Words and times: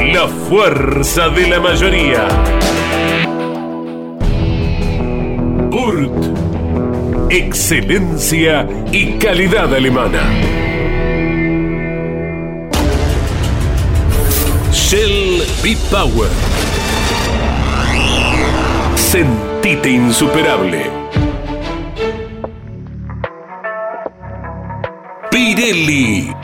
La 0.00 0.28
fuerza 0.48 1.28
de 1.28 1.48
la 1.48 1.60
mayoría. 1.60 2.26
Urt. 5.70 7.30
Excelencia 7.30 8.68
y 8.92 9.12
calidad 9.18 9.74
alemana. 9.74 10.22
Shell 14.72 15.42
B-Power. 15.62 16.30
Sentite 18.96 19.90
insuperable. 19.90 20.90
Pirelli. 25.30 26.43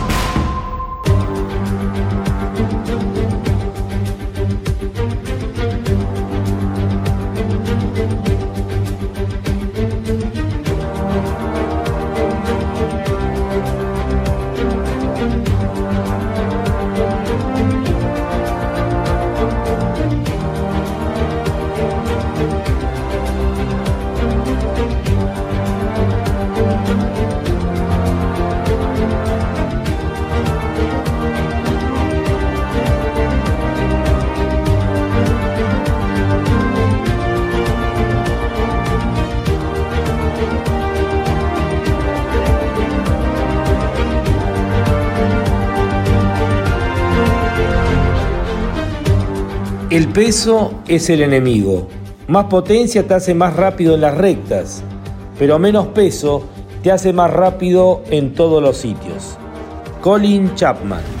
Peso 50.13 50.73
es 50.87 51.09
el 51.09 51.21
enemigo. 51.21 51.87
Más 52.27 52.45
potencia 52.45 53.07
te 53.07 53.13
hace 53.13 53.33
más 53.33 53.55
rápido 53.55 53.95
en 53.95 54.01
las 54.01 54.17
rectas, 54.17 54.83
pero 55.39 55.57
menos 55.57 55.87
peso 55.87 56.43
te 56.83 56.91
hace 56.91 57.13
más 57.13 57.31
rápido 57.31 58.03
en 58.09 58.33
todos 58.33 58.61
los 58.61 58.77
sitios. 58.77 59.37
Colin 60.01 60.53
Chapman. 60.55 61.20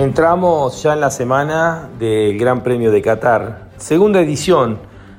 Entramos 0.00 0.82
ya 0.82 0.94
en 0.94 1.00
la 1.00 1.10
semana 1.10 1.90
del 1.98 2.38
Gran 2.38 2.62
Premio 2.62 2.90
de 2.90 3.02
Qatar, 3.02 3.68
segunda 3.76 4.22
edición 4.22 4.78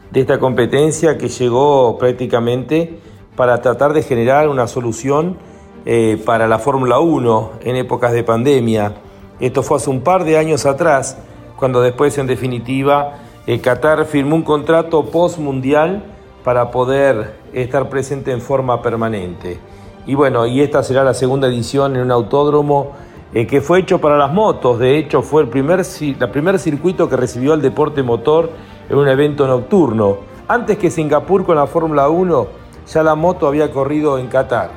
de 0.09 0.21
esta 0.21 0.39
competencia 0.39 1.19
que 1.19 1.29
llegó 1.29 1.99
prácticamente 1.99 2.99
para 3.35 3.61
tratar 3.61 3.93
de 3.93 4.01
generar 4.01 4.49
una 4.49 4.65
solución 4.65 5.37
eh, 5.85 6.19
para 6.25 6.47
la 6.47 6.57
Fórmula 6.57 6.99
1 6.99 7.51
en 7.61 7.75
épocas 7.75 8.11
de 8.11 8.23
pandemia. 8.23 8.95
Esto 9.39 9.61
fue 9.61 9.77
hace 9.77 9.91
un 9.91 10.01
par 10.01 10.23
de 10.23 10.39
años 10.39 10.65
atrás, 10.65 11.15
cuando 11.57 11.79
después 11.81 12.17
en 12.17 12.25
definitiva 12.25 13.19
eh, 13.45 13.61
Qatar 13.61 14.05
firmó 14.05 14.35
un 14.35 14.41
contrato 14.41 15.05
post-mundial 15.11 16.05
para 16.43 16.71
poder 16.71 17.35
estar 17.53 17.87
presente 17.87 18.31
en 18.31 18.41
forma 18.41 18.81
permanente. 18.81 19.59
Y 20.07 20.15
bueno, 20.15 20.47
y 20.47 20.61
esta 20.61 20.81
será 20.81 21.03
la 21.03 21.13
segunda 21.13 21.47
edición 21.49 21.95
en 21.95 22.01
un 22.01 22.11
autódromo 22.11 22.93
eh, 23.33 23.47
que 23.47 23.61
fue 23.61 23.79
hecho 23.79 23.99
para 23.99 24.17
las 24.17 24.33
motos. 24.33 24.79
De 24.79 24.97
hecho, 24.97 25.21
fue 25.21 25.43
el 25.43 25.47
primer, 25.47 25.85
la 26.19 26.31
primer 26.31 26.59
circuito 26.59 27.07
que 27.09 27.15
recibió 27.15 27.53
el 27.53 27.61
deporte 27.61 28.03
motor 28.03 28.49
en 28.89 28.97
un 28.97 29.07
evento 29.07 29.47
nocturno. 29.47 30.17
Antes 30.47 30.77
que 30.77 30.91
Singapur 30.91 31.45
con 31.45 31.55
la 31.55 31.65
Fórmula 31.65 32.09
1, 32.09 32.47
ya 32.87 33.03
la 33.03 33.15
moto 33.15 33.47
había 33.47 33.71
corrido 33.71 34.17
en 34.17 34.27
Qatar. 34.27 34.71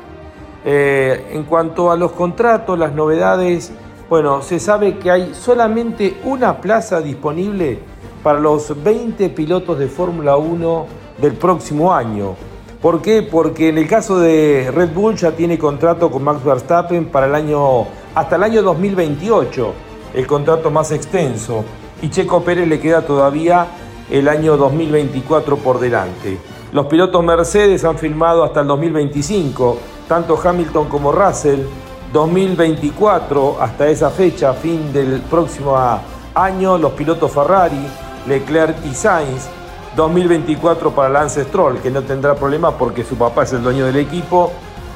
Eh, 0.64 1.30
en 1.32 1.42
cuanto 1.44 1.90
a 1.90 1.96
los 1.96 2.12
contratos, 2.12 2.78
las 2.78 2.94
novedades, 2.94 3.72
bueno, 4.08 4.40
se 4.40 4.60
sabe 4.60 4.98
que 4.98 5.10
hay 5.10 5.34
solamente 5.34 6.16
una 6.24 6.60
plaza 6.60 7.00
disponible 7.00 7.80
para 8.22 8.38
los 8.38 8.82
20 8.82 9.28
pilotos 9.30 9.78
de 9.78 9.88
Fórmula 9.88 10.36
1 10.36 10.86
del 11.20 11.34
próximo 11.34 11.92
año. 11.92 12.34
¿Por 12.80 13.02
qué? 13.02 13.22
Porque 13.22 13.68
en 13.68 13.78
el 13.78 13.88
caso 13.88 14.18
de 14.18 14.70
Red 14.72 14.94
Bull 14.94 15.16
ya 15.16 15.32
tiene 15.32 15.58
contrato 15.58 16.10
con 16.10 16.22
Max 16.22 16.44
Verstappen 16.44 17.06
para 17.06 17.26
el 17.26 17.34
año 17.34 17.86
hasta 18.14 18.36
el 18.36 18.42
año 18.44 18.62
2028, 18.62 19.74
el 20.14 20.26
contrato 20.26 20.70
más 20.70 20.92
extenso, 20.92 21.64
y 22.00 22.10
Checo 22.10 22.42
Pérez 22.42 22.68
le 22.68 22.78
queda 22.78 23.02
todavía 23.02 23.66
el 24.10 24.28
año 24.28 24.56
2024 24.56 25.56
por 25.56 25.80
delante. 25.80 26.38
Los 26.72 26.86
pilotos 26.86 27.24
Mercedes 27.24 27.84
han 27.84 27.98
firmado 27.98 28.44
hasta 28.44 28.60
el 28.60 28.66
2025, 28.68 29.78
tanto 30.08 30.38
Hamilton 30.42 30.88
como 30.88 31.12
Russell, 31.12 31.60
2024 32.12 33.56
hasta 33.60 33.88
esa 33.88 34.10
fecha, 34.10 34.52
fin 34.52 34.92
del 34.92 35.20
próximo 35.22 35.76
año, 36.34 36.78
los 36.78 36.92
pilotos 36.92 37.32
Ferrari, 37.32 37.84
Leclerc 38.28 38.76
y 38.84 38.94
Sainz, 38.94 39.48
2024 39.96 40.92
para 40.92 41.08
Lance 41.08 41.44
Stroll, 41.44 41.78
que 41.78 41.90
no 41.90 42.02
tendrá 42.02 42.34
problema 42.34 42.76
porque 42.76 43.04
su 43.04 43.16
papá 43.16 43.42
es 43.42 43.52
el 43.52 43.62
dueño 43.62 43.86
del 43.86 43.96
equipo, 43.96 44.52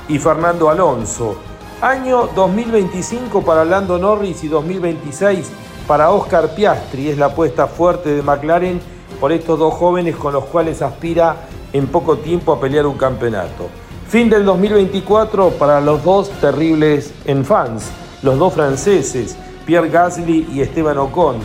y 0.09 0.19
Fernando 0.19 0.71
Alonso. 0.71 1.48
Año 1.81 2.29
2025 2.35 3.43
para 3.43 3.65
Lando 3.65 3.99
Norris 3.99 4.43
y 4.43 4.49
2026 4.49 5.49
para 5.87 6.11
Oscar 6.11 6.53
Piastri. 6.53 7.09
Es 7.09 7.19
la 7.19 7.27
apuesta 7.27 7.69
fuerte 7.69 8.17
de 8.17 8.21
McLaren 8.21 8.81
por 9.21 9.31
estos 9.31 9.61
dos 9.61 9.75
jóvenes 9.75 10.17
con 10.17 10.33
los 10.33 10.47
cuales 10.47 10.83
aspira 10.83 11.37
en 11.73 11.87
poco 11.87 12.19
tiempo 12.19 12.53
a 12.53 12.59
pelear 12.59 12.85
un 12.85 12.99
campeonato. 12.99 13.69
Fin 14.09 14.29
del 14.29 14.45
2024 14.45 15.51
para 15.51 15.81
los 15.81 16.03
dos 16.03 16.31
terribles 16.41 17.15
en 17.27 17.45
fans, 17.45 17.85
los 18.23 18.37
dos 18.41 18.55
franceses, 18.55 19.37
Pierre 19.65 19.89
Gasly 19.89 20.49
y 20.53 20.63
Esteban 20.63 20.99
Ocon, 20.99 21.37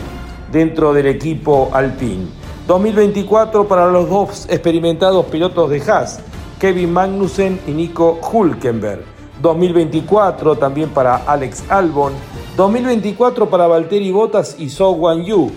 dentro 0.50 0.92
del 0.92 1.06
equipo 1.06 1.70
Alpine. 1.72 2.26
2024 2.66 3.68
para 3.68 3.86
los 3.86 4.10
dos 4.10 4.46
experimentados 4.50 5.26
pilotos 5.26 5.70
de 5.70 5.80
Haas, 5.80 6.18
Kevin 6.58 6.92
Magnussen 6.92 7.60
y 7.68 7.70
Nico 7.70 8.18
Hulkenberg. 8.32 9.13
2024 9.40 10.56
también 10.56 10.90
para 10.90 11.16
Alex 11.16 11.64
Albon. 11.68 12.12
2024 12.56 13.50
para 13.50 13.66
Valtteri 13.66 14.10
Bottas 14.10 14.56
y 14.58 14.68
So 14.68 14.90
Wan 14.90 15.24
Yu. 15.24 15.50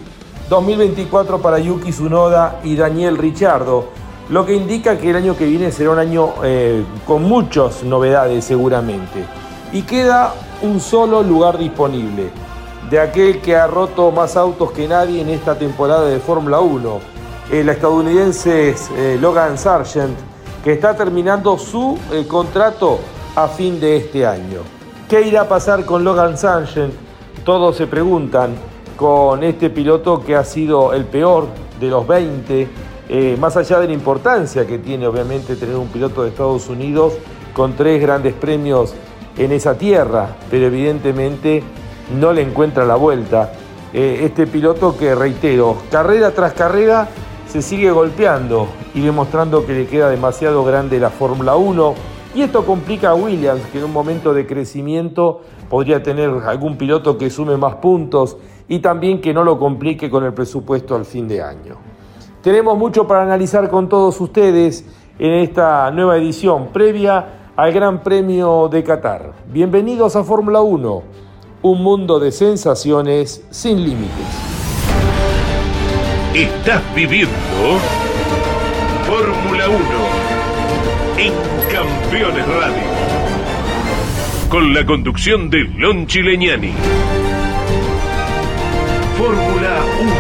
2024 0.49 1.39
para 1.39 1.59
Yuki 1.59 1.91
Tsunoda 1.91 2.59
y 2.63 2.75
Daniel 2.75 3.17
Ricciardo 3.17 3.97
lo 4.29 4.45
que 4.45 4.53
indica 4.53 4.97
que 4.97 5.09
el 5.09 5.15
año 5.15 5.37
que 5.37 5.45
viene 5.45 5.71
será 5.71 5.91
un 5.91 5.99
año 5.99 6.33
eh, 6.43 6.83
con 7.05 7.23
muchas 7.23 7.83
novedades 7.83 8.43
seguramente. 8.43 9.25
Y 9.71 9.83
queda 9.83 10.33
un 10.61 10.81
solo 10.81 11.23
lugar 11.23 11.57
disponible, 11.57 12.29
de 12.89 12.99
aquel 12.99 13.41
que 13.41 13.55
ha 13.55 13.67
roto 13.67 14.11
más 14.11 14.35
autos 14.35 14.71
que 14.71 14.87
nadie 14.87 15.21
en 15.21 15.29
esta 15.29 15.57
temporada 15.57 16.05
de 16.05 16.19
Fórmula 16.19 16.59
1, 16.59 16.99
el 17.51 17.69
estadounidense 17.69 18.75
eh, 18.97 19.17
Logan 19.19 19.57
Sargent, 19.57 20.17
que 20.63 20.73
está 20.73 20.95
terminando 20.95 21.57
su 21.57 21.97
eh, 22.11 22.25
contrato 22.27 22.99
a 23.37 23.47
fin 23.47 23.79
de 23.79 23.97
este 23.97 24.25
año. 24.25 24.61
¿Qué 25.07 25.21
irá 25.21 25.41
a 25.41 25.47
pasar 25.47 25.85
con 25.85 26.03
Logan 26.03 26.39
Sargent? 26.39 26.91
Todos 27.45 27.77
se 27.77 27.85
preguntan 27.85 28.55
con 28.95 29.43
este 29.43 29.69
piloto 29.69 30.23
que 30.25 30.35
ha 30.35 30.43
sido 30.43 30.91
el 30.91 31.05
peor 31.05 31.45
de 31.79 31.87
los 31.87 32.07
20 32.07 32.67
eh, 33.09 33.37
más 33.39 33.55
allá 33.55 33.79
de 33.79 33.87
la 33.87 33.93
importancia 33.93 34.65
que 34.65 34.79
tiene 34.79 35.05
obviamente 35.05 35.55
tener 35.55 35.75
un 35.75 35.87
piloto 35.87 36.23
de 36.23 36.29
Estados 36.29 36.67
Unidos 36.67 37.13
con 37.53 37.73
tres 37.73 38.01
grandes 38.01 38.33
premios 38.33 38.95
en 39.37 39.51
esa 39.51 39.77
tierra, 39.77 40.35
pero 40.49 40.65
evidentemente 40.65 41.61
no 42.19 42.33
le 42.33 42.41
encuentra 42.41 42.85
la 42.85 42.95
vuelta. 42.95 43.53
Eh, 43.93 44.21
este 44.23 44.47
piloto 44.47 44.97
que, 44.97 45.13
reitero, 45.13 45.77
carrera 45.91 46.31
tras 46.31 46.53
carrera 46.53 47.07
se 47.47 47.61
sigue 47.61 47.91
golpeando 47.91 48.67
y 48.95 49.01
demostrando 49.01 49.63
que 49.63 49.73
le 49.73 49.85
queda 49.85 50.09
demasiado 50.09 50.65
grande 50.65 50.99
la 50.99 51.11
Fórmula 51.11 51.55
1. 51.55 52.16
Y 52.35 52.41
esto 52.41 52.65
complica 52.65 53.11
a 53.11 53.15
Williams, 53.15 53.61
que 53.71 53.79
en 53.79 53.85
un 53.85 53.93
momento 53.93 54.33
de 54.33 54.45
crecimiento 54.45 55.41
podría 55.69 56.03
tener 56.03 56.29
algún 56.45 56.77
piloto 56.77 57.17
que 57.17 57.29
sume 57.29 57.57
más 57.57 57.75
puntos 57.75 58.37
y 58.67 58.79
también 58.79 59.21
que 59.21 59.33
no 59.33 59.43
lo 59.43 59.57
complique 59.57 60.09
con 60.09 60.23
el 60.23 60.33
presupuesto 60.33 60.95
al 60.95 61.05
fin 61.05 61.27
de 61.27 61.41
año. 61.41 61.77
Tenemos 62.41 62.77
mucho 62.77 63.07
para 63.07 63.23
analizar 63.23 63.69
con 63.69 63.89
todos 63.89 64.19
ustedes 64.21 64.85
en 65.19 65.31
esta 65.33 65.89
nueva 65.91 66.17
edición 66.17 66.67
previa 66.71 67.51
al 67.55 67.73
Gran 67.73 68.03
Premio 68.03 68.69
de 68.69 68.83
Qatar. 68.83 69.33
Bienvenidos 69.51 70.15
a 70.15 70.23
Fórmula 70.23 70.61
1, 70.61 71.03
un 71.63 71.83
mundo 71.83 72.19
de 72.19 72.31
sensaciones 72.31 73.43
sin 73.49 73.83
límites. 73.83 74.47
Estás 76.35 76.83
viviendo 76.93 77.33
Fórmula 79.07 79.67
1 79.67 79.77
en 81.17 81.46
Campeones 82.09 82.47
Radio. 82.47 82.83
Con 84.47 84.73
la 84.73 84.85
conducción 84.85 85.49
de 85.49 85.65
Lon 85.75 86.07
Chileñani. 86.07 86.71
Fórmula 89.17 89.83
1. 89.99 90.11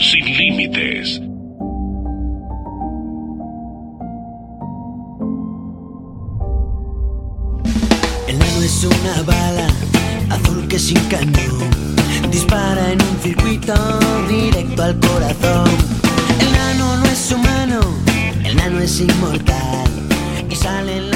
sin 0.00 0.24
límites. 0.24 1.20
El 8.26 8.38
nano 8.38 8.62
es 8.62 8.84
una 8.84 9.22
bala 9.26 9.66
azul 10.30 10.66
que 10.66 10.78
sin 10.78 10.98
cañón 11.10 11.70
dispara 12.30 12.90
en 12.90 13.02
un 13.02 13.18
circuito 13.22 13.74
directo 14.30 14.82
al 14.82 14.98
corazón. 14.98 16.03
El 17.26 18.82
es 18.82 19.00
inmortal 19.00 19.88
y 20.50 20.54
sale 20.54 20.98
en. 20.98 21.10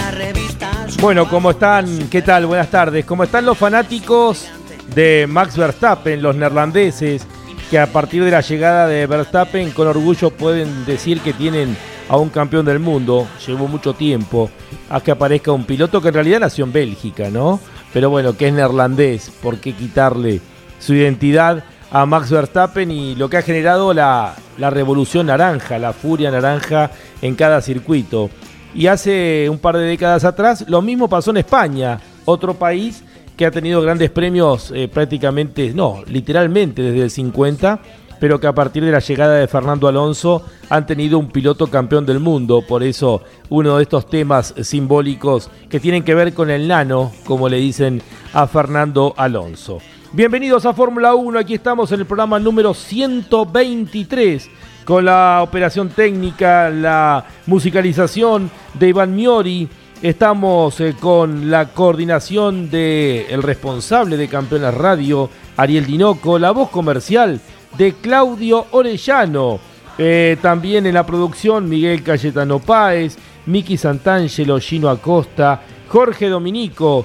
Bueno, 1.02 1.28
¿cómo 1.28 1.50
están? 1.50 2.08
¿Qué 2.08 2.22
tal? 2.22 2.46
Buenas 2.46 2.70
tardes. 2.70 3.04
¿Cómo 3.04 3.24
están 3.24 3.44
los 3.44 3.58
fanáticos 3.58 4.46
de 4.94 5.26
Max 5.28 5.58
Verstappen, 5.58 6.22
los 6.22 6.34
neerlandeses? 6.34 7.26
que 7.70 7.78
a 7.78 7.92
partir 7.92 8.24
de 8.24 8.30
la 8.30 8.40
llegada 8.40 8.86
de 8.86 9.06
Verstappen 9.06 9.72
con 9.72 9.86
orgullo 9.86 10.30
pueden 10.30 10.86
decir 10.86 11.20
que 11.20 11.34
tienen 11.34 11.76
a 12.08 12.16
un 12.16 12.30
campeón 12.30 12.64
del 12.64 12.78
mundo. 12.78 13.28
Llevó 13.46 13.68
mucho 13.68 13.92
tiempo 13.92 14.48
a 14.88 15.02
que 15.02 15.10
aparezca 15.10 15.52
un 15.52 15.64
piloto 15.64 16.00
que 16.00 16.08
en 16.08 16.14
realidad 16.14 16.40
nació 16.40 16.64
en 16.64 16.72
Bélgica, 16.72 17.28
¿no? 17.28 17.60
Pero 17.92 18.08
bueno, 18.08 18.34
que 18.34 18.48
es 18.48 18.54
neerlandés, 18.54 19.30
¿por 19.42 19.58
qué 19.58 19.74
quitarle 19.74 20.40
su 20.78 20.94
identidad 20.94 21.64
a 21.90 22.06
Max 22.06 22.30
Verstappen 22.30 22.90
y 22.90 23.14
lo 23.14 23.28
que 23.28 23.38
ha 23.38 23.42
generado 23.42 23.94
la, 23.94 24.34
la 24.58 24.70
revolución 24.70 25.26
naranja, 25.26 25.78
la 25.78 25.92
furia 25.92 26.30
naranja 26.30 26.90
en 27.22 27.34
cada 27.34 27.60
circuito? 27.60 28.30
Y 28.74 28.86
hace 28.86 29.48
un 29.50 29.58
par 29.58 29.76
de 29.76 29.84
décadas 29.84 30.24
atrás 30.24 30.64
lo 30.68 30.82
mismo 30.82 31.08
pasó 31.08 31.30
en 31.30 31.38
España, 31.38 31.98
otro 32.24 32.54
país 32.54 33.02
que 33.38 33.46
ha 33.46 33.50
tenido 33.52 33.80
grandes 33.80 34.10
premios 34.10 34.72
eh, 34.74 34.88
prácticamente, 34.88 35.72
no, 35.72 36.02
literalmente 36.08 36.82
desde 36.82 37.02
el 37.04 37.10
50, 37.10 37.80
pero 38.18 38.40
que 38.40 38.48
a 38.48 38.52
partir 38.52 38.84
de 38.84 38.90
la 38.90 38.98
llegada 38.98 39.36
de 39.36 39.46
Fernando 39.46 39.86
Alonso 39.86 40.44
han 40.68 40.86
tenido 40.86 41.18
un 41.18 41.28
piloto 41.28 41.68
campeón 41.68 42.04
del 42.04 42.18
mundo. 42.18 42.64
Por 42.66 42.82
eso 42.82 43.22
uno 43.48 43.76
de 43.76 43.84
estos 43.84 44.10
temas 44.10 44.54
simbólicos 44.60 45.50
que 45.68 45.78
tienen 45.78 46.02
que 46.02 46.16
ver 46.16 46.34
con 46.34 46.50
el 46.50 46.66
nano, 46.66 47.12
como 47.24 47.48
le 47.48 47.58
dicen 47.58 48.02
a 48.32 48.48
Fernando 48.48 49.14
Alonso. 49.16 49.78
Bienvenidos 50.12 50.64
a 50.64 50.72
Fórmula 50.72 51.14
1, 51.14 51.38
aquí 51.38 51.54
estamos 51.54 51.92
en 51.92 52.00
el 52.00 52.06
programa 52.06 52.38
número 52.38 52.72
123 52.72 54.48
con 54.84 55.04
la 55.04 55.40
operación 55.42 55.90
técnica, 55.90 56.70
la 56.70 57.26
musicalización 57.46 58.50
de 58.74 58.88
Iván 58.88 59.14
Miori 59.14 59.68
Estamos 60.00 60.80
eh, 60.80 60.94
con 60.98 61.50
la 61.50 61.70
coordinación 61.70 62.70
del 62.70 63.26
el 63.28 63.42
responsable 63.42 64.16
de 64.16 64.28
Campeones 64.28 64.72
Radio, 64.72 65.28
Ariel 65.56 65.86
Dinoco, 65.86 66.38
la 66.38 66.52
voz 66.52 66.70
comercial 66.70 67.40
de 67.76 67.94
Claudio 67.94 68.66
Orellano. 68.70 69.58
Eh, 69.98 70.36
también 70.40 70.86
en 70.86 70.94
la 70.94 71.04
producción 71.04 71.68
Miguel 71.68 72.04
Cayetano 72.04 72.60
Páez, 72.60 73.18
Miki 73.46 73.76
Santangelo, 73.76 74.60
Gino 74.60 74.88
Acosta, 74.88 75.62
Jorge 75.88 76.28
Dominico, 76.28 77.04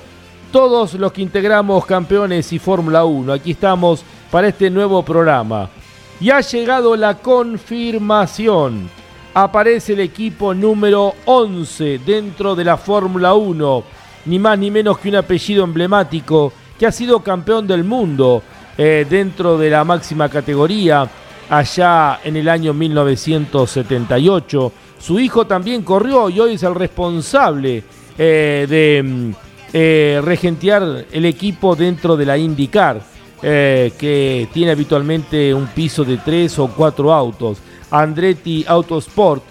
todos 0.53 0.93
los 0.93 1.11
que 1.11 1.23
integramos 1.23 1.83
Campeones 1.83 2.53
y 2.53 2.59
Fórmula 2.59 3.03
1. 3.03 3.33
Aquí 3.33 3.51
estamos 3.51 4.05
para 4.29 4.49
este 4.49 4.69
nuevo 4.69 5.03
programa. 5.03 5.67
Y 6.21 6.29
ha 6.29 6.41
llegado 6.41 6.95
la 6.95 7.15
confirmación 7.15 8.87
aparece 9.33 9.93
el 9.93 10.01
equipo 10.01 10.53
número 10.53 11.15
11 11.25 12.01
dentro 12.05 12.55
de 12.55 12.63
la 12.63 12.77
Fórmula 12.77 13.33
1, 13.33 13.83
ni 14.25 14.37
más 14.37 14.59
ni 14.59 14.69
menos 14.69 14.99
que 14.99 15.09
un 15.09 15.15
apellido 15.15 15.63
emblemático 15.63 16.53
que 16.77 16.85
ha 16.85 16.91
sido 16.91 17.21
campeón 17.21 17.65
del 17.65 17.83
mundo 17.83 18.43
eh, 18.77 19.07
dentro 19.09 19.57
de 19.57 19.71
la 19.71 19.83
máxima 19.83 20.29
categoría 20.29 21.09
allá 21.49 22.19
en 22.23 22.37
el 22.37 22.47
año 22.47 22.75
1978. 22.75 24.71
Su 24.99 25.19
hijo 25.19 25.47
también 25.47 25.81
corrió 25.81 26.29
y 26.29 26.39
hoy 26.39 26.53
es 26.53 26.61
el 26.61 26.75
responsable 26.75 27.83
eh, 28.19 28.67
de 28.69 29.01
mm, 29.03 29.31
eh, 29.73 30.21
regentear 30.23 31.05
el 31.11 31.25
equipo 31.25 31.75
dentro 31.75 32.15
de 32.15 32.25
la 32.25 32.37
IndyCar, 32.37 33.01
que 33.41 34.47
tiene 34.53 34.71
habitualmente 34.71 35.53
un 35.53 35.67
piso 35.67 36.05
de 36.05 36.15
tres 36.15 36.57
o 36.59 36.69
cuatro 36.69 37.11
autos. 37.11 37.57
Andretti 37.91 38.63
Autosport 38.65 39.43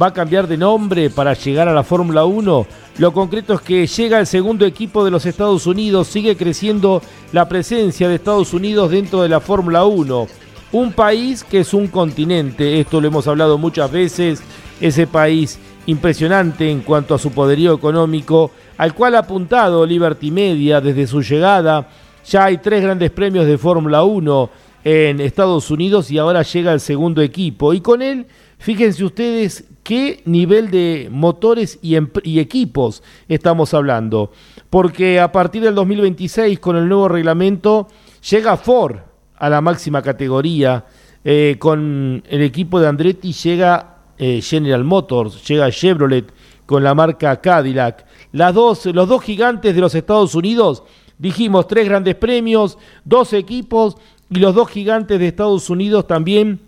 va 0.00 0.08
a 0.08 0.12
cambiar 0.12 0.46
de 0.46 0.56
nombre 0.56 1.10
para 1.10 1.34
llegar 1.34 1.68
a 1.68 1.72
la 1.72 1.82
Fórmula 1.82 2.24
1. 2.24 2.66
Lo 2.98 3.12
concreto 3.12 3.54
es 3.54 3.60
que 3.60 3.86
llega 3.86 4.18
el 4.18 4.26
segundo 4.26 4.66
equipo 4.66 5.04
de 5.04 5.10
los 5.10 5.24
Estados 5.24 5.66
Unidos, 5.66 6.08
sigue 6.08 6.36
creciendo 6.36 7.00
la 7.32 7.48
presencia 7.48 8.08
de 8.08 8.16
Estados 8.16 8.52
Unidos 8.52 8.90
dentro 8.90 9.22
de 9.22 9.28
la 9.28 9.40
Fórmula 9.40 9.84
1. 9.84 10.26
Un 10.72 10.92
país 10.92 11.44
que 11.44 11.60
es 11.60 11.72
un 11.72 11.88
continente, 11.88 12.80
esto 12.80 13.00
lo 13.00 13.08
hemos 13.08 13.26
hablado 13.26 13.56
muchas 13.56 13.90
veces, 13.90 14.42
ese 14.80 15.06
país 15.06 15.58
impresionante 15.86 16.70
en 16.70 16.80
cuanto 16.80 17.14
a 17.14 17.18
su 17.18 17.30
poderío 17.30 17.72
económico, 17.72 18.50
al 18.78 18.94
cual 18.94 19.16
ha 19.16 19.20
apuntado 19.20 19.84
Liberty 19.84 20.30
Media 20.30 20.80
desde 20.80 21.06
su 21.06 21.20
llegada. 21.20 21.88
Ya 22.24 22.44
hay 22.44 22.58
tres 22.58 22.82
grandes 22.82 23.10
premios 23.10 23.46
de 23.46 23.58
Fórmula 23.58 24.04
1 24.04 24.50
en 24.84 25.20
Estados 25.20 25.70
Unidos 25.70 26.10
y 26.10 26.18
ahora 26.18 26.42
llega 26.42 26.72
el 26.72 26.80
segundo 26.80 27.20
equipo. 27.20 27.74
Y 27.74 27.80
con 27.80 28.00
él, 28.00 28.26
fíjense 28.58 29.04
ustedes 29.04 29.64
qué 29.82 30.22
nivel 30.24 30.70
de 30.70 31.08
motores 31.10 31.78
y, 31.82 31.96
y 32.22 32.38
equipos 32.38 33.02
estamos 33.28 33.74
hablando. 33.74 34.32
Porque 34.70 35.18
a 35.18 35.32
partir 35.32 35.62
del 35.62 35.74
2026, 35.74 36.58
con 36.60 36.76
el 36.76 36.88
nuevo 36.88 37.08
reglamento, 37.08 37.88
llega 38.30 38.56
Ford 38.56 38.96
a 39.36 39.48
la 39.48 39.60
máxima 39.60 40.02
categoría. 40.02 40.84
Eh, 41.24 41.56
con 41.58 42.22
el 42.28 42.42
equipo 42.42 42.80
de 42.80 42.86
Andretti 42.86 43.32
llega 43.32 43.96
eh, 44.16 44.40
General 44.40 44.84
Motors, 44.84 45.46
llega 45.46 45.70
Chevrolet 45.70 46.32
con 46.64 46.84
la 46.84 46.94
marca 46.94 47.40
Cadillac. 47.40 48.04
Las 48.32 48.54
dos, 48.54 48.86
los 48.86 49.08
dos 49.08 49.22
gigantes 49.22 49.74
de 49.74 49.80
los 49.80 49.94
Estados 49.94 50.34
Unidos, 50.34 50.82
dijimos 51.18 51.66
tres 51.66 51.88
grandes 51.88 52.14
premios, 52.14 52.78
dos 53.04 53.32
equipos 53.32 53.96
y 54.30 54.38
los 54.38 54.54
dos 54.54 54.68
gigantes 54.68 55.18
de 55.18 55.28
Estados 55.28 55.70
Unidos 55.70 56.06
también 56.06 56.60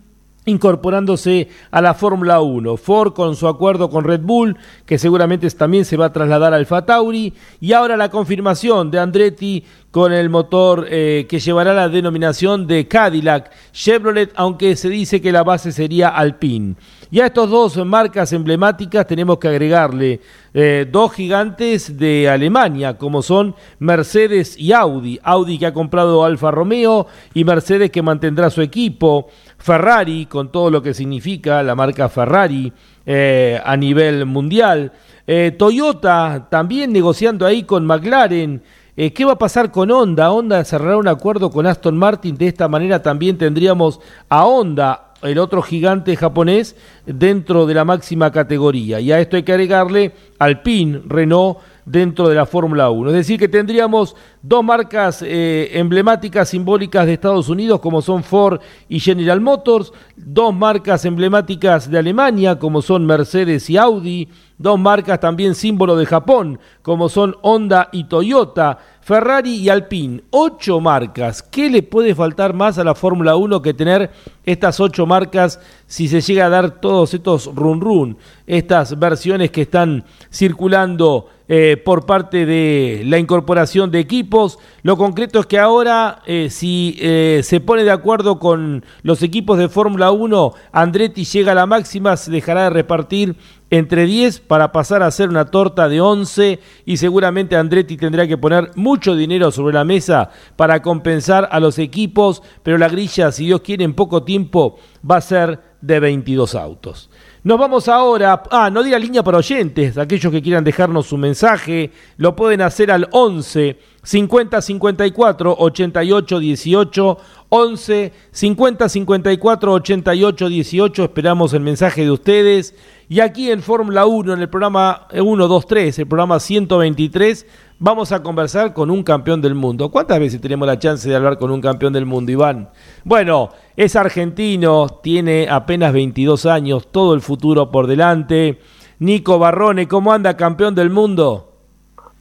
incorporándose 0.47 1.49
a 1.71 1.81
la 1.81 1.95
Fórmula 1.95 2.41
1. 2.41 2.77
Ford 2.77 3.13
con 3.13 3.37
su 3.37 3.47
acuerdo 3.47 3.91
con 3.91 4.05
Red 4.05 4.23
Bull, 4.23 4.57
que 4.87 4.99
seguramente 4.99 5.49
también 5.51 5.85
se 5.85 5.97
va 5.97 6.07
a 6.07 6.13
trasladar 6.13 6.55
al 6.55 6.67
Fatauri, 6.67 7.35
y 7.61 7.73
ahora 7.73 7.97
la 7.97 8.11
confirmación 8.11 8.91
de 8.91 8.99
Andretti 8.99 9.65
con 9.91 10.13
el 10.13 10.31
motor 10.31 10.87
eh, 10.89 11.27
que 11.29 11.41
llevará 11.41 11.75
la 11.75 11.89
denominación 11.89 12.67
de 12.67 12.87
Cadillac 12.87 13.51
Chevrolet, 13.73 14.33
aunque 14.37 14.77
se 14.77 14.89
dice 14.89 15.21
que 15.21 15.33
la 15.33 15.43
base 15.43 15.73
sería 15.73 16.09
Alpine. 16.09 16.77
Y 17.11 17.19
a 17.19 17.27
estos 17.27 17.51
dos 17.51 17.77
marcas 17.85 18.33
emblemáticas 18.33 19.05
tenemos 19.05 19.39
que 19.39 19.49
agregarle 19.49 20.21
eh, 20.55 20.87
dos 20.91 21.13
gigantes 21.13 21.99
de 21.99 22.29
Alemania, 22.29 22.97
como 22.97 23.21
son 23.21 23.57
Mercedes 23.81 24.57
y 24.57 24.73
Audi. 24.73 25.19
Audi 25.25 25.59
que 25.59 25.67
ha 25.67 25.75
comprado 25.75 26.25
Alfa 26.25 26.53
Romeo 26.53 27.09
y 27.35 27.43
Mercedes 27.43 27.91
que 27.91 28.01
mantendrá 28.01 28.49
su 28.49 28.63
equipo. 28.63 29.29
Ferrari, 29.61 30.27
con 30.27 30.51
todo 30.51 30.71
lo 30.71 30.83
que 30.83 30.95
significa 30.95 31.63
la 31.63 31.75
marca 31.75 32.09
Ferrari 32.09 32.73
eh, 33.07 33.61
a 33.65 33.77
nivel 33.77 34.27
mundial. 34.27 34.93
Eh, 35.27 35.55
Toyota 35.57 36.49
también 36.51 36.93
negociando 36.93 37.47
ahí 37.47 37.63
con 37.63 37.87
McLaren. 37.87 38.63
¿Qué 38.97 39.25
va 39.25 39.33
a 39.33 39.39
pasar 39.39 39.71
con 39.71 39.91
Honda? 39.91 40.31
Honda 40.31 40.63
cerrará 40.63 40.99
un 40.99 41.09
acuerdo 41.09 41.51
con 41.51 41.67
Aston 41.67 41.97
Martin. 41.97 42.37
De 42.37 42.49
esta 42.49 42.69
manera 42.69 43.03
también 43.03 43.39
tendríamos 43.39 43.99
a 44.29 44.45
Honda 44.45 45.11
el 45.23 45.39
otro 45.39 45.63
gigante 45.63 46.17
japonés 46.17 46.77
dentro 47.07 47.67
de 47.67 47.75
la 47.75 47.85
máxima 47.85 48.31
categoría. 48.31 49.01
Y 49.01 49.13
a 49.13 49.21
esto 49.21 49.37
hay 49.37 49.43
que 49.43 49.53
agregarle 49.53 50.13
Alpine, 50.39 51.03
Renault 51.07 51.59
dentro 51.85 52.29
de 52.29 52.35
la 52.35 52.47
Fórmula 52.47 52.91
1. 52.91 53.11
Es 53.11 53.17
decir, 53.17 53.39
que 53.39 53.49
tendríamos 53.49 54.17
dos 54.43 54.65
marcas 54.65 55.23
eh, 55.23 55.71
emblemáticas, 55.73 56.49
simbólicas 56.49 57.07
de 57.07 57.15
Estados 57.15 57.49
Unidos, 57.49 57.81
como 57.81 58.03
son 58.03 58.23
Ford 58.23 58.61
y 58.89 59.01
General 59.01 59.41
Motors, 59.41 59.93
dos 60.17 60.55
marcas 60.55 61.05
emblemáticas 61.05 61.91
de 61.91 61.99
Alemania, 61.99 62.59
como 62.59 62.83
son 62.83 63.07
Mercedes 63.07 63.69
y 63.71 63.77
Audi, 63.77 64.29
dos 64.61 64.79
marcas 64.79 65.19
también 65.21 65.55
símbolo 65.55 65.97
de 65.97 66.05
Japón, 66.05 66.61
como 66.83 67.09
son 67.09 67.35
Honda 67.41 67.89
y 67.93 68.05
Toyota, 68.05 68.79
Ferrari 69.01 69.57
y 69.57 69.71
Alpine, 69.71 70.23
ocho 70.31 70.81
marcas. 70.81 71.43
¿Qué 71.43 71.71
le 71.71 71.83
puede 71.83 72.15
faltar 72.15 72.53
más 72.53 72.79
a 72.79 72.85
la 72.85 72.95
Fórmula 72.95 73.37
1 73.37 73.63
que 73.63 73.73
tener 73.73 74.11
estas 74.45 74.79
ocho 74.79 75.07
marcas 75.07 75.59
si 75.87 76.09
se 76.09 76.21
llega 76.21 76.47
a 76.47 76.51
dar 76.51 76.81
todos 76.81 77.15
estos 77.15 77.47
run 77.55 77.81
run, 77.81 78.19
estas 78.47 78.99
versiones 78.99 79.51
que 79.51 79.63
están 79.63 80.05
circulando 80.31 81.29
eh, 81.53 81.77
por 81.85 82.07
parte 82.07 82.47
de 82.47 83.03
la 83.07 83.19
incorporación 83.19 83.91
de 83.91 83.99
equipos? 83.99 84.61
Lo 84.85 84.97
concreto 84.97 85.41
es 85.41 85.47
que 85.47 85.59
ahora, 85.59 86.23
eh, 86.25 86.47
si 86.49 86.97
eh, 87.01 87.41
se 87.43 87.59
pone 87.59 87.83
de 87.83 87.91
acuerdo 87.91 88.39
con 88.39 88.85
los 89.03 89.21
equipos 89.25 89.59
de 89.59 89.69
Fórmula 89.69 90.13
1, 90.13 90.53
Andretti 90.71 91.25
llega 91.25 91.51
a 91.51 91.57
la 91.57 91.67
máxima, 91.67 92.17
se 92.17 92.31
dejará 92.31 92.63
de 92.63 92.71
repartir 92.71 93.35
entre 93.69 94.05
10 94.05 94.39
para 94.39 94.71
pasar 94.71 95.03
a 95.03 95.09
hacer 95.09 95.29
una 95.29 95.47
torta 95.47 95.89
de 95.89 96.01
11 96.01 96.61
y 96.87 96.97
seguramente 96.99 97.57
Andretti 97.57 97.97
tendrá 97.97 98.29
que 98.29 98.39
poner 98.39 98.71
mucho 98.77 99.17
dinero 99.17 99.51
sobre 99.51 99.75
la 99.75 99.85
mesa 99.85 100.31
para 100.55 100.83
compensar 100.83 101.49
a 101.51 101.59
los 101.59 101.81
equipos, 101.81 102.45
pero 102.63 102.79
la 102.79 102.89
grilla, 102.89 103.33
si 103.33 103.47
Dios 103.47 103.63
quiere, 103.63 103.83
en 103.83 103.95
poco 103.95 104.23
tiempo 104.23 104.79
va 105.09 105.17
a 105.17 105.21
ser 105.21 105.61
de 105.81 105.99
22 105.99 106.55
autos. 106.55 107.10
Nos 107.43 107.59
vamos 107.59 107.89
ahora, 107.89 108.43
ah, 108.51 108.69
no 108.69 108.83
diga 108.83 108.99
línea 108.99 109.23
para 109.23 109.39
oyentes, 109.39 109.97
aquellos 109.97 110.31
que 110.31 110.43
quieran 110.43 110.63
dejarnos 110.63 111.07
su 111.07 111.17
mensaje, 111.17 111.91
lo 112.19 112.37
pueden 112.37 112.61
hacer 112.61 112.91
al 112.91 113.09
11 113.13 113.79
50 114.03 114.61
54 114.61 115.57
88 115.59 116.39
18 116.39 117.19
11 117.49 118.13
50 118.31 118.89
54 118.91 119.73
88 119.73 120.49
18 120.51 121.05
esperamos 121.05 121.55
el 121.55 121.61
mensaje 121.61 122.03
de 122.03 122.11
ustedes. 122.11 122.75
Y 123.09 123.21
aquí 123.21 123.51
en 123.51 123.63
Fórmula 123.63 124.05
1 124.05 124.35
en 124.35 124.41
el 124.41 124.51
programa 124.51 125.09
1 125.11 125.49
2 125.49 125.67
3 125.67 125.99
el 125.99 126.07
programa 126.07 126.41
123 126.41 127.47
vamos 127.83 128.13
a 128.13 128.23
conversar 128.23 128.75
con 128.75 128.91
un 128.91 129.03
campeón 129.03 129.41
del 129.41 129.55
mundo 129.55 129.91
¿cuántas 129.91 130.21
veces 130.21 130.41
tenemos 130.41 130.69
la 130.69 130.79
chance 130.79 131.09
de 131.09 131.17
hablar 131.17 131.39
con 131.39 131.51
un 131.51 131.63
campeón 131.63 131.95
del 131.95 132.05
mundo 132.05 132.31
Iván? 132.31 132.69
bueno 133.05 133.49
es 133.75 133.97
argentino 133.97 134.87
tiene 135.03 135.49
apenas 135.51 135.93
22 135.95 136.45
años 136.45 136.93
todo 136.93 137.15
el 137.15 137.23
futuro 137.23 137.71
por 137.71 137.87
delante 137.87 138.59
Nico 138.99 139.39
Barrone 139.39 139.89
¿cómo 139.89 140.13
anda 140.13 140.37
campeón 140.37 140.75
del 140.75 140.91
mundo? 140.91 141.47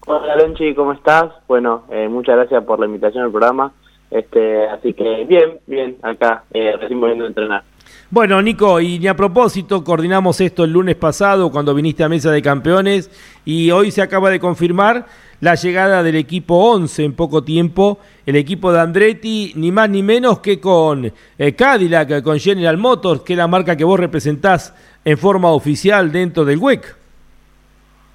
Hola 0.07 0.37
Lonchi, 0.37 0.73
¿cómo 0.73 0.93
estás? 0.93 1.25
Bueno, 1.47 1.83
eh, 1.91 2.07
muchas 2.09 2.35
gracias 2.35 2.63
por 2.63 2.79
la 2.79 2.87
invitación 2.87 3.25
al 3.25 3.29
programa. 3.29 3.73
Este, 4.09 4.67
así 4.67 4.95
que 4.95 5.25
bien, 5.25 5.59
bien, 5.67 5.97
acá, 6.01 6.45
eh, 6.51 6.75
recién 6.79 6.99
volviendo 6.99 7.25
a 7.25 7.27
entrenar. 7.27 7.63
Bueno, 8.11 8.41
Nico, 8.41 8.79
y 8.79 9.05
a 9.07 9.15
propósito, 9.15 9.83
coordinamos 9.83 10.41
esto 10.41 10.63
el 10.63 10.71
lunes 10.71 10.95
pasado 10.95 11.51
cuando 11.51 11.75
viniste 11.75 12.03
a 12.03 12.09
Mesa 12.09 12.31
de 12.31 12.41
Campeones 12.41 13.11
y 13.45 13.69
hoy 13.71 13.91
se 13.91 14.01
acaba 14.01 14.29
de 14.29 14.39
confirmar 14.39 15.05
la 15.41 15.55
llegada 15.55 16.03
del 16.03 16.15
equipo 16.15 16.55
11 16.71 17.05
en 17.05 17.15
poco 17.15 17.43
tiempo, 17.43 17.99
el 18.25 18.35
equipo 18.35 18.71
de 18.73 18.79
Andretti, 18.79 19.53
ni 19.55 19.71
más 19.71 19.89
ni 19.89 20.03
menos 20.03 20.39
que 20.39 20.59
con 20.59 21.11
eh, 21.37 21.55
Cadillac, 21.55 22.21
con 22.23 22.39
General 22.39 22.77
Motors, 22.77 23.21
que 23.21 23.33
es 23.33 23.37
la 23.37 23.47
marca 23.47 23.75
que 23.77 23.83
vos 23.83 23.99
representás 23.99 24.73
en 25.05 25.17
forma 25.17 25.51
oficial 25.51 26.11
dentro 26.11 26.45
del 26.45 26.57
WEC. 26.57 26.95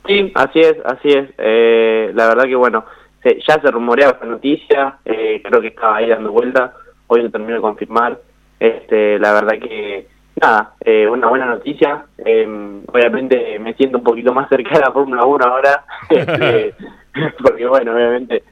Sí, 0.07 0.33
así 0.35 0.61
es, 0.61 0.77
así 0.85 1.09
es. 1.09 1.31
Eh, 1.39 2.13
la 2.15 2.29
verdad 2.29 2.45
que 2.45 2.57
bueno, 2.57 2.85
ya 3.25 3.61
se 3.61 3.71
rumoreaba 3.71 4.13
esta 4.15 4.27
noticia, 4.27 4.99
eh, 5.05 5.41
creo 5.43 5.61
que 5.61 5.69
estaba 5.69 5.97
ahí 5.97 6.09
dando 6.09 6.31
vuelta, 6.31 6.75
hoy 7.07 7.23
lo 7.23 7.31
termino 7.31 7.55
de 7.55 7.61
confirmar. 7.61 8.19
Este, 8.59 9.19
la 9.19 9.33
verdad 9.33 9.59
que 9.59 10.07
nada, 10.41 10.75
eh, 10.81 11.07
una 11.09 11.29
buena 11.29 11.47
noticia. 11.47 12.07
Em, 12.19 12.83
obviamente 12.87 13.59
me 13.59 13.75
siento 13.75 13.99
un 13.99 14.05
poquito 14.05 14.33
más 14.33 14.49
cerca 14.49 14.75
de 14.75 14.81
la 14.81 14.93
Fórmula 14.93 15.25
1 15.25 15.45
ahora, 15.45 15.85
este, 16.11 16.75
porque 17.43 17.67
bueno, 17.67 17.95
obviamente 17.95 18.43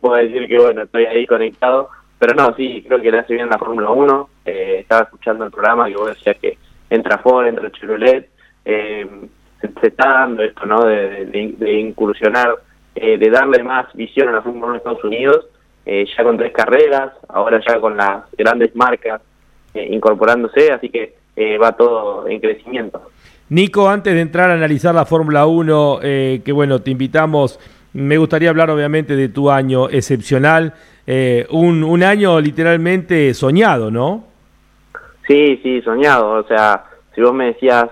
puedo 0.00 0.14
decir 0.14 0.46
que 0.46 0.58
bueno, 0.58 0.82
estoy 0.82 1.04
ahí 1.06 1.26
conectado, 1.26 1.88
pero 2.18 2.34
no, 2.34 2.54
sí, 2.54 2.84
creo 2.86 3.00
que 3.00 3.10
le 3.10 3.18
hace 3.18 3.34
bien 3.34 3.48
la 3.48 3.58
Fórmula 3.58 3.90
1. 3.90 4.28
estaba 4.44 5.02
escuchando 5.02 5.44
el 5.44 5.50
programa 5.50 5.88
que 5.88 5.96
vos 5.96 6.08
decías 6.08 6.36
que 6.38 6.56
entra 6.90 7.18
Ford, 7.18 7.46
entra 7.46 7.70
Chevrolet. 7.72 8.28
Eh, 8.64 9.06
se, 9.80 9.88
está 9.88 10.08
dando 10.08 10.42
esto, 10.42 10.66
¿no? 10.66 10.84
De, 10.84 11.80
incursionar, 11.80 12.54
eh, 12.94 13.18
de 13.18 13.30
darle 13.30 13.62
más 13.62 13.92
visión 13.94 14.28
a 14.28 14.32
la 14.32 14.42
Fórmula 14.42 14.66
1 14.66 14.72
de 14.72 14.78
Estados 14.78 15.04
Unidos, 15.04 15.46
eh, 15.86 16.06
ya 16.16 16.24
con 16.24 16.36
tres 16.36 16.52
carreras, 16.52 17.12
ahora 17.28 17.60
ya 17.66 17.80
con 17.80 17.96
las 17.96 18.24
grandes 18.36 18.74
marcas 18.74 19.20
eh, 19.20 19.24
incorporándose, 19.74 20.72
así 20.72 20.88
que 20.88 21.14
va 21.60 21.72
todo 21.72 22.28
en 22.28 22.40
crecimiento. 22.40 23.10
Nico, 23.48 23.88
antes 23.88 24.14
de 24.14 24.20
entrar 24.20 24.50
a 24.50 24.54
analizar 24.54 24.94
la 24.94 25.04
Fórmula 25.04 25.46
1, 25.46 25.98
que 26.00 26.52
bueno, 26.52 26.80
te 26.80 26.90
invitamos, 26.90 27.58
me 27.92 28.16
gustaría 28.16 28.50
hablar 28.50 28.70
obviamente 28.70 29.16
de 29.16 29.28
tu 29.28 29.50
año 29.50 29.88
excepcional, 29.88 30.74
un, 31.50 31.82
un 31.82 32.02
año 32.02 32.40
literalmente 32.40 33.34
soñado, 33.34 33.90
¿no? 33.90 34.24
Sí, 35.26 35.58
sí, 35.62 35.80
soñado, 35.82 36.32
o 36.32 36.44
sea, 36.44 36.84
si 37.14 37.20
vos 37.22 37.32
me 37.32 37.46
decías 37.46 37.86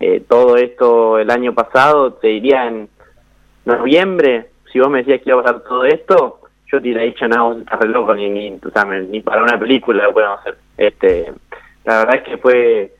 eh, 0.00 0.20
todo 0.26 0.56
esto 0.56 1.18
el 1.18 1.30
año 1.30 1.54
pasado, 1.54 2.14
te 2.14 2.28
diría 2.28 2.66
en 2.66 2.88
noviembre, 3.64 4.50
si 4.72 4.80
vos 4.80 4.88
me 4.88 4.98
decías 4.98 5.20
que 5.20 5.30
iba 5.30 5.40
a 5.40 5.42
pasar 5.42 5.60
todo 5.62 5.84
esto, 5.84 6.40
yo 6.72 6.80
te 6.80 6.88
hubiera 6.88 7.02
dicho, 7.02 7.28
no, 7.28 7.58
estás 7.58 7.80
re 7.80 7.88
loco, 7.88 8.14
ni, 8.14 8.30
ni, 8.30 8.50
ni 8.50 9.20
para 9.20 9.42
una 9.42 9.58
película 9.58 10.04
lo 10.04 10.12
podemos 10.12 10.40
hacer. 10.40 10.56
Este, 10.78 11.32
la 11.84 11.98
verdad 11.98 12.16
es 12.16 12.22
que 12.22 12.38
fue 12.38 12.94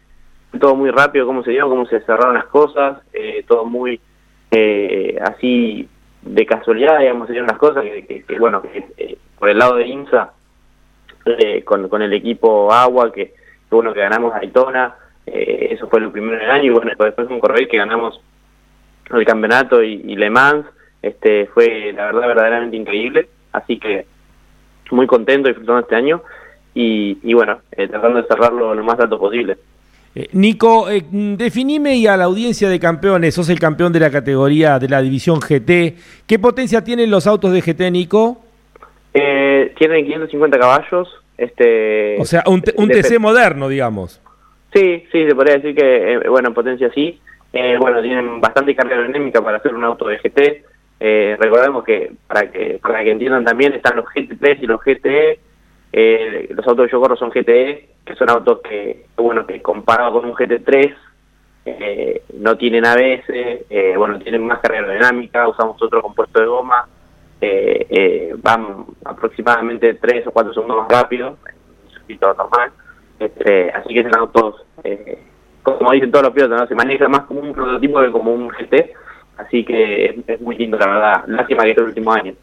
todo 0.60 0.76
muy 0.76 0.90
rápido 0.90 1.26
cómo 1.26 1.42
se 1.42 1.52
dio, 1.52 1.68
cómo 1.68 1.86
se 1.86 2.00
cerraron 2.00 2.34
las 2.34 2.44
cosas, 2.46 2.98
eh, 3.14 3.42
todo 3.48 3.64
muy 3.64 3.98
eh, 4.50 5.18
así 5.22 5.88
de 6.20 6.46
casualidad, 6.46 6.98
digamos, 6.98 7.26
se 7.26 7.32
dieron 7.32 7.48
las 7.48 7.58
cosas, 7.58 7.82
que, 7.82 8.24
bueno, 8.38 8.60
que, 8.62 9.16
por 9.38 9.48
el 9.48 9.58
lado 9.58 9.76
de 9.76 9.88
INSA, 9.88 10.32
con, 11.64 11.88
con 11.88 12.02
el 12.02 12.12
equipo 12.12 12.70
Agua, 12.72 13.10
que, 13.10 13.28
que 13.28 13.74
bueno, 13.74 13.94
que 13.94 14.00
ganamos 14.00 14.34
Daytona, 14.34 14.94
eh, 15.26 15.68
eso 15.70 15.88
fue 15.88 16.00
lo 16.00 16.12
primero 16.12 16.38
del 16.38 16.50
año 16.50 16.64
y 16.64 16.70
bueno, 16.70 16.90
después 16.98 17.28
un 17.28 17.40
correr 17.40 17.68
que 17.68 17.78
ganamos 17.78 18.20
el 19.10 19.24
campeonato 19.24 19.82
y, 19.82 20.16
Le 20.16 20.30
Mans, 20.30 20.66
este 21.00 21.46
fue 21.46 21.92
la 21.92 22.06
verdad 22.06 22.28
verdaderamente 22.28 22.76
increíble, 22.76 23.28
así 23.52 23.78
que 23.78 24.06
muy 24.90 25.06
contento 25.06 25.48
disfrutando 25.48 25.80
este 25.80 25.96
año 25.96 26.22
y, 26.74 27.18
y 27.22 27.34
bueno, 27.34 27.60
tratando 27.70 28.20
de 28.20 28.28
cerrarlo 28.28 28.74
lo 28.74 28.84
más 28.84 28.98
alto 29.00 29.18
posible. 29.18 29.56
Nico, 30.32 30.88
definime 31.10 31.96
y 31.96 32.06
a 32.06 32.18
la 32.18 32.24
audiencia 32.24 32.68
de 32.68 32.78
campeones, 32.78 33.34
sos 33.34 33.48
el 33.48 33.58
campeón 33.58 33.94
de 33.94 34.00
la 34.00 34.10
categoría 34.10 34.78
de 34.78 34.88
la 34.88 35.00
división 35.00 35.40
GT. 35.40 35.96
¿Qué 36.26 36.38
potencia 36.38 36.84
tienen 36.84 37.10
los 37.10 37.26
autos 37.26 37.52
de 37.52 37.62
GT, 37.62 37.90
Nico? 37.90 38.42
Eh, 39.14 39.72
tienen 39.78 40.04
550 40.04 40.58
caballos. 40.58 41.08
Este, 41.38 42.20
o 42.20 42.24
sea, 42.26 42.44
un, 42.46 42.60
TC 42.60 43.18
moderno, 43.18 43.68
digamos. 43.68 44.20
Sí, 44.74 45.04
sí, 45.10 45.26
se 45.26 45.34
podría 45.34 45.56
decir 45.56 45.74
que, 45.74 46.12
eh, 46.12 46.28
bueno, 46.28 46.48
en 46.48 46.54
potencia 46.54 46.90
sí. 46.94 47.18
Eh, 47.54 47.76
bueno, 47.78 48.02
tienen 48.02 48.40
bastante 48.40 48.74
carga 48.74 48.96
aerodinámica 48.96 49.42
para 49.42 49.58
hacer 49.58 49.74
un 49.74 49.84
auto 49.84 50.08
de 50.08 50.18
GT. 50.18 50.64
Eh, 51.04 51.36
recordemos 51.36 51.82
que 51.82 52.12
para 52.28 52.48
que 52.52 52.78
para 52.80 53.02
que 53.02 53.10
entiendan 53.10 53.44
también 53.44 53.72
están 53.72 53.96
los 53.96 54.04
GT3 54.04 54.58
y 54.60 54.66
los 54.66 54.80
GTE. 54.80 55.40
Eh, 55.92 56.48
los 56.54 56.64
autos 56.68 56.86
que 56.86 56.92
yo 56.92 57.00
corro 57.00 57.16
son 57.16 57.30
GTE, 57.30 57.88
que 58.04 58.14
son 58.14 58.30
autos 58.30 58.60
que, 58.60 59.06
bueno, 59.16 59.44
que 59.44 59.60
comparado 59.60 60.12
con 60.12 60.26
un 60.26 60.34
GT3 60.34 60.94
eh, 61.64 62.22
no 62.38 62.56
tienen 62.56 62.86
ABS, 62.86 63.24
eh, 63.28 63.94
bueno, 63.96 64.20
tienen 64.20 64.46
más 64.46 64.60
carga 64.60 64.78
aerodinámica, 64.78 65.48
usamos 65.48 65.82
otro 65.82 66.00
compuesto 66.02 66.38
de 66.38 66.46
goma, 66.46 66.86
eh, 67.40 67.84
eh, 67.90 68.34
van 68.40 68.86
aproximadamente 69.04 69.94
3 69.94 70.28
o 70.28 70.30
4 70.30 70.54
segundos 70.54 70.76
más 70.78 70.88
rápido, 70.88 71.36
en 72.08 72.18
normal. 72.20 72.70
Este, 73.18 73.70
así 73.72 73.92
que 73.92 74.00
es 74.00 74.16
autos, 74.16 74.64
eh, 74.84 75.18
como 75.64 75.90
dicen 75.90 76.12
todos 76.12 76.26
los 76.26 76.32
pilotos, 76.32 76.68
se 76.68 76.76
maneja 76.76 77.08
más 77.08 77.22
como 77.22 77.40
un 77.40 77.52
prototipo 77.52 78.00
que 78.00 78.12
como 78.12 78.32
un 78.32 78.48
GT. 78.50 79.01
Así 79.46 79.64
que 79.64 80.22
es, 80.26 80.40
muy 80.40 80.56
lindo, 80.56 80.78
la 80.78 80.86
verdad. 80.86 81.24
Lástima 81.26 81.64
que 81.64 81.72
el 81.72 81.82
último 81.82 82.12
año. 82.12 82.34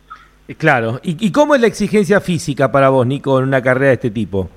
Eh, 0.48 0.56
claro. 0.56 1.00
¿Y, 1.04 1.26
¿Y, 1.26 1.32
cómo 1.32 1.56
es 1.56 1.62
la 1.62 1.68
exigencia 1.68 2.20
física 2.20 2.72
para 2.72 2.90
vos, 2.90 3.06
Nico, 3.06 3.40
en 3.40 3.46
una 3.46 3.62
carrera 3.62 3.88
de 3.88 3.94
este 3.94 4.12
tipo? 4.12 4.50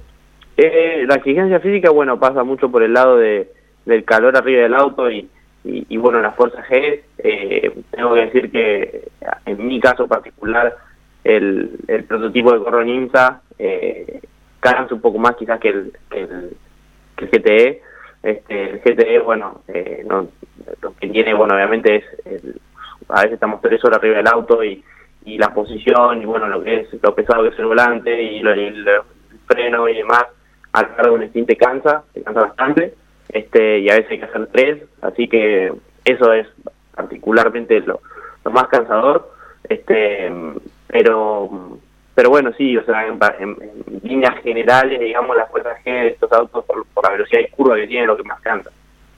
Eh, 0.57 1.05
la 1.07 1.17
exigencia 1.17 1.61
física, 1.61 1.91
bueno, 1.91 2.19
pasa 2.19 2.45
mucho 2.45 2.71
por 2.71 2.83
el 2.83 2.93
lado 2.93 3.17
de, 3.17 3.51
del 3.85 4.05
calor 4.05 4.37
arriba 4.37 4.63
del 4.63 4.75
auto 4.75 5.11
y, 5.11 5.29
y, 5.65 5.97
bueno, 5.97 6.21
la 6.21 6.33
fuerza 6.33 6.65
G, 6.65 7.01
eh, 7.19 7.73
tengo 7.91 8.15
que 8.15 8.21
decir 8.21 8.51
que 8.51 9.09
en 9.47 9.67
mi 9.67 9.81
caso 9.81 10.07
particular, 10.09 10.77
el, 11.25 11.71
el 11.87 12.05
prototipo 12.05 12.53
de 12.53 12.59
Corro 12.59 12.85
Ninja 12.85 13.41
eh, 13.59 14.21
cansa 14.61 14.95
un 14.95 15.01
poco 15.01 15.19
más 15.19 15.37
quizás 15.37 15.61
que 15.61 15.69
el, 15.69 15.93
que 16.11 16.21
el, 16.21 16.57
que 17.17 17.25
el 17.25 17.31
GTE. 17.31 17.83
Este, 18.23 18.71
el 18.71 18.81
GTE, 18.81 19.19
bueno, 19.21 19.63
eh, 19.69 20.05
no, 20.09 20.29
lo 20.81 20.95
que 20.95 21.09
tiene, 21.09 21.35
bueno, 21.35 21.55
obviamente 21.55 21.97
es, 21.97 22.05
el, 22.25 22.61
a 23.09 23.23
veces 23.23 23.35
estamos 23.35 23.61
tres 23.61 23.85
horas 23.85 23.99
arriba 23.99 24.17
del 24.17 24.29
auto 24.29 24.63
y, 24.65 24.83
la 25.25 25.55
posición 25.55 26.21
y 26.21 26.25
bueno, 26.25 26.49
lo 26.49 26.65
que 26.65 26.81
es 26.81 26.89
lo 27.01 27.15
pesado 27.15 27.45
que 27.45 27.51
es 27.51 27.59
el 27.59 27.67
volante 27.67 28.23
y, 28.23 28.41
lo, 28.41 28.53
el, 28.53 28.85
freno 29.47 29.89
y 29.89 29.97
demás, 29.97 30.25
al 30.73 30.89
cargar 30.89 31.07
de 31.07 31.13
un 31.13 31.29
stint 31.29 31.47
te 31.47 31.57
cansa, 31.57 32.03
te 32.13 32.23
cansa 32.23 32.41
bastante 32.41 32.95
este 33.29 33.79
y 33.79 33.89
a 33.89 33.95
veces 33.95 34.11
hay 34.11 34.19
que 34.19 34.25
hacer 34.25 34.47
tres, 34.49 34.83
así 35.01 35.29
que 35.29 35.73
eso 36.05 36.33
es 36.33 36.49
particularmente 36.95 37.81
lo, 37.81 38.01
más 38.51 38.67
cansador, 38.69 39.33
este 39.69 40.31
pero 40.89 41.79
pero 42.15 42.29
bueno, 42.29 42.53
sí, 42.59 42.77
o 42.77 42.85
sea, 42.85 43.07
en, 43.07 43.19
en, 43.39 43.57
en 43.63 44.01
líneas 44.03 44.43
generales, 44.43 45.01
digamos, 45.01 45.37
la 45.37 45.47
fuerza 45.47 45.71
G 45.83 45.85
de 45.85 46.09
estos 46.09 46.31
autos 46.33 46.65
por, 46.65 46.85
por, 46.87 47.05
la 47.05 47.11
velocidad 47.11 47.41
y 47.41 47.51
curva 47.51 47.77
que 47.77 47.87
tienen 47.87 48.07
lo 48.07 48.17
que 48.17 48.23
más 48.25 48.41
cansa. 48.43 48.71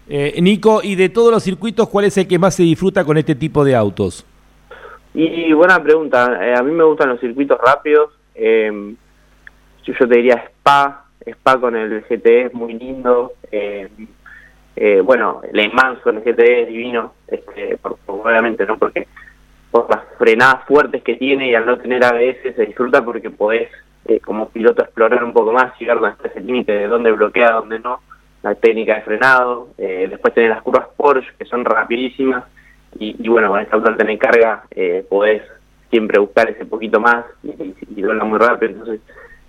Eh, 0.08 0.38
Nico, 0.40 0.80
y 0.82 0.96
de 0.96 1.08
todos 1.08 1.32
los 1.32 1.42
circuitos, 1.42 1.88
¿cuál 1.88 2.04
es 2.06 2.16
el 2.18 2.28
que 2.28 2.38
más 2.38 2.54
se 2.54 2.62
disfruta 2.62 3.04
con 3.04 3.16
este 3.16 3.34
tipo 3.34 3.64
de 3.64 3.74
autos? 3.74 4.26
Y 5.14 5.52
buena 5.52 5.82
pregunta, 5.82 6.38
eh, 6.44 6.54
a 6.56 6.62
mí 6.62 6.72
me 6.72 6.84
gustan 6.84 7.08
los 7.10 7.20
circuitos 7.20 7.58
rápidos, 7.64 8.10
eh, 8.34 8.94
yo 9.84 10.08
te 10.08 10.16
diría 10.16 10.36
Spa, 10.36 11.04
Spa 11.26 11.60
con 11.60 11.76
el 11.76 12.02
GTE 12.02 12.46
es 12.46 12.54
muy 12.54 12.74
lindo. 12.74 13.32
Eh, 13.50 13.88
eh, 14.76 15.00
bueno, 15.00 15.40
Le 15.52 15.68
Mans 15.68 16.00
con 16.00 16.16
el 16.16 16.22
GTE 16.22 16.62
es 16.62 16.68
divino, 16.68 17.14
este, 17.28 17.76
por, 17.76 17.96
por, 17.98 18.26
obviamente, 18.26 18.66
¿no? 18.66 18.78
Porque 18.78 19.06
por 19.70 19.88
las 19.90 20.02
frenadas 20.18 20.64
fuertes 20.66 21.02
que 21.02 21.16
tiene 21.16 21.50
y 21.50 21.54
al 21.54 21.66
no 21.66 21.78
tener 21.78 22.04
ABS 22.04 22.54
se 22.54 22.66
disfruta 22.66 23.04
porque 23.04 23.30
podés, 23.30 23.70
eh, 24.06 24.20
como 24.20 24.48
piloto, 24.48 24.82
explorar 24.82 25.22
un 25.22 25.32
poco 25.32 25.52
más, 25.52 25.78
llegar 25.78 26.02
hasta 26.04 26.28
ese 26.28 26.40
límite 26.40 26.72
de 26.72 26.88
dónde 26.88 27.12
bloquea, 27.12 27.52
dónde 27.52 27.78
no, 27.78 28.00
la 28.44 28.54
técnica 28.54 28.96
de 28.96 29.02
frenado. 29.02 29.68
Eh, 29.78 30.06
después 30.08 30.34
tenés 30.34 30.50
las 30.50 30.62
curvas 30.62 30.86
Porsche, 30.96 31.30
que 31.38 31.46
son 31.46 31.64
rapidísimas. 31.64 32.44
Y, 32.96 33.28
bueno, 33.28 33.48
con 33.48 33.60
esta 33.60 33.74
auto 33.74 33.88
al 33.88 33.96
tener 33.96 34.18
carga, 34.18 34.64
eh, 34.70 35.04
podés 35.08 35.42
siempre 35.90 36.20
buscar 36.20 36.48
ese 36.50 36.64
poquito 36.64 37.00
más 37.00 37.24
y, 37.42 37.48
y, 37.48 37.74
y 37.96 38.02
muy 38.02 38.38
rápido. 38.38 38.72
Entonces, 38.72 39.00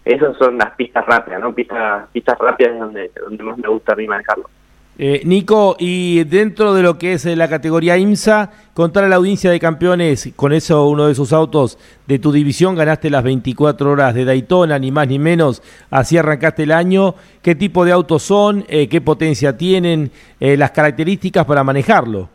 esas 0.03 0.35
son 0.37 0.57
las 0.57 0.71
pistas 0.75 1.05
rápidas, 1.05 1.41
¿no? 1.41 1.53
Pistas, 1.53 2.07
pistas 2.11 2.37
rápidas 2.39 2.73
es 2.73 2.79
donde, 2.79 3.11
donde 3.21 3.43
más 3.43 3.57
me 3.57 3.67
gusta 3.67 3.93
a 3.93 3.95
mí 3.95 4.07
manejarlo. 4.07 4.49
Eh, 4.97 5.21
Nico, 5.25 5.75
y 5.77 6.23
dentro 6.23 6.73
de 6.73 6.81
lo 6.81 6.97
que 6.97 7.13
es 7.13 7.25
la 7.25 7.49
categoría 7.49 7.97
IMSA, 7.97 8.51
contar 8.73 9.03
a 9.03 9.09
la 9.09 9.17
audiencia 9.17 9.51
de 9.51 9.59
campeones, 9.59 10.31
con 10.35 10.53
eso 10.53 10.87
uno 10.87 11.07
de 11.07 11.11
esos 11.11 11.33
autos 11.33 11.77
de 12.07 12.17
tu 12.17 12.31
división, 12.31 12.75
ganaste 12.75 13.09
las 13.09 13.23
24 13.23 13.91
horas 13.91 14.15
de 14.15 14.23
Daytona, 14.23 14.79
ni 14.79 14.91
más 14.91 15.07
ni 15.07 15.19
menos, 15.19 15.61
así 15.91 16.17
arrancaste 16.17 16.63
el 16.63 16.71
año. 16.71 17.15
¿Qué 17.41 17.55
tipo 17.55 17.83
de 17.83 17.91
autos 17.91 18.23
son? 18.23 18.63
Eh, 18.69 18.87
¿Qué 18.87 19.01
potencia 19.01 19.57
tienen? 19.57 20.11
Eh, 20.39 20.55
¿Las 20.55 20.71
características 20.71 21.45
para 21.45 21.63
manejarlo? 21.63 22.29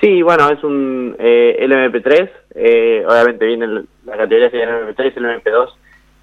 Sí, 0.00 0.22
bueno, 0.22 0.48
es 0.48 0.62
un 0.62 1.16
LMP3, 1.18 2.30
obviamente 3.06 3.46
viene 3.46 3.66
la 4.08 4.16
categoría 4.16 4.50
sería 4.50 4.64
el 4.64 4.86
LMP3, 4.86 5.12
el 5.16 5.24
LMP2 5.24 5.68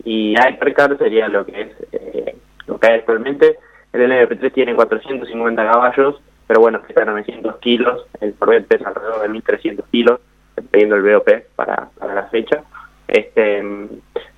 y 0.06 0.36
Hypercar 0.38 0.98
sería 0.98 1.28
lo 1.28 1.46
que 1.46 1.62
es 1.62 1.72
eh, 1.92 2.36
lo 2.68 2.80
que 2.80 2.88
hay 2.88 3.00
actualmente. 3.00 3.58
El 3.96 4.12
LMP3 4.12 4.52
tiene 4.52 4.76
450 4.76 5.72
caballos, 5.72 6.22
pero 6.48 6.60
bueno, 6.60 6.82
pesa 6.86 7.06
900 7.06 7.58
kilos, 7.58 8.06
el 8.20 8.34
Corvette 8.36 8.68
pesa 8.68 8.90
alrededor 8.90 9.22
de 9.22 9.30
1300 9.30 9.86
kilos, 9.88 10.20
dependiendo 10.56 11.02
del 11.02 11.16
BOP 11.16 11.30
para, 11.56 11.90
para 11.98 12.14
la 12.14 12.24
fecha. 12.24 12.64
Este, 13.08 13.64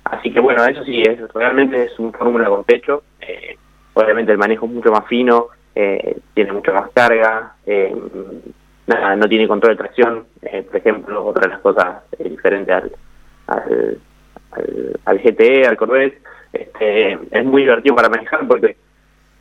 así 0.04 0.32
que 0.32 0.40
bueno, 0.40 0.64
eso 0.64 0.84
sí, 0.84 1.02
es 1.02 1.18
realmente 1.32 1.84
es 1.84 1.98
un 1.98 2.12
fórmula 2.12 2.48
con 2.48 2.64
pecho. 2.64 3.02
Eh, 3.20 3.56
obviamente 3.94 4.30
el 4.30 4.38
manejo 4.38 4.66
es 4.66 4.72
mucho 4.72 4.92
más 4.92 5.06
fino, 5.06 5.48
eh, 5.74 6.18
tiene 6.34 6.52
mucha 6.52 6.72
más 6.72 6.90
carga, 6.92 7.54
eh, 7.66 7.94
nada, 8.86 9.16
no 9.16 9.28
tiene 9.28 9.48
control 9.48 9.76
de 9.76 9.82
tracción, 9.82 10.26
por 10.40 10.76
ejemplo, 10.76 11.26
otra 11.26 11.42
de 11.42 11.48
las 11.48 11.60
cosas 11.60 12.02
diferentes 12.18 12.74
al, 12.74 12.92
al 13.48 13.98
al, 14.52 15.00
al 15.04 15.18
GTE, 15.18 15.66
al 15.66 15.76
Corvette, 15.76 16.22
este, 16.52 17.18
es 17.30 17.44
muy 17.44 17.62
divertido 17.62 17.94
para 17.94 18.08
manejar 18.08 18.46
porque 18.46 18.76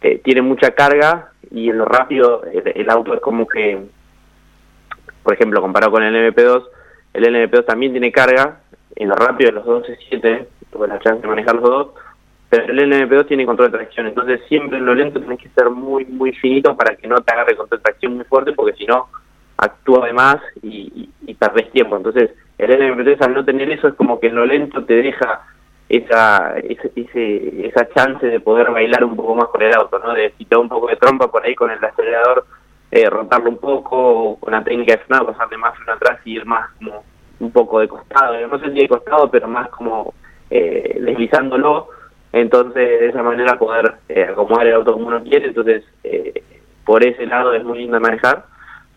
eh, 0.01 0.21
tiene 0.23 0.41
mucha 0.41 0.71
carga 0.71 1.31
y 1.51 1.69
en 1.69 1.77
lo 1.77 1.85
rápido 1.85 2.43
el, 2.43 2.89
auto 2.89 3.13
es 3.13 3.21
como 3.21 3.47
que, 3.47 3.79
por 5.23 5.33
ejemplo, 5.33 5.61
comparado 5.61 5.91
con 5.91 6.03
el 6.03 6.33
MP2, 6.33 6.63
el 7.13 7.23
LMP2 7.23 7.65
también 7.65 7.93
tiene 7.93 8.11
carga, 8.11 8.59
en 8.95 9.09
lo 9.09 9.15
rápido 9.15 9.51
los 9.51 9.65
12.7, 9.65 10.45
tuve 10.71 10.87
la 10.87 10.99
chance 10.99 11.21
de 11.21 11.27
manejar 11.27 11.55
los 11.55 11.63
dos, 11.63 11.87
pero 12.49 12.65
el 12.65 12.91
LMP2 12.91 13.27
tiene 13.27 13.45
control 13.45 13.71
de 13.71 13.77
tracción, 13.77 14.07
entonces 14.07 14.41
siempre 14.47 14.77
en 14.77 14.85
lo 14.85 14.93
lento 14.93 15.19
tenés 15.19 15.39
que 15.39 15.49
ser 15.49 15.69
muy, 15.69 16.05
muy 16.05 16.31
finito 16.33 16.75
para 16.75 16.95
que 16.95 17.07
no 17.07 17.21
te 17.21 17.33
agarre 17.33 17.55
control 17.55 17.79
de 17.79 17.83
tracción 17.83 18.15
muy 18.15 18.25
fuerte, 18.25 18.53
porque 18.53 18.77
si 18.77 18.85
no, 18.85 19.07
actúa 19.57 20.05
de 20.05 20.13
más 20.13 20.37
y, 20.61 20.91
y, 20.95 21.09
y 21.31 21.33
perdés 21.33 21.71
tiempo. 21.71 21.97
Entonces, 21.97 22.29
el 22.57 22.69
LMP3 22.69 23.21
al 23.21 23.33
no 23.33 23.45
tener 23.45 23.69
eso 23.71 23.87
es 23.87 23.95
como 23.95 24.19
que 24.19 24.27
en 24.27 24.35
lo 24.35 24.45
lento 24.45 24.83
te 24.85 24.93
deja 24.95 25.41
esa, 25.89 26.57
ese, 26.59 27.67
esa 27.67 27.87
chance 27.89 28.25
de 28.25 28.39
poder 28.39 28.71
bailar 28.71 29.03
un 29.03 29.15
poco 29.15 29.35
más 29.35 29.47
con 29.47 29.61
el 29.61 29.73
auto, 29.73 29.99
¿no? 29.99 30.13
De 30.13 30.33
da 30.49 30.57
un 30.57 30.69
poco 30.69 30.87
de 30.87 30.97
trompa 30.97 31.29
por 31.29 31.45
ahí 31.45 31.55
con 31.55 31.71
el 31.71 31.83
acelerador, 31.83 32.45
eh, 32.91 33.09
rotarlo 33.09 33.49
un 33.49 33.57
poco, 33.57 33.97
o 33.97 34.39
con 34.39 34.51
la 34.51 34.63
técnica 34.63 34.93
de 34.93 34.99
frenado, 34.99 35.27
pasarle 35.27 35.57
más 35.57 35.75
freno 35.75 35.93
atrás 35.93 36.19
y 36.25 36.35
ir 36.35 36.45
más 36.45 36.69
como 36.77 37.03
un 37.39 37.51
poco 37.51 37.79
de 37.79 37.87
costado, 37.87 38.47
no 38.47 38.59
sé 38.59 38.71
si 38.71 38.79
de 38.79 38.87
costado, 38.87 39.29
pero 39.29 39.47
más 39.47 39.69
como 39.69 40.13
eh, 40.49 40.97
deslizándolo, 40.99 41.89
entonces 42.33 42.99
de 42.99 43.07
esa 43.07 43.23
manera 43.23 43.57
poder 43.57 43.95
eh, 44.09 44.23
acomodar 44.29 44.67
el 44.67 44.73
auto 44.75 44.93
como 44.93 45.07
uno 45.07 45.23
quiere, 45.23 45.47
entonces 45.47 45.83
eh, 46.03 46.43
por 46.85 47.05
ese 47.05 47.25
lado 47.25 47.53
es 47.53 47.63
muy 47.63 47.79
lindo 47.79 47.99
manejar, 47.99 48.45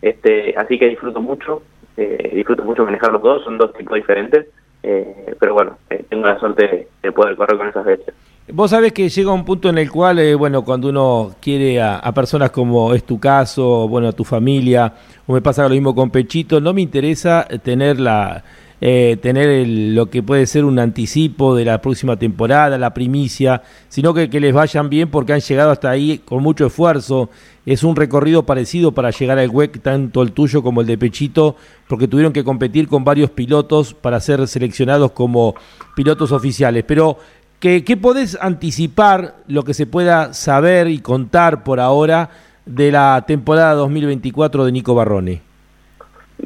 este, 0.01 0.55
así 0.57 0.79
que 0.79 0.89
disfruto 0.89 1.21
mucho, 1.21 1.61
eh, 1.97 2.31
disfruto 2.33 2.63
mucho 2.63 2.85
manejar 2.85 3.11
los 3.11 3.21
dos, 3.21 3.43
son 3.43 3.57
dos 3.57 3.73
tipos 3.73 3.95
diferentes, 3.95 4.47
eh, 4.83 5.35
pero 5.39 5.53
bueno, 5.53 5.77
eh, 5.89 6.05
tengo 6.09 6.25
la 6.25 6.39
suerte 6.39 6.67
de, 6.67 6.87
de, 7.03 7.11
poder 7.11 7.35
correr 7.35 7.57
con 7.57 7.67
esas 7.67 7.85
veces. 7.85 8.13
Vos 8.51 8.71
sabés 8.71 8.91
que 8.91 9.07
llega 9.07 9.31
un 9.31 9.45
punto 9.45 9.69
en 9.69 9.77
el 9.77 9.91
cual, 9.91 10.19
eh, 10.19 10.35
bueno, 10.35 10.63
cuando 10.63 10.89
uno 10.89 11.35
quiere 11.39 11.79
a, 11.79 11.97
a, 11.97 12.11
personas 12.11 12.49
como 12.49 12.93
es 12.93 13.03
tu 13.03 13.19
caso, 13.19 13.87
bueno, 13.87 14.07
a 14.09 14.11
tu 14.11 14.23
familia, 14.23 14.93
o 15.27 15.33
me 15.33 15.41
pasa 15.41 15.63
lo 15.63 15.69
mismo 15.69 15.93
con 15.93 16.09
Pechito, 16.09 16.59
no 16.59 16.73
me 16.73 16.81
interesa 16.81 17.47
tener 17.63 17.99
la... 17.99 18.43
Eh, 18.83 19.19
tener 19.21 19.47
el, 19.47 19.93
lo 19.93 20.09
que 20.09 20.23
puede 20.23 20.47
ser 20.47 20.65
un 20.65 20.79
anticipo 20.79 21.55
de 21.55 21.65
la 21.65 21.79
próxima 21.79 22.17
temporada, 22.17 22.79
la 22.79 22.95
primicia, 22.95 23.61
sino 23.87 24.11
que, 24.11 24.27
que, 24.27 24.39
les 24.39 24.55
vayan 24.55 24.89
bien 24.89 25.11
porque 25.11 25.33
han 25.33 25.39
llegado 25.39 25.69
hasta 25.69 25.91
ahí 25.91 26.17
con 26.17 26.41
mucho 26.41 26.65
esfuerzo. 26.65 27.29
Es 27.65 27.83
un 27.83 27.95
recorrido 27.95 28.43
parecido 28.43 28.91
para 28.91 29.11
llegar 29.11 29.37
al 29.37 29.49
WEC, 29.49 29.81
tanto 29.81 30.23
el 30.23 30.31
tuyo 30.31 30.63
como 30.63 30.81
el 30.81 30.87
de 30.87 30.97
Pechito, 30.97 31.55
porque 31.87 32.07
tuvieron 32.07 32.33
que 32.33 32.43
competir 32.43 32.87
con 32.87 33.03
varios 33.03 33.29
pilotos 33.29 33.93
para 33.93 34.19
ser 34.19 34.47
seleccionados 34.47 35.11
como 35.11 35.55
pilotos 35.95 36.31
oficiales. 36.31 36.83
Pero 36.87 37.17
¿qué, 37.59 37.83
¿qué 37.83 37.97
podés 37.97 38.37
anticipar 38.41 39.35
lo 39.47 39.63
que 39.63 39.75
se 39.75 39.85
pueda 39.85 40.33
saber 40.33 40.87
y 40.87 40.99
contar 40.99 41.63
por 41.63 41.79
ahora 41.79 42.29
de 42.65 42.91
la 42.91 43.23
temporada 43.27 43.73
2024 43.73 44.65
de 44.65 44.71
Nico 44.71 44.95
Barrone? 44.95 45.41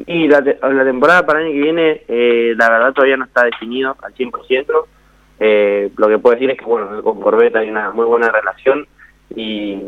Y 0.08 0.28
la, 0.28 0.43
temporada 0.43 1.25
para 1.25 1.39
el 1.39 1.45
año 1.45 1.54
que 1.54 1.62
viene, 1.62 2.01
eh, 2.10 2.54
la 2.58 2.69
verdad 2.69 2.93
todavía 2.93 3.15
no 3.15 3.25
está 3.25 3.45
definido 3.45 3.95
al 4.01 4.13
100%. 4.13 4.86
Eh, 5.39 5.91
lo 5.95 6.08
que 6.10 6.17
puedo 6.17 6.36
decir 6.36 6.49
es 6.49 6.58
que, 6.58 6.65
bueno, 6.65 7.01
con 7.01 7.21
Corbett 7.21 7.56
hay 7.56 7.69
una 7.69 7.91
muy 7.91 8.06
buena 8.06 8.30
relación 8.30 8.86
y, 9.34 9.82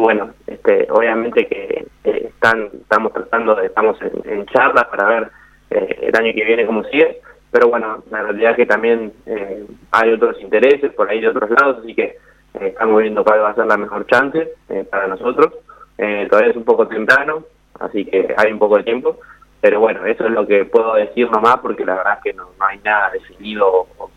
bueno, 0.00 0.30
este, 0.46 0.88
obviamente 0.90 1.46
que 1.46 1.86
eh, 2.04 2.26
están, 2.28 2.70
estamos 2.80 3.12
tratando, 3.12 3.60
estamos 3.60 3.98
en, 4.24 4.46
charlas 4.46 4.86
para 4.86 5.08
ver 5.08 5.30
eh, 5.70 5.98
el 6.02 6.16
año 6.16 6.32
que 6.34 6.44
viene 6.44 6.66
cómo 6.66 6.84
sigue, 6.84 7.20
pero 7.50 7.68
bueno, 7.68 8.02
la 8.10 8.22
realidad 8.22 8.52
es 8.52 8.56
que 8.56 8.66
también 8.66 9.12
eh, 9.26 9.66
hay 9.92 10.12
otros 10.12 10.40
intereses 10.40 10.92
por 10.94 11.08
ahí 11.08 11.20
de 11.20 11.28
otros 11.28 11.50
lados, 11.50 11.78
así 11.82 11.94
que 11.94 12.16
estamos 12.54 13.00
viendo 13.02 13.22
cuál 13.22 13.42
va 13.42 13.50
a 13.50 13.54
ser 13.54 13.66
la 13.66 13.76
mejor 13.76 14.06
chance 14.06 14.48
para 14.90 15.06
nosotros. 15.06 15.52
todavía 15.96 16.50
es 16.50 16.56
un 16.56 16.64
poco 16.64 16.88
temprano, 16.88 17.44
así 17.78 18.04
que 18.04 18.34
hay 18.36 18.50
un 18.50 18.58
poco 18.58 18.76
de 18.78 18.82
tiempo, 18.84 19.18
pero 19.60 19.78
bueno, 19.78 20.04
eso 20.06 20.24
es 20.24 20.32
lo 20.32 20.46
que 20.46 20.64
puedo 20.64 20.94
decir 20.94 21.30
nomás 21.30 21.58
porque 21.60 21.84
la 21.84 21.94
verdad 21.94 22.14
es 22.14 22.22
que 22.24 22.32
no, 22.32 22.48
hay 22.58 22.78
nada 22.78 23.10
definido 23.10 23.86
o, 23.98 24.10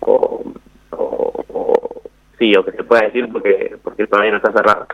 o, 0.00 0.44
sí, 2.38 2.54
o 2.56 2.64
que 2.64 2.72
se 2.72 2.84
pueda 2.84 3.02
decir 3.02 3.28
porque, 3.32 3.76
porque 3.82 4.06
todavía 4.06 4.32
no 4.32 4.36
está 4.38 4.52
cerrado. 4.52 4.86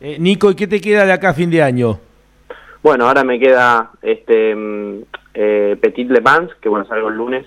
Eh, 0.00 0.16
Nico, 0.18 0.50
¿y 0.50 0.54
qué 0.54 0.66
te 0.66 0.80
queda 0.80 1.04
de 1.04 1.12
acá 1.12 1.30
a 1.30 1.34
fin 1.34 1.50
de 1.50 1.62
año? 1.62 1.98
Bueno, 2.82 3.06
ahora 3.06 3.24
me 3.24 3.38
queda 3.38 3.90
este 4.02 4.54
mm, 4.54 5.02
eh, 5.34 5.76
Petit 5.80 6.10
Le 6.10 6.20
Mans, 6.20 6.54
que 6.60 6.68
bueno, 6.68 6.84
salgo 6.84 7.08
el 7.08 7.16
lunes 7.16 7.46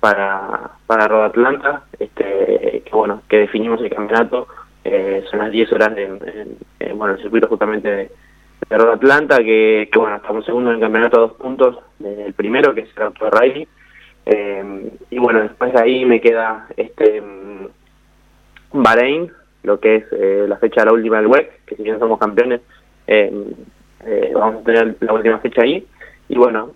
para, 0.00 0.70
para 0.86 1.08
Road 1.08 1.26
Atlanta, 1.26 1.82
este, 1.98 2.82
que 2.84 2.90
bueno, 2.92 3.22
que 3.28 3.38
definimos 3.38 3.80
el 3.80 3.90
campeonato, 3.90 4.46
eh, 4.84 5.24
son 5.30 5.40
las 5.40 5.50
10 5.50 5.72
horas 5.72 5.92
en, 5.96 6.96
bueno, 6.96 7.14
el 7.14 7.22
circuito 7.22 7.48
justamente 7.48 7.88
de, 7.88 8.10
de 8.70 8.76
Atlanta, 8.76 9.38
que, 9.38 9.88
que, 9.90 9.98
bueno, 9.98 10.16
estamos 10.16 10.44
segundo 10.44 10.70
en 10.70 10.76
el 10.76 10.82
campeonato 10.82 11.16
a 11.16 11.20
dos 11.20 11.32
puntos 11.32 11.78
del 11.98 12.32
primero, 12.34 12.74
que 12.74 12.82
es 12.82 12.90
el 12.96 13.02
auto 13.02 13.24
de 13.24 13.30
Riley, 13.32 13.68
eh, 14.26 14.90
y 15.10 15.18
bueno, 15.18 15.40
después 15.40 15.72
de 15.72 15.80
ahí 15.80 16.04
me 16.04 16.20
queda 16.20 16.66
este 16.76 17.20
mm, 17.20 17.66
Bahrein, 18.74 19.32
lo 19.68 19.78
que 19.78 19.96
es 19.96 20.04
eh, 20.12 20.46
la 20.48 20.56
fecha 20.56 20.80
de 20.80 20.86
la 20.86 20.92
última 20.94 21.18
del 21.18 21.26
WEC, 21.26 21.64
que 21.66 21.76
si 21.76 21.82
bien 21.82 21.98
somos 21.98 22.18
campeones, 22.18 22.62
eh, 23.06 23.30
eh, 24.04 24.32
vamos 24.34 24.62
a 24.62 24.64
tener 24.64 24.96
la 25.00 25.12
última 25.12 25.38
fecha 25.38 25.62
ahí. 25.62 25.86
Y 26.30 26.36
bueno, 26.36 26.72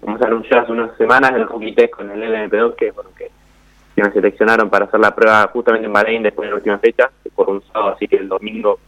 como 0.00 0.18
se 0.18 0.24
anunció 0.24 0.60
hace 0.60 0.70
unas 0.70 0.96
semanas, 0.96 1.32
el 1.34 1.46
Hockey 1.46 1.74
con 1.88 2.10
el 2.10 2.22
LMP2, 2.22 2.74
que, 2.76 2.92
que, 3.16 4.02
me 4.02 4.12
seleccionaron 4.12 4.70
para 4.70 4.84
hacer 4.84 5.00
la 5.00 5.14
prueba 5.14 5.48
justamente 5.52 5.86
en 5.86 5.92
Bahrein 5.92 6.22
después 6.22 6.46
de 6.46 6.50
la 6.50 6.56
última 6.56 6.78
fecha, 6.78 7.10
por 7.34 7.50
un 7.50 7.62
sábado, 7.72 7.94
así 7.94 8.06
que 8.06 8.16
el 8.16 8.28
domingo 8.28 8.78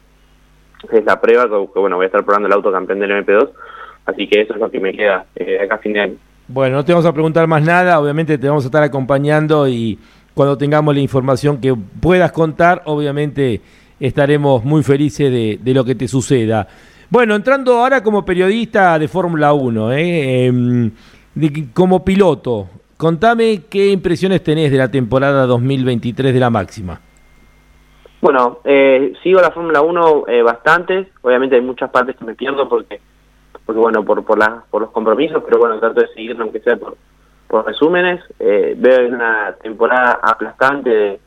es 0.92 1.04
la 1.04 1.20
prueba, 1.20 1.44
que, 1.48 1.80
bueno, 1.80 1.96
voy 1.96 2.04
a 2.04 2.06
estar 2.06 2.24
probando 2.24 2.46
el 2.46 2.52
auto 2.52 2.70
campeón 2.70 3.00
del 3.00 3.24
MP2, 3.24 3.50
así 4.06 4.28
que 4.28 4.42
eso 4.42 4.54
es 4.54 4.60
lo 4.60 4.70
que 4.70 4.78
me 4.78 4.92
queda 4.92 5.26
acá 5.62 5.74
a 5.76 5.78
fin 5.78 5.94
de 5.94 6.00
año. 6.00 6.16
Bueno, 6.46 6.76
no 6.76 6.84
te 6.84 6.92
vamos 6.92 7.06
a 7.06 7.12
preguntar 7.12 7.48
más 7.48 7.62
nada, 7.62 7.98
obviamente 7.98 8.38
te 8.38 8.48
vamos 8.48 8.64
a 8.64 8.68
estar 8.68 8.82
acompañando 8.82 9.66
y 9.66 9.98
cuando 10.34 10.58
tengamos 10.58 10.94
la 10.94 11.00
información 11.00 11.60
que 11.60 11.74
puedas 11.74 12.32
contar, 12.32 12.82
obviamente 12.86 13.60
estaremos 14.00 14.64
muy 14.64 14.82
felices 14.82 15.30
de, 15.30 15.74
lo 15.74 15.84
que 15.84 15.94
te 15.94 16.08
suceda. 16.08 16.66
Bueno, 17.08 17.36
entrando 17.36 17.78
ahora 17.78 18.02
como 18.02 18.24
periodista 18.24 18.98
de 18.98 19.06
Fórmula 19.06 19.52
1, 19.52 19.92
¿eh? 19.92 20.46
Em, 20.46 20.90
como 21.72 22.04
piloto, 22.04 22.68
contame 22.96 23.62
qué 23.70 23.90
impresiones 23.90 24.42
tenés 24.42 24.72
de 24.72 24.78
la 24.78 24.90
temporada 24.90 25.46
2023 25.46 26.34
de 26.34 26.40
la 26.40 26.50
máxima. 26.50 27.00
Bueno, 28.20 28.58
eh, 28.64 29.12
sigo 29.22 29.40
la 29.40 29.50
Fórmula 29.50 29.82
1 29.82 30.24
eh, 30.28 30.42
bastante, 30.42 31.10
obviamente 31.22 31.56
hay 31.56 31.62
muchas 31.62 31.90
partes 31.90 32.16
que 32.16 32.24
me 32.24 32.34
pierdo 32.34 32.68
porque, 32.68 33.00
porque 33.66 33.80
bueno, 33.80 34.04
por, 34.04 34.24
por, 34.24 34.38
por 34.70 34.82
los 34.82 34.90
compromisos, 34.90 35.42
pero 35.44 35.58
bueno, 35.58 35.78
trato 35.78 36.00
de 36.00 36.08
seguir 36.08 36.36
aunque 36.40 36.60
sea 36.60 36.76
por, 36.76 36.96
por 37.48 37.66
resúmenes, 37.66 38.20
eh, 38.38 38.74
veo 38.76 39.08
una 39.08 39.54
temporada 39.62 40.20
aplastante 40.22 40.90
de, 40.90 41.20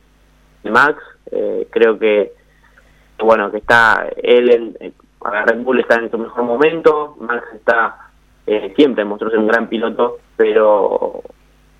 Max. 0.70 1.02
Eh, 1.30 1.66
creo 1.70 1.98
que, 1.98 2.32
bueno, 3.18 3.50
que 3.50 3.58
está 3.58 4.08
él, 4.22 4.50
en, 4.50 4.94
Red 5.20 5.62
Bull 5.62 5.80
está 5.80 5.96
en 5.96 6.10
su 6.10 6.18
mejor 6.18 6.44
momento. 6.44 7.16
Max 7.20 7.44
está 7.54 8.08
eh, 8.46 8.72
siempre 8.76 9.04
mostró 9.04 9.28
ser 9.28 9.38
un 9.38 9.46
gran 9.46 9.68
piloto, 9.68 10.20
pero 10.36 11.22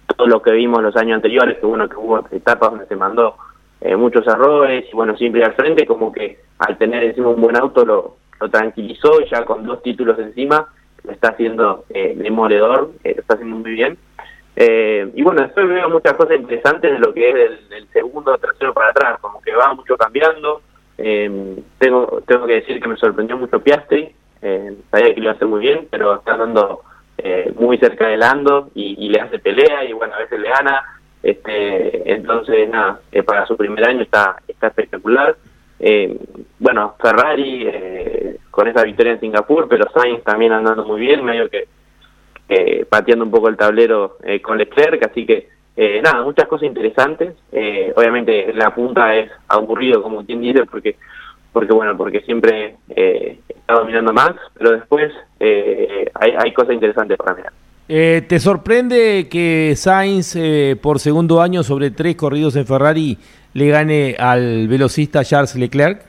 todo 0.06 0.26
lo 0.26 0.42
que 0.42 0.52
vimos 0.52 0.82
los 0.82 0.96
años 0.96 1.16
anteriores, 1.16 1.58
que 1.58 1.66
bueno, 1.66 1.88
que 1.88 1.96
hubo 1.96 2.22
etapas 2.30 2.70
donde 2.70 2.86
se 2.86 2.96
mandó 2.96 3.36
eh, 3.80 3.96
muchos 3.96 4.26
errores 4.26 4.84
y 4.92 4.94
bueno, 4.94 5.16
siempre 5.16 5.42
al 5.44 5.54
frente, 5.54 5.86
como 5.86 6.12
que 6.12 6.40
al 6.58 6.76
tener 6.76 7.04
encima 7.04 7.28
un 7.28 7.40
buen 7.40 7.56
auto 7.56 7.86
lo, 7.86 8.16
lo 8.38 8.50
tranquilizó 8.50 9.20
ya 9.30 9.46
con 9.46 9.64
dos 9.64 9.82
títulos 9.82 10.18
encima 10.18 10.68
lo 11.04 11.12
está 11.12 11.28
haciendo 11.28 11.84
eh, 11.88 12.14
demoledor, 12.18 12.92
lo 13.02 13.10
está 13.10 13.34
haciendo 13.34 13.56
muy 13.56 13.70
bien. 13.70 13.96
Eh, 14.56 15.10
y 15.14 15.22
bueno, 15.22 15.42
después 15.42 15.68
veo 15.68 15.88
muchas 15.88 16.14
cosas 16.14 16.36
interesantes 16.36 16.90
de 16.90 16.98
lo 16.98 17.14
que 17.14 17.30
es 17.30 17.36
el, 17.70 17.88
segundo 17.92 18.32
o 18.32 18.38
tercero 18.38 18.74
para 18.74 18.90
atrás, 18.90 19.18
como 19.20 19.40
que 19.40 19.54
va 19.54 19.72
mucho 19.74 19.96
cambiando. 19.96 20.62
Eh, 20.96 21.62
tengo 21.78 22.22
tengo 22.26 22.44
que 22.46 22.54
decir 22.54 22.80
que 22.80 22.88
me 22.88 22.96
sorprendió 22.96 23.36
mucho 23.36 23.60
Piastri, 23.60 24.12
eh, 24.42 24.76
sabía 24.90 25.14
que 25.14 25.20
lo 25.20 25.30
hacer 25.30 25.46
muy 25.46 25.60
bien, 25.60 25.86
pero 25.88 26.16
está 26.16 26.32
andando 26.32 26.82
eh, 27.18 27.52
muy 27.56 27.78
cerca 27.78 28.08
del 28.08 28.22
Ando 28.24 28.70
y, 28.74 29.08
le 29.08 29.20
hace 29.20 29.38
pelea 29.38 29.84
y 29.84 29.92
bueno, 29.92 30.14
a 30.14 30.18
veces 30.18 30.40
le 30.40 30.48
gana. 30.48 30.82
este 31.22 32.12
Entonces, 32.12 32.68
nada, 32.68 33.00
para 33.24 33.46
su 33.46 33.56
primer 33.56 33.84
año 33.84 34.02
está, 34.02 34.36
está 34.48 34.68
espectacular. 34.68 35.36
bueno, 36.58 36.96
Ferrari 37.00 38.38
con 38.50 38.66
esa 38.66 38.82
victoria 38.82 39.12
en 39.12 39.20
Singapur, 39.20 39.68
pero 39.68 39.88
Sainz 39.92 40.24
también 40.24 40.52
andando 40.52 40.84
muy 40.84 41.00
bien, 41.00 41.24
medio 41.24 41.48
que 41.48 41.68
eh, 42.48 42.86
pateando 42.88 43.24
un 43.24 43.30
poco 43.30 43.48
el 43.48 43.56
tablero 43.56 44.18
eh, 44.24 44.40
con 44.40 44.58
Leclerc, 44.58 45.04
así 45.04 45.26
que 45.26 45.48
eh, 45.76 46.00
nada, 46.02 46.22
muchas 46.22 46.48
cosas 46.48 46.66
interesantes. 46.66 47.34
Eh, 47.52 47.92
obviamente 47.94 48.52
la 48.52 48.74
punta 48.74 49.14
es 49.14 49.30
aburrido, 49.48 50.02
como 50.02 50.24
quien 50.24 50.40
dice, 50.40 50.64
porque 50.64 50.96
porque 51.52 51.72
bueno, 51.72 51.96
porque 51.96 52.20
siempre 52.20 52.76
está 52.88 53.74
dominando 53.74 54.12
más, 54.12 54.32
pero 54.56 54.72
después 54.72 55.12
hay, 55.40 56.32
hay 56.38 56.52
cosas 56.52 56.74
interesantes 56.74 57.16
para 57.16 57.34
mirar. 57.34 57.52
¿Te 57.88 58.38
sorprende 58.38 59.28
que 59.30 59.72
Sainz 59.74 60.36
por 60.80 61.00
segundo 61.00 61.40
año 61.40 61.62
sobre 61.62 61.90
tres 61.90 62.16
corridos 62.16 62.54
en 62.54 62.66
Ferrari 62.66 63.18
le 63.54 63.68
gane 63.68 64.14
al 64.18 64.68
velocista 64.68 65.24
Charles 65.24 65.56
Leclerc? 65.56 66.02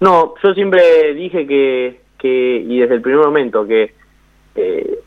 No, 0.00 0.34
yo 0.42 0.54
siempre 0.54 1.12
dije 1.14 1.46
que, 1.46 2.00
que 2.18 2.64
y 2.66 2.78
desde 2.78 2.94
el 2.94 3.02
primer 3.02 3.20
momento, 3.26 3.66
que 3.66 3.92
eh, 4.60 5.00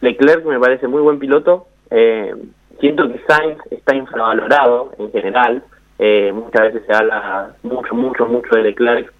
Leclerc 0.00 0.44
me 0.44 0.58
parece 0.58 0.88
muy 0.88 1.02
buen 1.02 1.18
piloto. 1.18 1.66
Eh, 1.90 2.34
siento 2.80 3.10
que 3.10 3.20
Sainz 3.26 3.58
está 3.70 3.94
infravalorado 3.94 4.92
en 4.98 5.10
general. 5.10 5.64
Eh, 5.98 6.32
muchas 6.32 6.72
veces 6.72 6.82
se 6.86 6.94
habla 6.94 7.54
mucho, 7.62 7.94
mucho, 7.94 8.26
mucho 8.26 8.54
de 8.54 8.62
Leclerc 8.62 9.12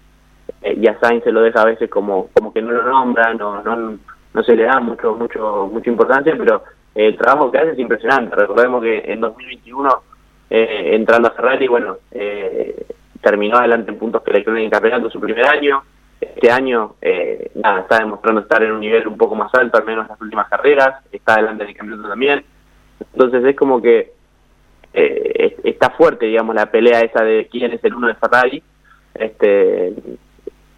eh, 0.61 0.77
y 0.79 0.87
a 0.87 0.97
Sainz 0.99 1.23
se 1.25 1.31
lo 1.31 1.41
deja 1.41 1.61
a 1.61 1.65
veces 1.65 1.89
como, 1.89 2.29
como 2.33 2.53
que 2.53 2.61
no 2.61 2.71
lo 2.71 2.83
nombra, 2.83 3.33
no, 3.33 3.61
no, 3.61 3.97
no 4.33 4.43
se 4.43 4.55
le 4.55 4.63
da 4.63 4.79
mucho, 4.79 5.13
mucho, 5.15 5.69
mucha 5.71 5.89
importancia, 5.89 6.35
pero 6.37 6.63
el 6.95 7.17
trabajo 7.17 7.51
que 7.51 7.57
hace 7.57 7.71
es 7.71 7.79
impresionante. 7.79 8.35
Recordemos 8.35 8.81
que 8.81 9.11
en 9.11 9.19
2021, 9.19 9.89
entrando 10.49 11.27
a 11.27 11.31
Ferrari, 11.31 11.67
bueno, 11.67 11.97
terminó 13.21 13.57
adelante 13.57 13.91
en 13.91 13.99
puntos 13.99 14.23
que 14.23 14.31
Leclerc 14.31 14.57
en 14.57 14.65
el 14.65 14.71
campeonato 14.71 15.09
su 15.09 15.19
primer 15.19 15.45
año 15.45 15.83
este 16.21 16.51
año 16.51 16.95
eh, 17.01 17.51
nada, 17.55 17.81
está 17.81 17.99
demostrando 17.99 18.41
estar 18.41 18.61
en 18.63 18.71
un 18.71 18.79
nivel 18.79 19.07
un 19.07 19.17
poco 19.17 19.35
más 19.35 19.53
alto, 19.53 19.77
al 19.77 19.85
menos 19.85 20.05
en 20.05 20.09
las 20.09 20.21
últimas 20.21 20.49
carreras, 20.49 21.03
está 21.11 21.33
adelante 21.33 21.63
en 21.63 21.69
el 21.69 21.75
campeonato 21.75 22.09
también. 22.09 22.45
Entonces 23.13 23.43
es 23.45 23.55
como 23.55 23.81
que 23.81 24.13
eh, 24.93 25.57
está 25.63 25.91
fuerte, 25.91 26.25
digamos, 26.25 26.55
la 26.55 26.65
pelea 26.71 27.01
esa 27.01 27.23
de 27.23 27.47
quién 27.49 27.71
es 27.71 27.83
el 27.83 27.93
uno 27.93 28.07
de 28.07 28.15
Ferrari. 28.15 28.61
Este, 29.13 29.93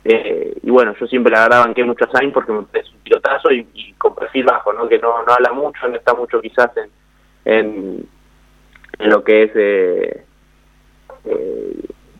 eh, 0.04 0.54
y 0.64 0.70
bueno, 0.70 0.96
yo 1.00 1.08
siempre 1.08 1.32
la 1.32 1.44
verdad 1.44 1.66
banqué 1.66 1.84
mucho 1.84 2.06
a 2.06 2.12
Sainz 2.12 2.34
porque 2.34 2.54
parece 2.72 2.92
un 2.92 3.02
pilotazo 3.02 3.52
y, 3.52 3.94
con 3.98 4.16
perfil 4.16 4.46
bajo, 4.46 4.74
¿no? 4.74 4.88
que 4.88 5.00
no, 5.00 5.24
no 5.24 5.34
habla 5.34 5.54
mucho, 5.54 5.88
no 5.88 5.96
está 5.96 6.14
mucho 6.14 6.42
quizás 6.42 6.72
en, 7.46 8.08
en, 9.00 9.10
lo 9.10 9.24
que 9.24 9.44
es, 9.44 9.52
eh, 9.56 10.26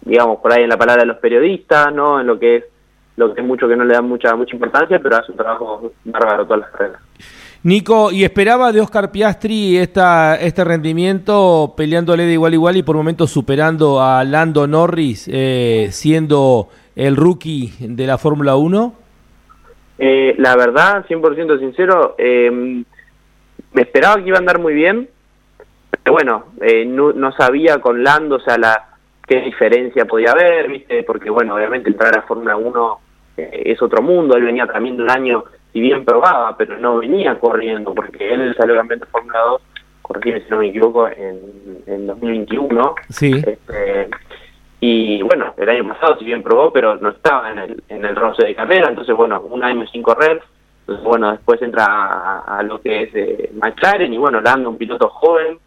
digamos, 0.02 0.40
por 0.40 0.54
ahí 0.54 0.64
en 0.64 0.70
la 0.70 0.78
palabra 0.78 1.02
de 1.04 1.08
los 1.08 1.18
periodistas, 1.18 1.92
¿no? 1.94 2.20
en 2.20 2.28
lo 2.28 2.38
que 2.40 2.58
es 2.58 2.66
lo 3.18 3.34
que 3.34 3.42
es 3.42 3.48
mucho 3.48 3.68
que 3.68 3.76
no 3.76 3.84
le 3.84 3.94
dan 3.94 4.08
mucha 4.08 4.36
mucha 4.36 4.56
importancia, 4.56 5.00
pero 5.00 5.18
hace 5.18 5.32
un 5.32 5.38
trabajo 5.38 5.92
bárbaro 6.06 6.46
todas 6.46 6.62
las 6.62 6.72
carreras. 6.72 7.02
Nico, 7.64 8.12
¿y 8.12 8.24
esperaba 8.24 8.72
de 8.72 8.82
Oscar 8.82 9.12
Piastri 9.12 9.78
esta, 9.78 10.36
este 10.36 10.64
rendimiento 10.64 11.76
peleándole 11.78 12.24
de 12.24 12.34
igual 12.34 12.54
a 12.54 12.56
igual 12.56 12.78
y 12.78 12.84
por 12.84 12.96
momentos 12.96 13.30
superando 13.30 14.02
a 14.02 14.24
Lando 14.24 14.66
Norris, 14.66 15.30
eh, 15.32 15.90
siendo 15.92 16.70
el 16.96 17.16
rookie 17.16 17.72
de 17.80 18.08
la 18.08 18.18
Fórmula 18.18 18.56
1? 18.56 18.96
Eh, 20.00 20.34
la 20.40 20.56
verdad, 20.56 21.06
100% 21.08 21.60
sincero, 21.60 22.16
eh, 22.18 22.50
me 23.74 23.82
esperaba 23.82 24.16
que 24.16 24.30
iba 24.30 24.38
a 24.38 24.40
andar 24.40 24.58
muy 24.58 24.74
bien, 24.74 25.08
Pero 26.04 26.14
bueno, 26.14 26.46
eh, 26.62 26.84
no, 26.86 27.14
no 27.14 27.32
sabía 27.34 27.80
con 27.80 28.04
Lando, 28.04 28.38
o 28.38 28.40
sea, 28.40 28.58
la 28.58 28.91
qué 29.28 29.42
diferencia 29.42 30.06
podía 30.06 30.32
haber, 30.32 30.70
¿viste? 30.70 31.04
Porque 31.04 31.30
bueno, 31.30 31.56
obviamente 31.56 31.90
entrar 31.90 32.18
a 32.18 32.24
Fórmula 32.24 32.56
1 32.58 33.00
eh, 33.38 33.64
es 33.66 33.82
otro 33.82 34.02
mundo, 34.02 34.36
él 34.36 34.44
venía 34.44 34.68
también 34.68 34.98
de 34.98 35.04
un 35.04 35.12
año, 35.12 35.44
y 35.74 35.82
bien 35.82 36.04
probaba, 36.04 36.56
pero 36.58 36.78
no 36.78 36.98
venía 36.98 37.40
corriendo, 37.40 37.94
porque 37.94 38.34
él 38.34 38.54
salió 38.58 38.76
campeón 38.76 39.00
de 39.00 39.06
Fórmula 39.06 39.40
2, 39.40 39.62
corregime 40.02 40.42
si 40.42 40.50
no 40.50 40.58
me 40.58 40.68
equivoco, 40.68 41.08
en, 41.08 41.40
en 41.88 42.08
2021. 42.08 42.96
Sí. 43.10 43.42
Este, 43.46 44.10
y 44.84 45.22
bueno, 45.22 45.54
el 45.58 45.70
año 45.70 45.88
pasado 45.88 46.18
si 46.18 46.26
bien 46.26 46.42
probó, 46.42 46.74
pero 46.74 46.96
no 46.96 47.10
estaba 47.10 47.52
en 47.52 47.60
el, 47.60 47.84
en 47.88 48.04
el 48.04 48.16
roce 48.16 48.46
de 48.46 48.56
carrera, 48.56 48.90
entonces 48.90 49.16
bueno, 49.16 49.40
un 49.42 49.64
año 49.64 49.86
sin 49.88 50.02
correr, 50.02 50.42
entonces 50.82 51.06
bueno, 51.06 51.32
después 51.32 51.62
entra 51.62 52.40
a, 52.40 52.64
lo 52.64 52.82
que 52.82 53.04
es 53.04 53.10
eh, 53.14 53.52
McLaren 53.54 54.12
y 54.12 54.18
bueno, 54.18 54.42
Lando, 54.42 54.72
un 54.72 54.78
piloto 54.78 55.08
joven, 55.10 55.60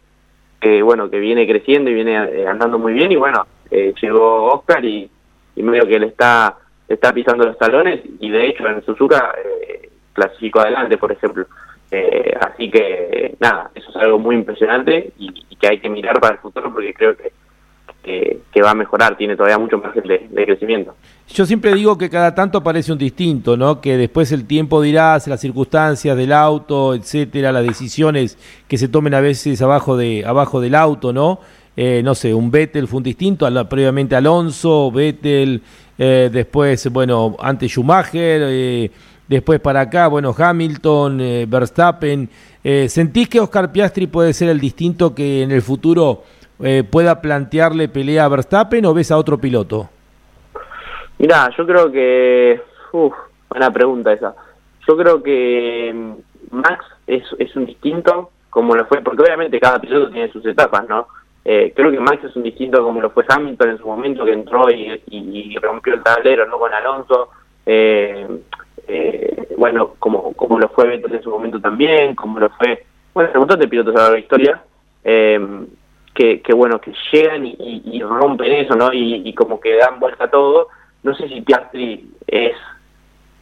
que 0.65 0.81
bueno, 0.81 1.11
que 1.11 1.19
viene 1.19 1.45
creciendo 1.45 1.91
y 1.91 1.93
viene 1.93 2.15
eh, 2.15 2.47
andando 2.47 2.79
muy 2.79 2.93
bien 2.93 3.11
y 3.11 3.15
bueno, 3.15 3.45
eh, 3.69 3.93
llegó 4.01 4.45
Oscar 4.45 4.83
y, 4.83 5.07
y 5.55 5.61
medio 5.61 5.85
que 5.85 5.99
le 5.99 6.07
está, 6.07 6.57
está 6.87 7.13
pisando 7.13 7.45
los 7.45 7.55
talones 7.59 8.01
y 8.19 8.31
de 8.31 8.47
hecho 8.47 8.67
en 8.67 8.83
Suzuka 8.83 9.35
eh, 9.45 9.91
clasificó 10.11 10.61
adelante, 10.61 10.97
por 10.97 11.11
ejemplo. 11.11 11.45
Eh, 11.91 12.33
así 12.41 12.71
que 12.71 13.35
nada, 13.39 13.69
eso 13.75 13.91
es 13.91 13.95
algo 13.97 14.17
muy 14.17 14.33
impresionante 14.37 15.13
y, 15.19 15.55
que 15.55 15.67
hay 15.67 15.79
que 15.79 15.87
mirar 15.87 16.19
para 16.19 16.33
el 16.33 16.41
futuro 16.41 16.73
porque 16.73 16.95
creo 16.95 17.15
que, 17.15 17.31
que, 18.51 18.61
va 18.63 18.71
a 18.71 18.75
mejorar, 18.75 19.15
tiene 19.17 19.35
todavía 19.35 19.59
mucho 19.59 19.77
margen 19.77 20.03
de, 20.03 20.45
crecimiento. 20.45 20.95
Yo 21.33 21.45
siempre 21.45 21.73
digo 21.73 21.97
que 21.97 22.09
cada 22.09 22.35
tanto 22.35 22.59
aparece 22.59 22.91
un 22.91 22.99
distinto, 22.99 23.57
¿no? 23.57 23.81
Que 23.81 23.97
después 23.97 24.31
el 24.31 24.45
tiempo 24.45 24.81
dirá, 24.81 25.17
las 25.25 25.41
circunstancias 25.41 26.15
del 26.15 26.31
auto, 26.31 26.93
etcétera, 26.93 27.51
las 27.51 27.63
decisiones 27.63 28.37
que 28.67 28.77
se 28.77 28.87
tomen 28.87 29.13
a 29.15 29.21
veces 29.21 29.61
abajo 29.61 29.97
de 29.97 30.23
abajo 30.25 30.61
del 30.61 30.75
auto, 30.75 31.11
¿no? 31.11 31.39
Eh, 31.75 32.01
no 32.03 32.15
sé, 32.15 32.33
un 32.33 32.51
Vettel 32.51 32.87
fue 32.87 32.97
un 32.97 33.03
distinto, 33.03 33.67
previamente 33.67 34.15
Alonso, 34.15 34.91
Vettel, 34.91 35.61
eh, 35.97 36.29
después, 36.31 36.89
bueno, 36.91 37.35
antes 37.39 37.71
Schumacher, 37.71 38.41
eh, 38.45 38.91
después 39.27 39.59
para 39.59 39.81
acá, 39.81 40.07
bueno, 40.07 40.33
Hamilton, 40.37 41.17
Verstappen. 41.47 42.29
¿Sentís 42.87 43.27
que 43.29 43.39
Oscar 43.39 43.71
Piastri 43.71 44.07
puede 44.07 44.31
ser 44.33 44.49
el 44.49 44.59
distinto 44.59 45.13
que 45.13 45.41
en 45.41 45.51
el 45.51 45.61
futuro 45.61 46.23
pueda 46.89 47.21
plantearle 47.21 47.89
pelea 47.89 48.25
a 48.25 48.27
Verstappen 48.29 48.85
o 48.85 48.93
ves 48.93 49.11
a 49.11 49.17
otro 49.17 49.39
piloto? 49.39 49.89
Mirá, 51.25 51.49
yo 51.57 51.65
creo 51.65 51.91
que... 51.91 52.61
Uf, 52.91 53.11
buena 53.49 53.71
pregunta 53.71 54.13
esa. 54.13 54.35
Yo 54.87 54.95
creo 54.95 55.23
que 55.23 55.91
mm, 55.91 56.55
Max 56.55 56.85
es, 57.07 57.23
es 57.39 57.55
un 57.55 57.65
distinto, 57.65 58.29
como 58.51 58.75
lo 58.75 58.85
fue, 58.85 59.01
porque 59.01 59.23
obviamente 59.23 59.59
cada 59.59 59.79
piloto 59.79 60.11
tiene 60.11 60.31
sus 60.31 60.45
etapas, 60.45 60.87
¿no? 60.87 61.07
Eh, 61.43 61.73
creo 61.75 61.89
que 61.89 61.99
Max 61.99 62.23
es 62.25 62.35
un 62.35 62.43
distinto 62.43 62.83
como 62.83 63.01
lo 63.01 63.09
fue 63.09 63.25
Hamilton 63.27 63.69
en 63.71 63.77
su 63.79 63.87
momento 63.87 64.23
que 64.23 64.33
entró 64.33 64.69
y, 64.69 65.55
rompió 65.59 65.95
el 65.95 66.03
tablero 66.03 66.45
no 66.47 66.57
con 66.57 66.73
Alonso 66.73 67.29
eh, 67.65 68.27
eh, 68.87 69.47
bueno 69.55 69.93
como 69.99 70.33
como 70.33 70.59
lo 70.59 70.69
fue 70.69 70.87
Vettel 70.87 71.13
en 71.13 71.21
su 71.21 71.29
momento 71.29 71.59
también 71.59 72.15
como 72.15 72.39
lo 72.39 72.49
fue 72.49 72.83
bueno 73.13 73.29
un 73.35 73.39
montón 73.41 73.59
de 73.59 73.67
pilotos 73.67 73.95
a 73.95 74.11
la 74.11 74.17
historia 74.17 74.63
que, 75.03 76.41
que 76.41 76.53
bueno 76.55 76.81
que 76.81 76.93
llegan 77.11 77.45
y, 77.45 78.01
rompen 78.01 78.51
eso 78.51 78.75
no 78.75 78.89
y, 78.91 79.31
como 79.35 79.59
que 79.59 79.75
dan 79.77 79.99
vuelta 79.99 80.23
a 80.23 80.31
todo 80.31 80.69
no 81.05 81.15
sé 81.15 81.29
si 81.29 81.41
Piastri 81.41 82.09
es 82.25 82.57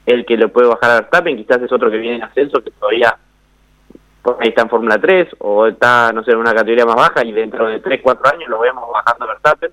el 0.05 0.25
que 0.25 0.35
lo 0.35 0.49
puede 0.49 0.67
bajar 0.67 0.91
a 0.91 0.95
Verstappen 0.95 1.37
quizás 1.37 1.61
es 1.61 1.71
otro 1.71 1.89
que 1.89 1.97
viene 1.97 2.17
en 2.17 2.23
ascenso 2.23 2.61
que 2.61 2.71
todavía 2.71 3.17
ahí 4.39 4.49
está 4.49 4.63
en 4.63 4.69
Fórmula 4.69 4.99
3 4.99 5.29
o 5.39 5.67
está, 5.67 6.11
no 6.13 6.23
sé, 6.23 6.31
en 6.31 6.37
una 6.37 6.53
categoría 6.53 6.85
más 6.85 6.95
baja 6.95 7.25
y 7.25 7.31
dentro 7.31 7.67
de 7.67 7.79
3, 7.79 8.01
4 8.03 8.33
años 8.33 8.49
lo 8.49 8.59
vemos 8.59 8.85
bajando 8.91 9.25
a 9.25 9.27
Verstappen. 9.29 9.71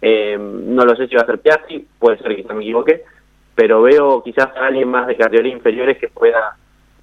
Eh, 0.00 0.36
no 0.38 0.84
lo 0.84 0.96
sé 0.96 1.08
si 1.08 1.14
va 1.14 1.22
a 1.22 1.26
ser 1.26 1.40
Piastri, 1.40 1.86
puede 1.98 2.18
ser 2.18 2.34
que 2.36 2.54
me 2.54 2.62
equivoque, 2.62 3.04
pero 3.54 3.82
veo 3.82 4.22
quizás 4.22 4.48
a 4.56 4.66
alguien 4.66 4.88
más 4.88 5.06
de 5.06 5.16
categorías 5.16 5.56
inferiores 5.56 5.98
que 5.98 6.08
pueda, 6.08 6.56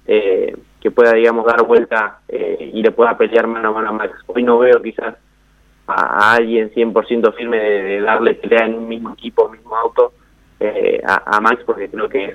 eh, 0.06 0.56
que 0.80 0.90
pueda 0.90 1.12
digamos, 1.12 1.44
dar 1.46 1.62
vuelta 1.64 2.20
eh, 2.28 2.70
y 2.72 2.82
le 2.82 2.90
pueda 2.90 3.16
pelear 3.16 3.46
mano 3.46 3.68
a 3.68 3.72
mano 3.72 3.88
a 3.88 3.92
Max. 3.92 4.18
Hoy 4.26 4.42
no 4.42 4.58
veo 4.58 4.80
quizás 4.82 5.14
a, 5.86 6.34
alguien 6.34 6.70
100% 6.72 7.34
firme 7.34 7.58
de, 7.58 8.00
darle 8.00 8.34
pelea 8.34 8.66
en 8.66 8.74
un 8.74 8.88
mismo 8.88 9.12
equipo, 9.12 9.48
mismo 9.48 9.76
auto 9.76 10.12
a, 11.06 11.36
a, 11.36 11.40
Max, 11.40 11.62
porque 11.66 11.88
creo 11.88 12.08
que 12.08 12.32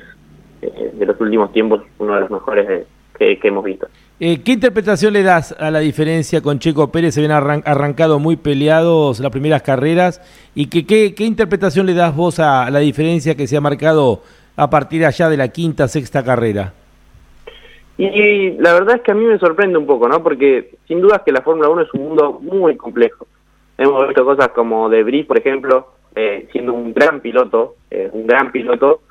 es 0.62 1.00
de 1.00 1.06
los 1.06 1.20
últimos 1.20 1.52
tiempos 1.52 1.82
uno 1.98 2.16
de 2.16 2.22
los 2.22 2.32
mejores 2.32 2.86
que 3.18 3.48
hemos 3.48 3.64
visto. 3.64 3.88
Eh, 4.20 4.42
¿Qué 4.44 4.52
interpretación 4.52 5.14
le 5.14 5.24
das 5.24 5.56
a 5.60 5.72
la 5.72 5.80
diferencia 5.80 6.42
con 6.42 6.60
Checo 6.60 6.92
Pérez? 6.92 7.16
Se 7.16 7.22
habían 7.24 7.64
arrancado 7.66 8.20
muy 8.20 8.36
peleados 8.36 9.20
las 9.20 9.32
primeras 9.32 9.62
carreras. 9.62 10.22
¿Y 10.56 10.68
qué, 10.68 10.86
qué, 11.16 11.24
interpretación 11.24 11.86
le 11.86 11.94
das 11.94 12.16
vos 12.16 12.40
a, 12.40 12.70
la 12.70 12.80
diferencia 12.80 13.36
que 13.36 13.48
se 13.48 13.58
ha 13.58 13.62
marcado 13.62 14.22
a 14.56 14.70
partir 14.70 15.06
allá 15.06 15.30
de 15.30 15.38
la 15.38 15.48
quinta, 15.48 15.88
sexta 15.88 16.24
carrera? 16.24 16.74
Y, 17.98 18.52
la 18.58 18.74
verdad 18.74 18.98
es 18.98 19.02
que 19.02 19.12
a 19.12 19.16
mí 19.16 19.26
me 19.26 19.38
sorprende 19.38 19.78
un 19.78 19.86
poco, 19.86 20.08
¿no? 20.08 20.24
Porque 20.24 20.76
sin 20.88 21.02
duda 21.02 21.18
es 21.18 21.22
que 21.24 21.32
la 21.32 21.42
Fórmula 21.42 21.70
1 21.70 21.82
es 21.82 21.94
un 21.94 22.04
mundo 22.10 22.40
muy 22.42 22.76
complejo. 22.76 23.28
Hemos 23.78 24.08
visto 24.08 24.24
cosas 24.26 24.50
como 24.50 24.90
De 24.90 25.04
Vries, 25.04 25.26
por 25.26 25.38
ejemplo, 25.38 25.88
eh, 26.24 26.48
siendo 26.52 26.74
un 26.74 26.94
gran 26.94 27.20
piloto, 27.20 27.78
eh, 27.90 28.10
un 28.14 28.28
gran 28.28 28.52
piloto, 28.52 29.02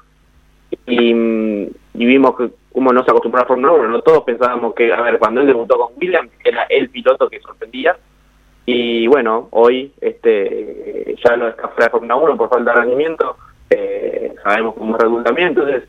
y, 0.87 1.11
y 1.11 2.07
vimos 2.07 2.37
que 2.37 2.51
como 2.73 2.93
no 2.93 3.03
se 3.03 3.11
acostumbró 3.11 3.43
a 3.43 3.47
Fórmula 3.47 3.73
1, 3.73 3.89
no 3.89 4.01
todos 4.03 4.23
pensábamos 4.23 4.75
que, 4.75 4.93
a 4.93 5.01
ver, 5.03 5.19
cuando 5.19 5.41
él 5.41 5.49
debutó 5.49 5.77
con 5.77 5.93
Williams, 6.01 6.31
era 6.45 6.63
el 6.69 6.89
piloto 6.89 7.29
que 7.29 7.41
sorprendía, 7.41 7.97
y 8.65 9.09
bueno, 9.09 9.49
hoy 9.51 9.93
este 10.01 11.17
ya 11.25 11.35
lo 11.35 11.49
está 11.49 11.67
fuera 11.69 11.87
de 11.87 11.91
Fórmula 11.91 12.15
1 12.15 12.37
por 12.37 12.49
falta 12.49 12.73
de 12.73 12.81
rendimiento, 12.81 13.37
eh, 13.71 14.33
sabemos 14.45 14.77
cómo 14.77 14.97
es 14.97 15.03
Red 15.03 15.39
entonces, 15.39 15.83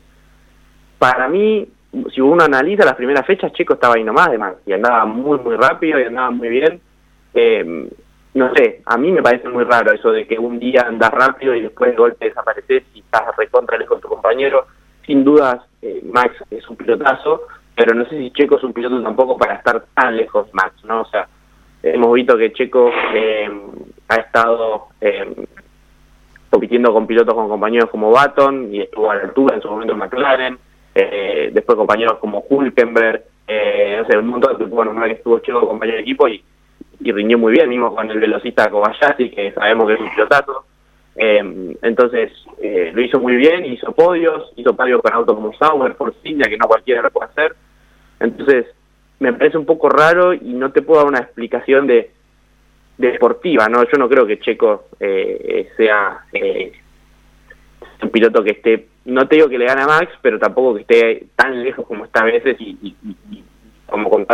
para 0.98 1.28
mí, 1.28 1.68
si 2.12 2.20
uno 2.20 2.42
analiza 2.42 2.84
las 2.84 2.96
primeras 2.96 3.24
fechas, 3.24 3.52
Chico 3.52 3.74
estaba 3.74 3.94
ahí 3.94 4.02
nomás, 4.02 4.26
además, 4.26 4.54
y 4.66 4.72
andaba 4.72 5.04
muy, 5.04 5.38
muy 5.38 5.54
rápido, 5.54 6.00
y 6.00 6.04
andaba 6.04 6.32
muy 6.32 6.48
bien, 6.48 6.80
no 8.34 8.52
sé, 8.54 8.80
a 8.86 8.96
mí 8.96 9.12
me 9.12 9.22
parece 9.22 9.48
muy 9.48 9.64
raro 9.64 9.92
eso 9.92 10.10
de 10.10 10.26
que 10.26 10.38
un 10.38 10.58
día 10.58 10.86
andas 10.86 11.10
rápido 11.10 11.54
y 11.54 11.60
después 11.60 11.90
de 11.90 11.96
golpe 11.96 12.26
desapareces 12.26 12.82
y 12.94 13.00
estás 13.00 13.36
recontra 13.36 13.84
con 13.84 14.00
tu 14.00 14.08
compañero, 14.08 14.66
sin 15.06 15.22
dudas 15.22 15.60
eh, 15.82 16.00
Max 16.10 16.34
es 16.50 16.66
un 16.68 16.76
pilotazo, 16.76 17.42
pero 17.76 17.94
no 17.94 18.04
sé 18.06 18.16
si 18.16 18.30
Checo 18.30 18.56
es 18.56 18.64
un 18.64 18.72
piloto 18.72 19.02
tampoco 19.02 19.36
para 19.36 19.56
estar 19.56 19.84
tan 19.94 20.16
lejos 20.16 20.48
Max, 20.54 20.82
¿no? 20.84 21.02
O 21.02 21.04
sea, 21.06 21.28
hemos 21.82 22.12
visto 22.14 22.36
que 22.38 22.52
Checo 22.54 22.90
eh, 23.14 23.50
ha 24.08 24.14
estado 24.14 24.86
eh, 25.02 25.46
compitiendo 26.48 26.90
con 26.92 27.06
pilotos 27.06 27.34
con 27.34 27.48
compañeros 27.48 27.90
como 27.90 28.12
Baton 28.12 28.74
y 28.74 28.80
estuvo 28.80 29.10
a 29.10 29.16
la 29.16 29.22
altura 29.24 29.56
en 29.56 29.62
su 29.62 29.68
momento 29.68 29.92
en 29.92 29.98
McLaren, 29.98 30.58
después 30.94 31.76
compañeros 31.76 32.18
como 32.18 32.44
Hulkenberg, 32.48 33.24
no 33.48 34.06
sé, 34.06 34.18
un 34.18 34.28
montón 34.28 34.58
de 34.58 34.64
bueno, 34.66 34.94
que 35.04 35.12
estuvo 35.12 35.38
Checo 35.40 35.66
compañero 35.66 35.96
de 35.96 36.02
equipo 36.02 36.28
y, 36.28 36.42
y 37.04 37.12
rindió 37.12 37.38
muy 37.38 37.52
bien, 37.52 37.68
mismo 37.68 37.94
con 37.94 38.10
el 38.10 38.20
velocista 38.20 38.70
Kobayashi, 38.70 39.30
que 39.30 39.52
sabemos 39.52 39.86
que 39.88 39.94
es 39.94 40.00
un 40.00 40.10
pilotazo. 40.10 40.64
Eh, 41.14 41.76
entonces 41.82 42.32
eh, 42.60 42.90
lo 42.94 43.02
hizo 43.02 43.20
muy 43.20 43.36
bien, 43.36 43.64
hizo 43.66 43.92
podios, 43.92 44.52
hizo 44.56 44.74
podios 44.74 45.02
con 45.02 45.12
autos 45.12 45.34
como 45.34 45.52
Sauber, 45.54 45.94
India, 46.24 46.48
que 46.48 46.56
no 46.56 46.66
cualquiera 46.66 47.02
lo 47.02 47.10
puede 47.10 47.30
hacer. 47.30 47.54
Entonces 48.20 48.66
me 49.18 49.32
parece 49.32 49.58
un 49.58 49.66
poco 49.66 49.88
raro 49.88 50.32
y 50.32 50.52
no 50.52 50.72
te 50.72 50.82
puedo 50.82 51.00
dar 51.00 51.08
una 51.08 51.20
explicación 51.20 51.86
de, 51.86 52.10
deportiva, 52.98 53.68
¿no? 53.68 53.82
Yo 53.84 53.98
no 53.98 54.08
creo 54.08 54.26
que 54.26 54.38
Checo 54.38 54.86
eh, 55.00 55.68
sea 55.76 56.24
eh, 56.32 56.72
un 58.02 58.10
piloto 58.10 58.42
que 58.42 58.52
esté, 58.52 58.88
no 59.04 59.26
te 59.26 59.36
digo 59.36 59.48
que 59.48 59.58
le 59.58 59.66
gane 59.66 59.82
a 59.82 59.86
Max, 59.86 60.12
pero 60.22 60.38
tampoco 60.38 60.74
que 60.74 60.80
esté 60.82 61.26
tan 61.34 61.62
lejos 61.62 61.86
como 61.86 62.04
está 62.04 62.20
a 62.20 62.26
veces 62.26 62.56
y, 62.60 62.76
y 62.82 63.44
como 63.86 64.08
con 64.08 64.24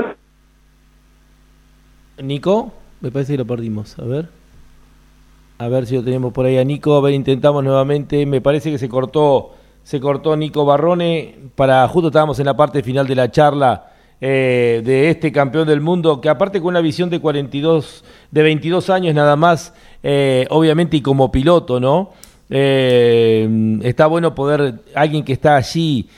Nico, 2.22 2.72
me 3.00 3.10
parece 3.10 3.32
que 3.32 3.38
lo 3.38 3.46
perdimos, 3.46 3.98
a 3.98 4.04
ver. 4.04 4.28
A 5.58 5.68
ver 5.68 5.86
si 5.86 5.96
lo 5.96 6.04
tenemos 6.04 6.32
por 6.32 6.46
ahí 6.46 6.56
a 6.56 6.64
Nico. 6.64 6.94
A 6.94 7.00
ver, 7.00 7.14
intentamos 7.14 7.64
nuevamente. 7.64 8.24
Me 8.26 8.40
parece 8.40 8.70
que 8.70 8.78
se 8.78 8.88
cortó, 8.88 9.54
se 9.82 9.98
cortó 10.00 10.36
Nico 10.36 10.64
Barrone. 10.64 11.36
Para 11.56 11.86
justo 11.88 12.08
estábamos 12.08 12.38
en 12.38 12.46
la 12.46 12.56
parte 12.56 12.82
final 12.82 13.06
de 13.08 13.14
la 13.16 13.30
charla 13.30 13.92
eh, 14.20 14.82
de 14.84 15.10
este 15.10 15.30
campeón 15.30 15.68
del 15.68 15.80
mundo, 15.80 16.20
que 16.20 16.28
aparte 16.28 16.60
con 16.60 16.68
una 16.68 16.80
visión 16.80 17.08
de 17.08 17.20
42, 17.20 18.04
de 18.30 18.42
22 18.42 18.90
años 18.90 19.14
nada 19.14 19.36
más, 19.36 19.74
eh, 20.02 20.46
obviamente 20.50 20.96
y 20.96 21.02
como 21.02 21.30
piloto, 21.30 21.78
¿no? 21.78 22.10
Eh, 22.50 23.78
está 23.82 24.06
bueno 24.06 24.34
poder 24.34 24.80
alguien 24.94 25.24
que 25.24 25.32
está 25.32 25.54
allí 25.54 26.08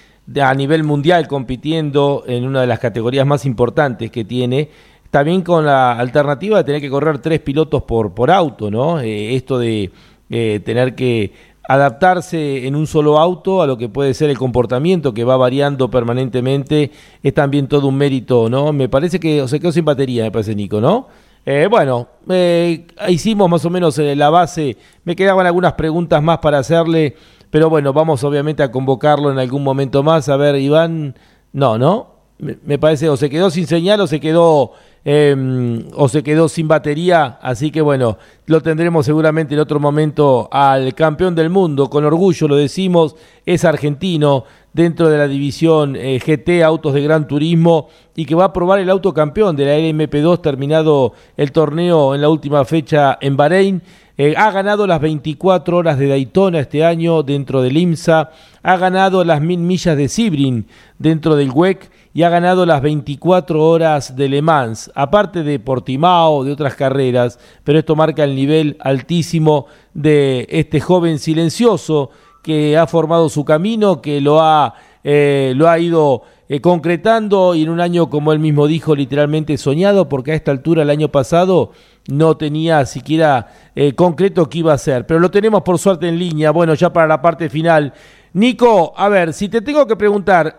a 0.40 0.54
nivel 0.54 0.84
mundial 0.84 1.28
compitiendo 1.28 2.24
en 2.26 2.46
una 2.46 2.60
de 2.62 2.66
las 2.66 2.78
categorías 2.78 3.26
más 3.26 3.44
importantes 3.44 4.10
que 4.10 4.24
tiene 4.24 4.70
también 5.10 5.42
con 5.42 5.66
la 5.66 5.92
alternativa 5.92 6.58
de 6.58 6.64
tener 6.64 6.80
que 6.80 6.90
correr 6.90 7.18
tres 7.18 7.40
pilotos 7.40 7.82
por, 7.82 8.14
por 8.14 8.30
auto, 8.30 8.70
¿no? 8.70 9.00
Eh, 9.00 9.34
esto 9.34 9.58
de 9.58 9.90
eh, 10.30 10.60
tener 10.64 10.94
que 10.94 11.32
adaptarse 11.68 12.66
en 12.66 12.74
un 12.74 12.86
solo 12.86 13.18
auto 13.18 13.62
a 13.62 13.66
lo 13.66 13.76
que 13.76 13.88
puede 13.88 14.14
ser 14.14 14.30
el 14.30 14.38
comportamiento 14.38 15.14
que 15.14 15.24
va 15.24 15.36
variando 15.36 15.90
permanentemente 15.90 16.90
es 17.22 17.34
también 17.34 17.68
todo 17.68 17.88
un 17.88 17.96
mérito, 17.96 18.48
¿no? 18.48 18.72
Me 18.72 18.88
parece 18.88 19.20
que 19.20 19.46
se 19.46 19.60
quedó 19.60 19.72
sin 19.72 19.84
batería, 19.84 20.24
me 20.24 20.32
parece 20.32 20.54
Nico, 20.54 20.80
¿no? 20.80 21.08
Eh, 21.46 21.68
bueno, 21.70 22.08
eh, 22.28 22.86
hicimos 23.08 23.48
más 23.48 23.64
o 23.64 23.70
menos 23.70 23.98
la 23.98 24.30
base. 24.30 24.76
Me 25.04 25.16
quedaban 25.16 25.46
algunas 25.46 25.72
preguntas 25.74 26.22
más 26.22 26.38
para 26.38 26.58
hacerle, 26.58 27.16
pero 27.50 27.70
bueno, 27.70 27.92
vamos 27.92 28.22
obviamente 28.24 28.62
a 28.62 28.70
convocarlo 28.70 29.30
en 29.30 29.38
algún 29.38 29.64
momento 29.64 30.02
más. 30.02 30.28
A 30.28 30.36
ver, 30.36 30.56
Iván, 30.56 31.16
no, 31.52 31.78
¿no? 31.78 32.20
Me, 32.38 32.78
parece, 32.78 33.08
o 33.10 33.18
se 33.18 33.28
quedó 33.28 33.50
sin 33.50 33.66
señal 33.66 34.00
o 34.00 34.06
se 34.06 34.18
quedó 34.18 34.72
em, 35.04 35.84
o 35.94 36.08
se 36.08 36.22
quedó 36.22 36.48
sin 36.48 36.68
batería, 36.68 37.38
así 37.42 37.70
que 37.70 37.80
bueno, 37.80 38.18
lo 38.46 38.60
tendremos 38.60 39.06
seguramente 39.06 39.54
en 39.54 39.60
otro 39.60 39.80
momento 39.80 40.48
al 40.52 40.94
campeón 40.94 41.34
del 41.34 41.50
mundo, 41.50 41.88
con 41.88 42.04
orgullo 42.04 42.48
lo 42.48 42.56
decimos, 42.56 43.16
es 43.46 43.64
argentino 43.64 44.44
dentro 44.72 45.08
de 45.08 45.18
la 45.18 45.26
división 45.26 45.96
eh, 45.96 46.20
GT 46.24 46.62
Autos 46.62 46.94
de 46.94 47.02
Gran 47.02 47.26
Turismo 47.26 47.88
y 48.14 48.24
que 48.24 48.34
va 48.34 48.46
a 48.46 48.52
probar 48.52 48.78
el 48.78 48.90
auto 48.90 49.12
campeón 49.12 49.56
de 49.56 49.64
la 49.64 49.78
LMP2 49.78 50.40
terminado 50.40 51.12
el 51.36 51.52
torneo 51.52 52.14
en 52.14 52.20
la 52.20 52.28
última 52.28 52.64
fecha 52.64 53.18
en 53.20 53.36
Bahrein. 53.36 53.82
Eh, 54.16 54.34
ha 54.36 54.50
ganado 54.50 54.86
las 54.86 55.00
24 55.00 55.78
horas 55.78 55.98
de 55.98 56.06
Daytona 56.06 56.60
este 56.60 56.84
año 56.84 57.22
dentro 57.22 57.62
del 57.62 57.78
IMSA, 57.78 58.30
ha 58.62 58.76
ganado 58.76 59.24
las 59.24 59.40
mil 59.40 59.60
millas 59.60 59.96
de 59.96 60.08
Sibrin 60.08 60.66
dentro 60.98 61.36
del 61.36 61.50
WEC 61.50 61.90
y 62.12 62.22
ha 62.22 62.28
ganado 62.28 62.66
las 62.66 62.82
24 62.82 63.64
horas 63.64 64.16
de 64.16 64.28
Le 64.28 64.42
Mans, 64.42 64.90
aparte 64.94 65.42
de 65.42 65.60
Portimao, 65.60 66.44
de 66.44 66.52
otras 66.52 66.74
carreras, 66.74 67.38
pero 67.62 67.78
esto 67.78 67.94
marca 67.94 68.24
el 68.24 68.34
nivel 68.34 68.76
altísimo 68.80 69.66
de 69.94 70.46
este 70.50 70.80
joven 70.80 71.18
silencioso 71.18 72.10
que 72.42 72.76
ha 72.76 72.86
formado 72.86 73.28
su 73.28 73.44
camino, 73.44 74.02
que 74.02 74.20
lo 74.20 74.40
ha, 74.40 74.74
eh, 75.04 75.52
lo 75.54 75.68
ha 75.68 75.78
ido 75.78 76.22
eh, 76.48 76.60
concretando 76.60 77.54
y 77.54 77.62
en 77.62 77.68
un 77.68 77.80
año, 77.80 78.10
como 78.10 78.32
él 78.32 78.40
mismo 78.40 78.66
dijo, 78.66 78.96
literalmente 78.96 79.56
soñado, 79.56 80.08
porque 80.08 80.32
a 80.32 80.34
esta 80.34 80.50
altura 80.50 80.82
el 80.82 80.90
año 80.90 81.10
pasado 81.10 81.70
no 82.08 82.36
tenía 82.36 82.86
siquiera 82.86 83.48
eh, 83.76 83.94
concreto 83.94 84.48
qué 84.48 84.58
iba 84.58 84.72
a 84.72 84.78
ser. 84.78 85.06
Pero 85.06 85.20
lo 85.20 85.30
tenemos 85.30 85.62
por 85.62 85.78
suerte 85.78 86.08
en 86.08 86.18
línea, 86.18 86.50
bueno, 86.50 86.74
ya 86.74 86.92
para 86.92 87.06
la 87.06 87.22
parte 87.22 87.48
final. 87.48 87.92
Nico, 88.32 88.94
a 88.96 89.08
ver, 89.08 89.32
si 89.32 89.48
te 89.48 89.60
tengo 89.60 89.86
que 89.86 89.96
preguntar, 89.96 90.56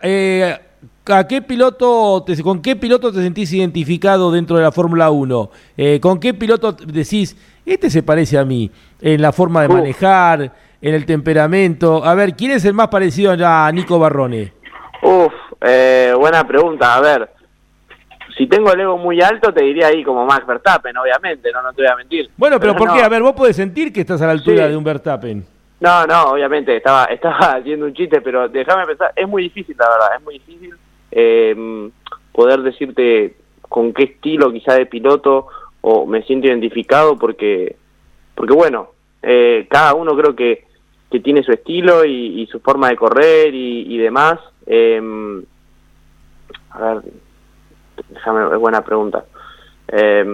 ¿A 1.08 1.28
qué 1.28 1.42
piloto 1.42 2.24
te, 2.24 2.42
¿Con 2.44 2.62
qué 2.62 2.76
piloto 2.76 3.12
te 3.12 3.22
sentís 3.22 3.52
identificado 3.54 4.32
dentro 4.32 4.58
de 4.58 4.64
la 4.64 4.72
Fórmula 4.72 5.10
1? 5.10 5.52
¿Con 6.00 6.20
qué 6.20 6.34
piloto 6.34 6.74
decís, 6.74 7.36
este 7.66 7.90
se 7.90 8.04
parece 8.04 8.38
a 8.38 8.46
mí 8.46 8.70
en 9.02 9.22
la 9.22 9.32
forma 9.32 9.64
de 9.64 9.70
manejar, 9.70 10.52
en 10.82 10.96
el 10.96 11.06
temperamento. 11.06 12.04
A 12.04 12.16
ver, 12.16 12.36
¿quién 12.36 12.52
es 12.52 12.66
el 12.66 12.74
más 12.74 12.88
parecido 12.88 13.32
a 13.32 13.72
Nico 13.72 14.00
Barrone? 14.00 14.54
Uf, 15.02 15.34
eh, 15.62 16.14
buena 16.18 16.46
pregunta. 16.46 16.96
A 16.96 17.02
ver, 17.02 17.30
si 18.38 18.48
tengo 18.48 18.72
el 18.74 18.82
ego 18.82 18.98
muy 18.98 19.22
alto, 19.22 19.54
te 19.54 19.64
diría 19.64 19.88
ahí 19.88 20.04
como 20.04 20.26
Max 20.26 20.46
Verstappen, 20.46 20.96
obviamente, 20.98 21.52
no, 21.52 21.62
no 21.62 21.72
te 21.74 21.84
voy 21.84 21.92
a 21.92 21.96
mentir. 21.96 22.30
Bueno, 22.38 22.60
pero, 22.60 22.76
¿por 22.76 22.92
qué? 22.94 23.02
A 23.02 23.10
ver, 23.10 23.22
vos 23.22 23.34
podés 23.34 23.56
sentir 23.56 23.94
que 23.94 24.02
estás 24.02 24.22
a 24.22 24.26
la 24.26 24.32
altura 24.32 24.68
de 24.68 24.76
un 24.76 24.84
Verstappen. 24.84 25.46
No, 25.80 26.06
no, 26.06 26.24
obviamente, 26.32 26.78
estaba, 26.78 27.06
estaba 27.12 27.54
haciendo 27.54 27.86
un 27.86 27.94
chiste, 27.94 28.22
pero 28.22 28.48
déjame 28.50 28.86
pensar, 28.86 29.12
es 29.16 29.28
muy 29.28 29.44
difícil, 29.44 29.76
la 29.78 29.90
verdad, 29.90 30.10
es 30.18 30.24
muy 30.24 30.34
difícil 30.36 30.74
eh, 31.12 31.90
poder 32.32 32.62
decirte 32.62 33.36
con 33.62 33.94
qué 33.94 34.04
estilo 34.04 34.52
quizá 34.52 34.74
de 34.74 34.86
piloto 34.86 35.48
o 35.82 36.06
me 36.06 36.24
siento 36.24 36.48
identificado 36.48 37.18
porque, 37.18 37.76
porque 38.36 38.54
bueno, 38.54 38.90
eh, 39.22 39.68
cada 39.70 39.94
uno 39.94 40.16
creo 40.16 40.36
que 40.36 40.66
que 41.12 41.20
tiene 41.20 41.44
su 41.44 41.52
estilo 41.52 42.06
y, 42.06 42.48
su 42.48 42.62
forma 42.62 42.90
de 42.90 42.96
correr 42.96 43.54
y, 43.54 43.98
demás. 43.98 44.40
Eh, 44.66 45.44
a 46.70 46.80
ver, 46.80 47.02
déjame, 48.10 48.56
es 48.56 48.60
buena 48.60 48.82
pregunta. 48.82 49.26
Eh, 49.92 50.26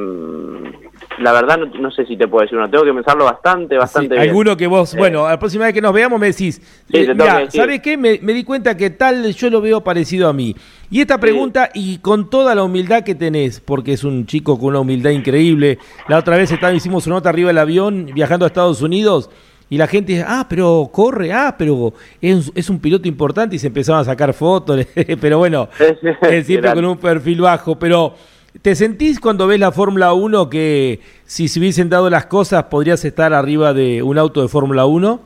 la 1.20 1.32
verdad 1.32 1.58
no, 1.58 1.92
sé 1.92 2.06
si 2.06 2.16
te 2.16 2.28
puedo 2.28 2.44
decir 2.44 2.58
uno, 2.58 2.70
tengo 2.70 2.84
que 2.84 2.94
pensarlo 2.94 3.26
bastante, 3.26 3.76
bastante 3.76 4.16
bien. 4.16 4.30
Alguno 4.30 4.56
que 4.56 4.68
vos, 4.68 4.94
eh, 4.94 4.98
bueno, 4.98 5.28
la 5.28 5.40
próxima 5.40 5.66
vez 5.66 5.74
que 5.74 5.82
nos 5.82 5.94
veamos 5.94 6.20
me 6.20 6.28
decís, 6.28 6.62
sí, 6.92 7.08
mira, 7.08 7.50
¿sabes 7.50 7.82
qué? 7.82 7.98
Me, 7.98 8.18
di 8.18 8.44
cuenta 8.44 8.78
que 8.78 8.92
tal 8.92 9.34
yo 9.34 9.50
lo 9.50 9.62
veo 9.62 9.84
parecido 9.84 10.30
a 10.30 10.34
mí. 10.34 10.56
Y 10.92 11.02
esta 11.02 11.20
pregunta, 11.20 11.70
y 11.74 11.98
con 11.98 12.30
toda 12.30 12.54
la 12.54 12.64
humildad 12.64 13.04
que 13.04 13.16
tenés, 13.16 13.60
porque 13.60 13.94
es 13.94 14.04
un 14.04 14.26
chico 14.26 14.58
con 14.60 14.70
una 14.70 14.80
humildad 14.80 15.12
increíble, 15.12 15.80
la 16.08 16.18
otra 16.18 16.38
vez 16.38 16.52
estaba, 16.52 16.74
hicimos 16.74 17.08
una 17.08 17.16
nota 17.16 17.30
arriba 17.30 17.48
del 17.48 17.58
avión 17.58 18.12
viajando 18.14 18.46
a 18.46 18.48
Estados 18.48 18.82
Unidos, 18.82 19.30
y 19.70 19.78
la 19.78 19.88
gente 19.88 20.14
dice, 20.14 20.26
ah, 20.26 20.46
pero 20.48 20.90
corre, 20.94 21.34
ah, 21.34 21.56
pero 21.58 21.94
es, 22.22 22.70
un 22.70 22.80
piloto 22.80 23.08
importante 23.08 23.58
y 23.58 23.60
se 23.60 23.68
empezaron 23.68 24.00
a 24.00 24.06
sacar 24.06 24.34
fotos, 24.34 24.86
pero 25.20 25.40
bueno, 25.40 25.68
siempre 26.44 26.74
con 26.74 26.86
un 26.86 26.98
perfil 26.98 27.42
bajo, 27.42 27.78
pero 27.78 28.14
¿te 28.62 28.76
sentís 28.76 29.20
cuando 29.20 29.48
ves 29.48 29.60
la 29.60 29.72
Fórmula 29.72 30.14
1 30.14 30.50
que 30.50 31.00
si 31.26 31.48
se 31.48 31.60
hubiesen 31.60 31.90
dado 31.90 32.10
las 32.10 32.26
cosas 32.26 32.66
podrías 32.66 33.04
estar 33.06 33.34
arriba 33.34 33.74
de 33.74 34.02
un 34.04 34.18
auto 34.18 34.42
de 34.42 34.48
Fórmula 34.48 34.86
1? 34.86 35.20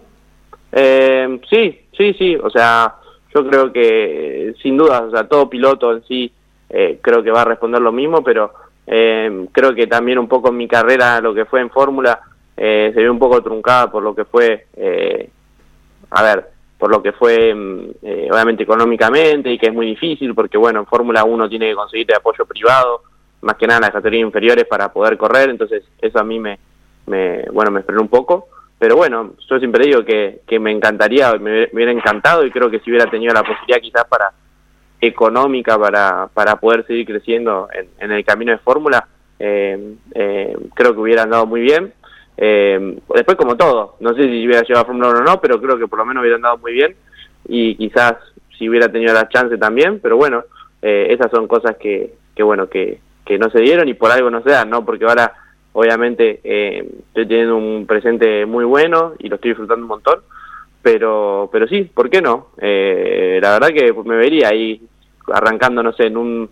Eh, 0.74 1.40
sí, 1.50 1.82
sí, 1.98 2.14
sí, 2.14 2.36
o 2.36 2.50
sea, 2.50 2.96
yo 3.34 3.48
creo 3.48 3.72
que 3.72 4.54
sin 4.62 4.78
duda, 4.78 5.02
o 5.02 5.12
sea, 5.12 5.28
todo 5.28 5.50
piloto 5.50 5.94
en 5.94 6.04
sí 6.06 6.32
eh, 6.70 7.00
creo 7.02 7.24
que 7.24 7.32
va 7.32 7.42
a 7.42 7.46
responder 7.46 7.82
lo 7.82 7.92
mismo, 7.92 8.24
pero 8.24 8.54
eh, 8.88 9.48
creo 9.52 9.74
que 9.76 9.88
también 9.88 10.20
un 10.20 10.28
poco 10.28 10.50
en 10.50 10.58
mi 10.58 10.68
carrera, 10.68 11.20
lo 11.22 11.34
que 11.34 11.46
fue 11.46 11.62
en 11.62 11.70
Fórmula, 11.70 12.22
eh, 12.58 12.92
se 12.94 13.02
ve 13.02 13.10
un 13.10 13.20
poco 13.20 13.42
truncada 13.42 13.90
por 13.90 14.04
lo 14.04 14.14
que 14.14 14.26
fue, 14.26 14.68
eh, 14.76 15.30
a 16.12 16.24
ver, 16.24 16.46
por 16.78 16.90
lo 16.90 17.02
que 17.02 17.12
fue 17.12 17.54
mm, 17.54 17.90
eh, 18.02 18.30
obviamente 18.32 18.64
económicamente 18.64 19.52
y 19.52 19.58
que 19.58 19.68
es 19.68 19.74
muy 19.74 19.86
difícil 19.86 20.34
porque 20.34 20.58
bueno, 20.58 20.80
en 20.80 20.86
Fórmula 20.86 21.24
1 21.24 21.50
tiene 21.50 21.70
que 21.70 21.76
conseguir 21.76 22.14
apoyo 22.16 22.46
privado, 22.46 23.04
más 23.42 23.56
que 23.56 23.68
nada 23.68 23.82
las 23.82 23.92
categorías 23.92 24.26
inferiores 24.26 24.66
para 24.66 24.92
poder 24.92 25.18
correr, 25.18 25.50
entonces 25.50 25.84
eso 26.02 26.20
a 26.20 26.24
mí 26.24 26.40
me, 26.40 26.60
bueno, 27.52 27.72
me 27.72 27.84
frenó 27.84 28.02
un 28.02 28.08
poco, 28.08 28.48
pero 28.78 28.96
bueno, 28.96 29.34
yo 29.50 29.60
siempre 29.60 29.86
digo 29.86 30.04
que, 30.04 30.42
que 30.48 30.60
me 30.60 30.72
encantaría, 30.72 31.34
me, 31.34 31.70
hubiera 31.72 31.92
encantado 31.92 32.46
y 32.46 32.52
creo 32.52 32.70
que 32.70 32.80
si 32.80 32.90
hubiera 32.90 33.10
tenido 33.10 33.34
la 33.34 33.44
posibilidad 33.44 33.80
quizás 33.82 34.06
para 34.06 34.32
económica 35.00 35.80
para, 35.80 36.28
para 36.34 36.56
poder 36.58 36.86
seguir 36.86 37.06
creciendo 37.06 37.68
en, 37.74 37.88
en 38.00 38.12
el 38.12 38.24
camino 38.24 38.52
de 38.52 38.60
Fórmula, 38.60 39.08
eh, 39.40 39.96
creo 40.76 40.94
que 40.94 41.00
hubiera 41.00 41.24
andado 41.24 41.46
muy 41.46 41.62
bien. 41.62 41.94
Eh, 42.38 42.98
después, 43.14 43.38
como 43.38 43.56
todo, 43.58 43.96
no 44.00 44.14
sé 44.14 44.24
si 44.24 44.46
hubiera 44.46 44.62
llegado 44.62 44.84
a 44.84 44.86
Fórmula 44.86 45.10
1 45.10 45.20
o 45.20 45.24
no, 45.24 45.42
pero 45.42 45.62
creo 45.62 45.78
que 45.78 45.88
por 45.88 46.00
lo 46.00 46.06
menos 46.06 46.22
hubiera 46.22 46.36
andado 46.36 46.58
muy 46.58 46.74
bien 46.74 46.96
y 47.48 47.76
quizás 47.76 48.16
si 48.58 48.70
hubiera 48.70 48.92
tenido 48.92 49.14
la 49.14 49.28
chance 49.30 49.58
también, 49.58 50.00
pero 50.00 50.18
bueno, 50.18 50.44
eh, 50.82 51.08
esas 51.10 51.32
son 51.32 51.48
cosas 51.48 51.76
que, 51.78 52.14
que 52.36 52.44
bueno, 52.44 52.68
que, 52.68 53.00
que 53.26 53.38
no 53.38 53.50
se 53.50 53.60
dieron 53.60 53.88
y 53.88 53.94
por 53.94 54.12
algo 54.12 54.30
no 54.30 54.42
se 54.44 54.50
dan, 54.52 54.70
¿no? 54.70 54.86
Porque 54.86 55.06
ahora, 55.06 55.34
obviamente, 55.74 56.40
eh, 56.44 56.88
estoy 57.08 57.28
teniendo 57.28 57.58
un 57.58 57.86
presente 57.86 58.46
muy 58.46 58.66
bueno 58.66 59.14
y 59.20 59.30
lo 59.30 59.36
estoy 59.36 59.52
disfrutando 59.52 59.84
un 59.84 59.90
montón, 59.90 60.20
pero, 60.82 61.50
pero 61.52 61.68
sí, 61.68 61.84
¿por 61.84 62.10
qué 62.10 62.22
no? 62.22 62.50
Eh, 62.60 63.40
la 63.42 63.54
verdad 63.54 63.70
que 63.70 63.94
me 64.06 64.16
vería 64.16 64.50
ahí 64.50 64.82
arrancando, 65.32 65.84
no 65.84 65.94
sé, 65.94 66.08
en 66.08 66.18
un, 66.18 66.50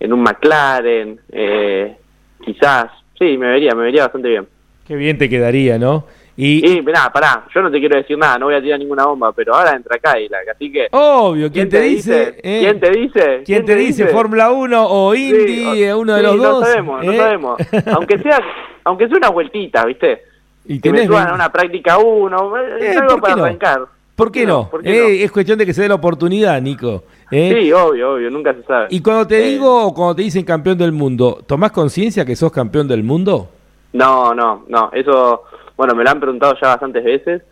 en 0.00 0.12
un 0.12 0.22
McLaren, 0.22 1.20
eh, 1.30 1.96
quizás, 2.44 2.90
sí, 3.18 3.36
me 3.36 3.48
vería, 3.48 3.74
me 3.74 3.84
vería 3.84 4.04
bastante 4.04 4.28
bien. 4.28 4.46
Qué 4.86 4.96
bien 4.96 5.18
te 5.18 5.28
quedaría, 5.28 5.78
¿no? 5.78 6.04
Y, 6.36 6.60
sí, 6.60 6.82
mirá, 6.82 7.12
pará, 7.12 7.44
yo 7.54 7.62
no 7.62 7.70
te 7.70 7.78
quiero 7.78 7.96
decir 7.96 8.18
nada, 8.18 8.38
no 8.38 8.46
voy 8.46 8.56
a 8.56 8.60
tirar 8.60 8.78
ninguna 8.78 9.06
bomba, 9.06 9.32
pero 9.32 9.54
ahora 9.54 9.76
entra 9.76 9.98
Cadillac, 9.98 10.48
así 10.48 10.72
que... 10.72 10.88
Obvio, 10.90 11.50
¿quién, 11.52 11.68
te, 11.68 11.80
dice? 11.80 12.36
Eh? 12.42 12.58
¿Quién 12.60 12.80
te 12.80 12.90
dice? 12.90 13.42
¿Quién, 13.44 13.64
te, 13.64 13.76
dice? 13.76 14.08
¿Fórmula 14.08 14.50
1 14.50 14.86
o 14.88 15.14
Indy, 15.14 15.92
uno 15.92 16.14
de 16.14 16.22
los 16.22 16.36
dos? 16.36 16.60
no 16.60 16.66
sabemos, 16.66 17.04
no 17.04 17.12
eh? 17.12 17.16
sabemos. 17.16 17.58
aunque 17.94 18.18
sea 18.18 18.40
aunque 18.84 19.08
sea 19.08 19.16
una 19.16 19.30
vueltita, 19.30 19.84
¿viste? 19.86 20.22
Y 20.66 20.80
que 20.80 20.92
me 20.92 21.06
suban 21.06 21.28
a 21.28 21.34
una 21.34 21.50
práctica 21.50 21.98
1, 21.98 22.58
eh, 22.78 22.96
algo 22.98 23.18
para 23.18 23.34
arrancar. 23.34 23.82
¿Por 24.14 24.30
qué 24.30 24.46
no? 24.46 24.70
Es 24.82 25.32
cuestión 25.32 25.58
de 25.58 25.66
que 25.66 25.74
se 25.74 25.82
dé 25.82 25.88
la 25.88 25.96
oportunidad, 25.96 26.60
Nico. 26.62 27.04
Sí, 27.30 27.72
obvio, 27.72 28.12
obvio, 28.12 28.30
nunca 28.30 28.54
se 28.54 28.62
sabe. 28.62 28.86
Y 28.90 29.02
cuando 29.02 29.26
te 29.26 29.38
digo, 29.40 29.92
cuando 29.92 30.14
te 30.14 30.22
dicen 30.22 30.44
campeón 30.44 30.78
del 30.78 30.92
mundo, 30.92 31.42
¿tomás 31.46 31.72
conciencia 31.72 32.24
que 32.24 32.36
sos 32.36 32.52
campeón 32.52 32.86
del 32.86 33.02
mundo? 33.02 33.48
No, 33.92 34.34
no, 34.34 34.64
no, 34.68 34.90
eso, 34.92 35.44
bueno, 35.76 35.94
me 35.94 36.04
lo 36.04 36.10
han 36.10 36.20
preguntado 36.20 36.56
ya 36.60 36.68
bastantes 36.68 37.04
veces 37.04 37.42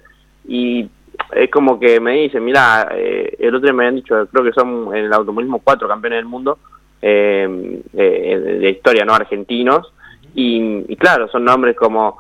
y 0.47 0.89
es 1.33 1.51
como 1.51 1.79
que 1.79 2.01
me 2.01 2.13
dicen, 2.13 2.45
mira, 2.45 2.89
eh, 2.93 3.37
el 3.39 3.55
otro 3.55 3.67
día 3.67 3.73
me 3.73 3.85
habían 3.85 3.97
dicho, 3.97 4.27
creo 4.31 4.45
que 4.45 4.53
son 4.53 4.95
en 4.95 5.07
el 5.07 5.13
automovilismo 5.13 5.61
cuatro 5.61 5.89
campeones 5.89 6.19
del 6.19 6.27
mundo 6.27 6.59
eh, 7.01 7.81
eh, 7.95 8.59
de 8.61 8.71
historia, 8.71 9.05
¿no? 9.05 9.15
Argentinos. 9.15 9.93
Y, 10.35 10.97
claro, 10.97 11.29
son 11.29 11.45
nombres 11.45 11.77
como 11.77 12.17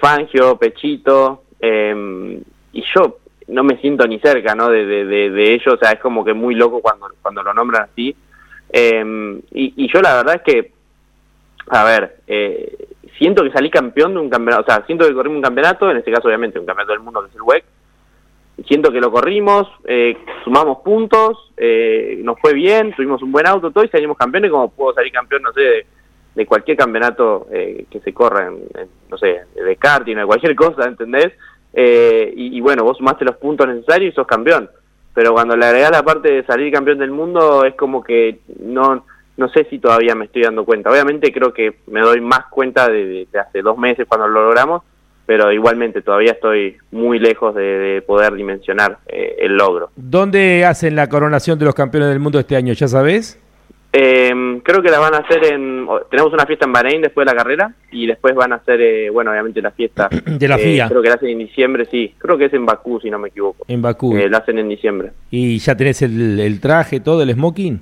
Fangio, 0.00 0.56
Pechito, 0.56 1.42
y 1.60 2.82
yo 2.94 3.18
no 3.48 3.64
me 3.64 3.78
siento 3.78 4.06
ni 4.06 4.20
cerca, 4.20 4.54
¿no? 4.54 4.68
De, 4.68 4.86
de, 4.86 5.30
de, 5.30 5.54
ellos, 5.54 5.74
o 5.74 5.76
sea, 5.76 5.92
es 5.92 6.00
como 6.00 6.24
que 6.24 6.34
muy 6.34 6.54
loco 6.54 6.80
cuando, 6.80 7.08
cuando 7.20 7.42
lo 7.42 7.52
nombran 7.52 7.88
así. 7.90 8.14
y, 8.72 9.84
y 9.84 9.92
yo 9.92 10.00
la 10.00 10.16
verdad 10.16 10.36
es 10.36 10.42
que, 10.42 10.72
a 11.70 11.84
ver, 11.84 12.18
eh, 12.26 12.87
siento 13.18 13.42
que 13.42 13.50
salí 13.50 13.70
campeón 13.70 14.14
de 14.14 14.20
un 14.20 14.30
campeonato, 14.30 14.62
o 14.62 14.66
sea, 14.66 14.86
siento 14.86 15.06
que 15.06 15.14
corrimos 15.14 15.36
un 15.36 15.42
campeonato, 15.42 15.90
en 15.90 15.98
este 15.98 16.12
caso 16.12 16.28
obviamente 16.28 16.58
un 16.58 16.66
campeonato 16.66 16.92
del 16.92 17.02
mundo 17.02 17.22
que 17.22 17.28
es 17.28 17.34
el 17.34 17.42
WEC, 17.42 17.64
siento 18.66 18.90
que 18.90 19.00
lo 19.00 19.10
corrimos, 19.10 19.68
eh, 19.84 20.16
sumamos 20.44 20.78
puntos, 20.78 21.52
eh, 21.56 22.20
nos 22.22 22.40
fue 22.40 22.54
bien, 22.54 22.94
tuvimos 22.94 23.22
un 23.22 23.32
buen 23.32 23.46
auto, 23.46 23.70
todo 23.70 23.84
y 23.84 23.88
salimos 23.88 24.16
campeones, 24.16 24.50
como 24.50 24.70
puedo 24.70 24.94
salir 24.94 25.12
campeón, 25.12 25.42
no 25.42 25.52
sé, 25.52 25.86
de 26.34 26.46
cualquier 26.46 26.76
campeonato 26.76 27.48
eh, 27.52 27.84
que 27.90 28.00
se 28.00 28.12
corra, 28.12 28.46
en, 28.46 28.60
no 29.10 29.18
sé, 29.18 29.40
de 29.54 29.76
karting 29.76 30.16
o 30.16 30.20
de 30.20 30.26
cualquier 30.26 30.54
cosa, 30.54 30.84
¿entendés? 30.84 31.32
Eh, 31.72 32.32
y, 32.34 32.60
bueno, 32.60 32.84
vos 32.84 32.96
sumaste 32.96 33.24
los 33.24 33.36
puntos 33.36 33.68
necesarios 33.68 34.12
y 34.12 34.14
sos 34.14 34.26
campeón. 34.26 34.70
Pero 35.14 35.32
cuando 35.32 35.56
le 35.56 35.66
agregás 35.66 35.90
la 35.90 36.04
parte 36.04 36.30
de 36.30 36.44
salir 36.44 36.72
campeón 36.72 36.98
del 36.98 37.10
mundo, 37.10 37.64
es 37.64 37.74
como 37.74 38.02
que 38.02 38.38
no 38.60 39.04
no 39.38 39.48
sé 39.48 39.66
si 39.70 39.78
todavía 39.78 40.14
me 40.14 40.26
estoy 40.26 40.42
dando 40.42 40.64
cuenta. 40.64 40.90
Obviamente 40.90 41.32
creo 41.32 41.54
que 41.54 41.78
me 41.86 42.00
doy 42.00 42.20
más 42.20 42.46
cuenta 42.50 42.88
de, 42.88 43.26
hace 43.40 43.62
dos 43.62 43.78
meses 43.78 44.06
cuando 44.06 44.26
lo 44.26 44.44
logramos, 44.44 44.82
pero 45.26 45.52
igualmente 45.52 46.02
todavía 46.02 46.32
estoy 46.32 46.76
muy 46.90 47.20
lejos 47.20 47.54
de, 47.54 48.02
poder 48.06 48.34
dimensionar 48.34 48.98
eh, 49.06 49.36
el 49.38 49.56
logro. 49.56 49.90
¿Dónde 49.94 50.64
hacen 50.66 50.96
la 50.96 51.08
coronación 51.08 51.56
de 51.58 51.66
los 51.66 51.74
campeones 51.74 52.08
del 52.08 52.18
mundo 52.18 52.40
este 52.40 52.56
año? 52.56 52.72
¿Ya 52.72 52.88
sabes? 52.88 53.40
Eh, 53.92 54.60
creo 54.62 54.82
que 54.82 54.90
la 54.90 54.98
van 54.98 55.14
a 55.14 55.18
hacer 55.18 55.44
en... 55.52 55.86
Tenemos 56.10 56.32
una 56.32 56.44
fiesta 56.44 56.66
en 56.66 56.72
Bahrein 56.72 57.00
después 57.00 57.24
de 57.24 57.32
la 57.32 57.38
carrera 57.38 57.72
y 57.90 58.06
después 58.06 58.34
van 58.34 58.52
a 58.52 58.56
hacer, 58.56 58.80
eh, 58.80 59.08
bueno, 59.08 59.30
obviamente 59.30 59.62
la 59.62 59.70
fiesta... 59.70 60.08
De 60.26 60.48
la 60.48 60.56
eh, 60.56 60.62
FIA. 60.62 60.88
Creo 60.88 61.00
que 61.00 61.08
la 61.08 61.14
hacen 61.14 61.30
en 61.30 61.38
diciembre, 61.38 61.86
sí. 61.90 62.14
Creo 62.18 62.36
que 62.36 62.46
es 62.46 62.52
en 62.54 62.66
Bakú, 62.66 63.00
si 63.00 63.08
no 63.08 63.18
me 63.18 63.28
equivoco. 63.28 63.64
En 63.68 63.80
Bakú. 63.80 64.16
Eh, 64.16 64.28
la 64.28 64.38
hacen 64.38 64.58
en 64.58 64.68
diciembre. 64.68 65.12
¿Y 65.30 65.58
ya 65.58 65.76
tenés 65.76 66.02
el, 66.02 66.38
el 66.40 66.60
traje, 66.60 67.00
todo, 67.00 67.22
el 67.22 67.32
smoking? 67.32 67.80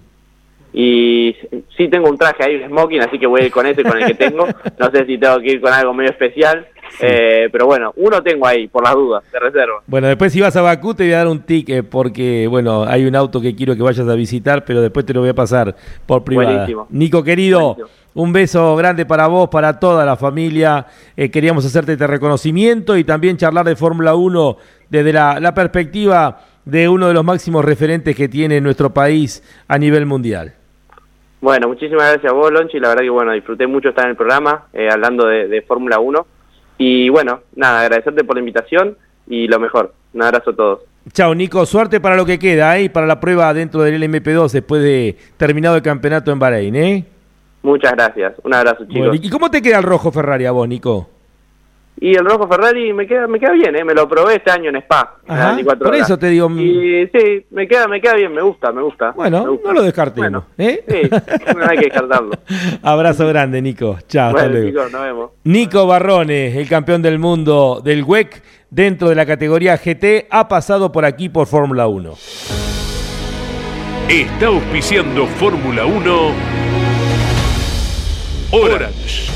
Y 0.79 1.35
sí 1.75 1.89
tengo 1.89 2.11
un 2.11 2.19
traje 2.19 2.45
ahí, 2.45 2.57
un 2.57 2.69
smoking, 2.69 3.01
así 3.01 3.19
que 3.19 3.27
voy 3.27 3.41
a 3.41 3.45
ir 3.47 3.51
con 3.51 3.65
ese, 3.65 3.83
con 3.83 3.97
el 3.97 4.09
que 4.09 4.15
tengo. 4.15 4.47
No 4.79 4.91
sé 4.91 5.07
si 5.07 5.17
tengo 5.17 5.41
que 5.41 5.53
ir 5.53 5.61
con 5.63 5.73
algo 5.73 5.95
medio 5.95 6.11
especial. 6.11 6.67
Eh, 7.01 7.49
pero 7.51 7.65
bueno, 7.65 7.95
uno 7.97 8.23
tengo 8.23 8.47
ahí, 8.47 8.69
por 8.69 8.85
las 8.85 8.95
dudas, 8.95 9.25
de 9.33 9.39
reserva. 9.41 9.81
Bueno, 9.87 10.07
después 10.09 10.35
si 10.35 10.41
vas 10.43 10.55
a 10.55 10.61
Bakú 10.61 10.93
te 10.93 11.05
voy 11.05 11.15
a 11.15 11.19
dar 11.19 11.29
un 11.29 11.41
ticket 11.41 11.89
porque, 11.89 12.47
bueno, 12.47 12.85
hay 12.85 13.07
un 13.07 13.17
auto 13.17 13.41
que 13.41 13.57
quiero 13.57 13.75
que 13.75 13.83
vayas 13.83 14.07
a 14.07 14.15
visitar, 14.15 14.67
pero 14.67 14.83
después 14.83 15.07
te 15.07 15.15
lo 15.15 15.21
voy 15.21 15.31
a 15.31 15.35
pasar 15.35 15.75
por 16.05 16.25
privada. 16.25 16.51
Buenísimo. 16.51 16.87
Nico, 16.91 17.25
querido, 17.25 17.79
un 18.13 18.35
beso 18.35 18.77
grande 18.77 19.07
para 19.07 19.29
vos, 19.29 19.49
para 19.49 19.81
toda 19.81 20.05
la 20.05 20.17
familia. 20.17 20.87
Eh, 21.17 21.31
queríamos 21.31 21.65
hacerte 21.65 21.93
este 21.93 22.07
reconocimiento 22.07 22.99
y 22.99 23.05
también 23.05 23.39
charlar 23.39 23.65
de 23.65 23.77
Fórmula 23.77 24.15
1 24.15 24.59
desde 24.91 25.13
la, 25.15 25.41
la 25.41 25.55
perspectiva 25.55 26.39
de 26.67 26.87
uno 26.87 27.09
de 27.09 27.15
los 27.15 27.25
máximos 27.25 27.65
referentes 27.65 28.15
que 28.15 28.29
tiene 28.29 28.61
nuestro 28.61 28.93
país 28.93 29.43
a 29.69 29.79
nivel 29.79 30.05
mundial. 30.05 30.55
Bueno, 31.47 31.69
muchísimas 31.69 32.11
gracias 32.11 32.33
a 32.33 32.35
vos, 32.35 32.51
Lonchi. 32.51 32.81
La 32.81 32.89
verdad 32.89 33.05
que, 33.05 33.11
bueno, 33.11 33.31
disfruté 33.31 33.69
mucho 33.69 33.91
estar 33.91 34.07
en 34.07 34.11
el 34.11 34.17
programa 34.17 34.65
eh, 34.73 34.89
hablando 34.91 35.29
de, 35.29 35.63
Fórmula 35.63 36.01
1. 36.01 36.27
Y 36.79 37.09
bueno, 37.09 37.43
nada, 37.55 37.83
agradecerte 37.83 38.25
por 38.25 38.35
la 38.35 38.41
invitación 38.41 38.97
y 39.29 39.47
lo 39.47 39.61
mejor. 39.61 39.95
Un 40.13 40.25
abrazo 40.25 40.51
a 40.51 40.57
todos. 40.57 40.81
Chao, 41.13 41.37
Nico. 41.37 41.65
Suerte 41.65 42.01
para 42.01 42.17
lo 42.17 42.27
que 42.27 42.41
queda 42.41 42.77
¿eh? 42.77 42.83
y 42.83 42.89
para 42.89 43.07
la 43.07 43.21
prueba 43.21 43.55
dentro 43.55 43.83
del 43.83 44.03
LMP2 44.03 44.51
después 44.51 44.83
de 44.83 45.17
terminado 45.37 45.77
el 45.77 45.83
campeonato 45.83 46.33
en 46.33 46.41
Bahrein. 46.41 46.75
¿eh? 46.75 47.05
Muchas 47.63 47.93
gracias. 47.93 48.35
Un 48.43 48.53
abrazo, 48.53 48.85
chicos. 48.85 49.17
¿Y 49.23 49.31
cómo 49.31 49.49
te 49.49 49.63
queda 49.63 49.79
el 49.79 49.85
rojo 49.85 50.11
Ferrari 50.11 50.47
a 50.47 50.51
vos, 50.51 50.67
Nico? 50.67 51.09
Y 51.99 52.15
el 52.15 52.25
rojo 52.25 52.47
Ferrari 52.47 52.93
me 52.93 53.07
queda 53.07 53.27
me 53.27 53.41
queda 53.41 53.53
bien, 53.53 53.75
¿eh? 53.75 53.85
me 53.85 53.95
lo 53.95 54.07
probé 54.09 54.37
este 54.37 54.51
año 54.51 54.69
en 54.69 54.77
Spa. 54.77 55.17
por 55.79 55.95
eso 55.95 56.19
te 56.19 56.29
digo. 56.29 56.51
Y 56.51 57.09
sí, 57.13 57.47
me 57.51 57.67
queda, 57.67 57.89
me 57.89 58.01
queda 58.01 58.15
bien, 58.15 58.33
me 58.35 58.43
gusta, 58.43 58.71
me 58.71 58.83
gusta. 58.83 59.13
Bueno, 59.13 59.59
no 59.65 59.73
lo 59.73 59.83
descartemos. 59.83 60.45
¿eh? 60.59 60.85
Sí, 60.87 61.11
no 61.57 61.65
hay 61.67 61.79
que 61.79 61.85
descartarlo. 61.87 62.33
Abrazo 62.83 63.27
grande, 63.29 63.63
Nico. 63.63 63.99
Chao, 64.09 64.31
hasta 64.31 64.47
luego. 64.49 64.89
nos 64.91 65.03
vemos. 65.03 65.31
Nico 65.45 65.87
Barrone, 65.87 66.61
el 66.61 66.69
campeón 66.69 67.01
del 67.01 67.19
mundo 67.19 67.81
del 67.83 68.05
WEC 68.05 68.43
dentro 68.71 69.09
de 69.09 69.15
la 69.15 69.25
categoría 69.25 69.77
GT, 69.77 70.27
ha 70.31 70.49
pasado 70.49 70.93
por 70.93 71.05
aquí 71.05 71.29
por 71.29 71.47
Fórmula 71.47 71.87
1. 71.87 72.13
Está 74.09 74.47
auspiciando 74.47 75.27
Fórmula 75.27 75.87
1 75.87 76.33
Orange. 78.53 79.36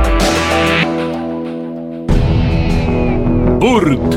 Burt. 3.61 4.15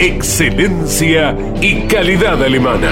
Excelencia 0.00 1.36
y 1.60 1.82
calidad 1.82 2.42
alemana. 2.42 2.90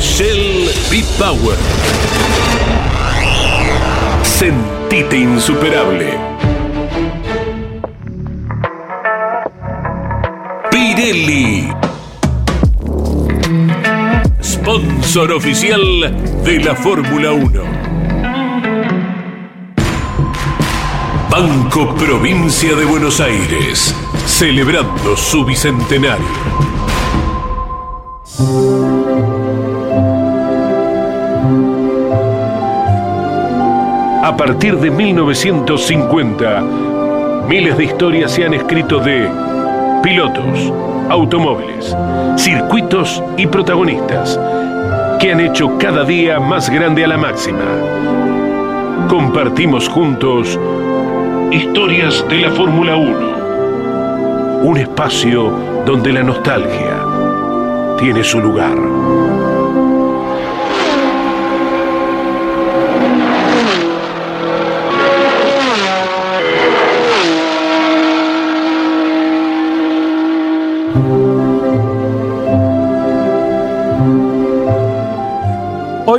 Shell 0.00 0.68
B-Power. 0.90 1.56
Sentite 4.24 5.16
insuperable. 5.16 6.18
Pirelli. 10.72 11.68
Sponsor 14.42 15.30
oficial 15.30 16.12
de 16.44 16.58
la 16.58 16.74
Fórmula 16.74 17.30
1. 17.30 17.75
Banco 21.38 21.94
Provincia 21.94 22.74
de 22.74 22.86
Buenos 22.86 23.20
Aires, 23.20 23.94
celebrando 24.24 25.14
su 25.18 25.44
bicentenario. 25.44 26.24
A 34.22 34.34
partir 34.34 34.78
de 34.78 34.90
1950, 34.90 36.62
miles 37.46 37.76
de 37.76 37.84
historias 37.84 38.32
se 38.32 38.46
han 38.46 38.54
escrito 38.54 38.98
de 38.98 39.30
pilotos, 40.02 40.72
automóviles, 41.10 41.94
circuitos 42.38 43.22
y 43.36 43.46
protagonistas 43.46 44.40
que 45.20 45.32
han 45.32 45.40
hecho 45.40 45.76
cada 45.76 46.02
día 46.04 46.40
más 46.40 46.70
grande 46.70 47.04
a 47.04 47.08
la 47.08 47.18
máxima. 47.18 47.60
Compartimos 49.10 49.86
juntos 49.86 50.58
Historias 51.52 52.24
de 52.28 52.40
la 52.40 52.50
Fórmula 52.50 52.96
1. 52.96 54.62
Un 54.62 54.76
espacio 54.78 55.50
donde 55.86 56.12
la 56.12 56.22
nostalgia 56.22 57.04
tiene 57.98 58.24
su 58.24 58.40
lugar. 58.40 58.76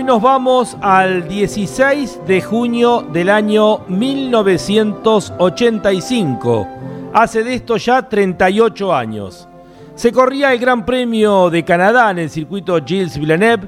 Nos 0.08 0.22
vamos 0.22 0.78
al 0.80 1.28
16 1.28 2.22
de 2.26 2.42
junio 2.42 3.06
del 3.12 3.30
año 3.30 3.80
1985. 3.90 6.68
Hace 7.14 7.44
de 7.44 7.56
esto 7.56 7.76
ya 7.76 8.08
38 8.08 8.96
años. 8.96 9.50
Se 9.96 10.14
corría 10.14 10.54
el 10.54 10.60
Gran 10.60 10.86
Premio 10.86 11.50
de 11.50 11.66
Canadá 11.66 12.10
en 12.12 12.20
el 12.20 12.30
circuito 12.30 12.82
Gilles 12.86 13.20
Villeneuve, 13.20 13.68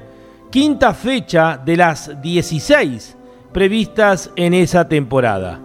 quinta 0.50 0.94
fecha 0.94 1.60
de 1.62 1.76
las 1.76 2.22
16 2.22 3.18
previstas 3.52 4.30
en 4.34 4.54
esa 4.54 4.88
temporada. 4.88 5.60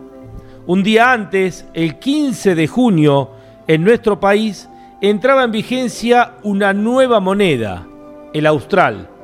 Un 0.68 0.84
día 0.84 1.14
antes, 1.14 1.66
el 1.74 2.00
15 2.00 2.54
de 2.54 2.68
junio, 2.68 3.30
en 3.66 3.82
nuestro 3.82 4.20
país 4.20 4.68
entraba 5.00 5.46
en 5.46 5.54
vigencia 5.54 6.34
una 6.44 6.74
nueva 6.74 7.22
moneda, 7.22 7.88
el 8.34 8.46
austral 8.46 9.15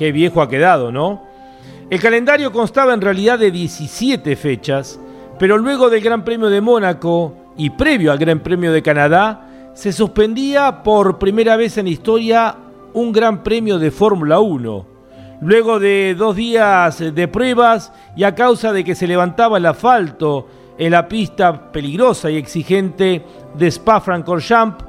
Qué 0.00 0.12
viejo 0.12 0.40
ha 0.40 0.48
quedado, 0.48 0.90
¿no? 0.90 1.20
El 1.90 2.00
calendario 2.00 2.50
constaba 2.52 2.94
en 2.94 3.02
realidad 3.02 3.38
de 3.38 3.50
17 3.50 4.34
fechas, 4.34 4.98
pero 5.38 5.58
luego 5.58 5.90
del 5.90 6.00
Gran 6.00 6.24
Premio 6.24 6.48
de 6.48 6.62
Mónaco 6.62 7.34
y 7.58 7.68
previo 7.68 8.10
al 8.10 8.16
Gran 8.16 8.40
Premio 8.40 8.72
de 8.72 8.80
Canadá, 8.80 9.46
se 9.74 9.92
suspendía 9.92 10.82
por 10.82 11.18
primera 11.18 11.54
vez 11.58 11.76
en 11.76 11.86
historia 11.86 12.56
un 12.94 13.12
Gran 13.12 13.42
Premio 13.42 13.78
de 13.78 13.90
Fórmula 13.90 14.40
1. 14.40 14.86
Luego 15.42 15.78
de 15.78 16.14
dos 16.16 16.34
días 16.34 16.98
de 17.14 17.28
pruebas 17.28 17.92
y 18.16 18.24
a 18.24 18.34
causa 18.34 18.72
de 18.72 18.82
que 18.82 18.94
se 18.94 19.06
levantaba 19.06 19.58
el 19.58 19.66
asfalto 19.66 20.48
en 20.78 20.92
la 20.92 21.06
pista 21.08 21.70
peligrosa 21.70 22.30
y 22.30 22.38
exigente 22.38 23.22
de 23.52 23.66
Spa-Francorchamps, 23.70 24.82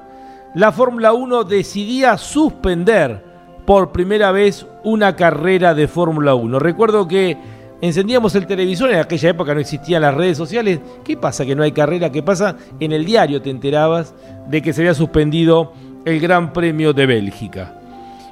la 0.56 0.72
Fórmula 0.72 1.12
1 1.12 1.44
decidía 1.44 2.18
suspender 2.18 3.31
por 3.66 3.92
primera 3.92 4.32
vez 4.32 4.66
una 4.84 5.16
carrera 5.16 5.74
de 5.74 5.88
Fórmula 5.88 6.36
1. 6.36 6.60
Recuerdo 6.60 7.08
que 7.08 7.38
encendíamos 7.82 8.36
el 8.36 8.48
televisor, 8.48 8.92
en 8.92 9.00
aquella 9.00 9.30
época 9.30 9.54
no 9.54 9.60
existían 9.60 10.02
las 10.02 10.14
redes 10.14 10.38
sociales, 10.38 10.80
¿qué 11.04 11.18
pasa 11.18 11.46
que 11.46 11.56
no 11.56 11.64
hay 11.64 11.72
carrera? 11.72 12.12
¿Qué 12.12 12.24
pasa? 12.24 12.56
En 12.80 12.92
el 12.92 13.06
diario 13.06 13.42
te 13.42 13.50
enterabas 13.50 14.14
de 14.48 14.62
que 14.62 14.74
se 14.74 14.82
había 14.82 14.94
suspendido 14.94 15.74
el 16.06 16.20
Gran 16.20 16.54
Premio 16.54 16.94
de 16.94 17.06
Bélgica. 17.06 17.76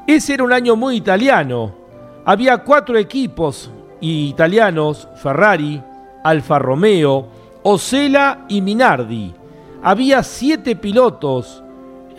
Ese 0.08 0.34
era 0.34 0.44
un 0.44 0.54
año 0.54 0.76
muy 0.76 0.96
italiano. 0.96 1.76
Había 2.26 2.58
cuatro 2.60 2.98
equipos 2.98 3.72
italianos, 4.02 5.08
Ferrari, 5.22 5.82
Alfa 6.24 6.60
Romeo, 6.60 7.28
Osela 7.64 8.46
y 8.48 8.62
Minardi. 8.62 9.34
Había 9.84 10.24
siete 10.24 10.76
pilotos 10.76 11.64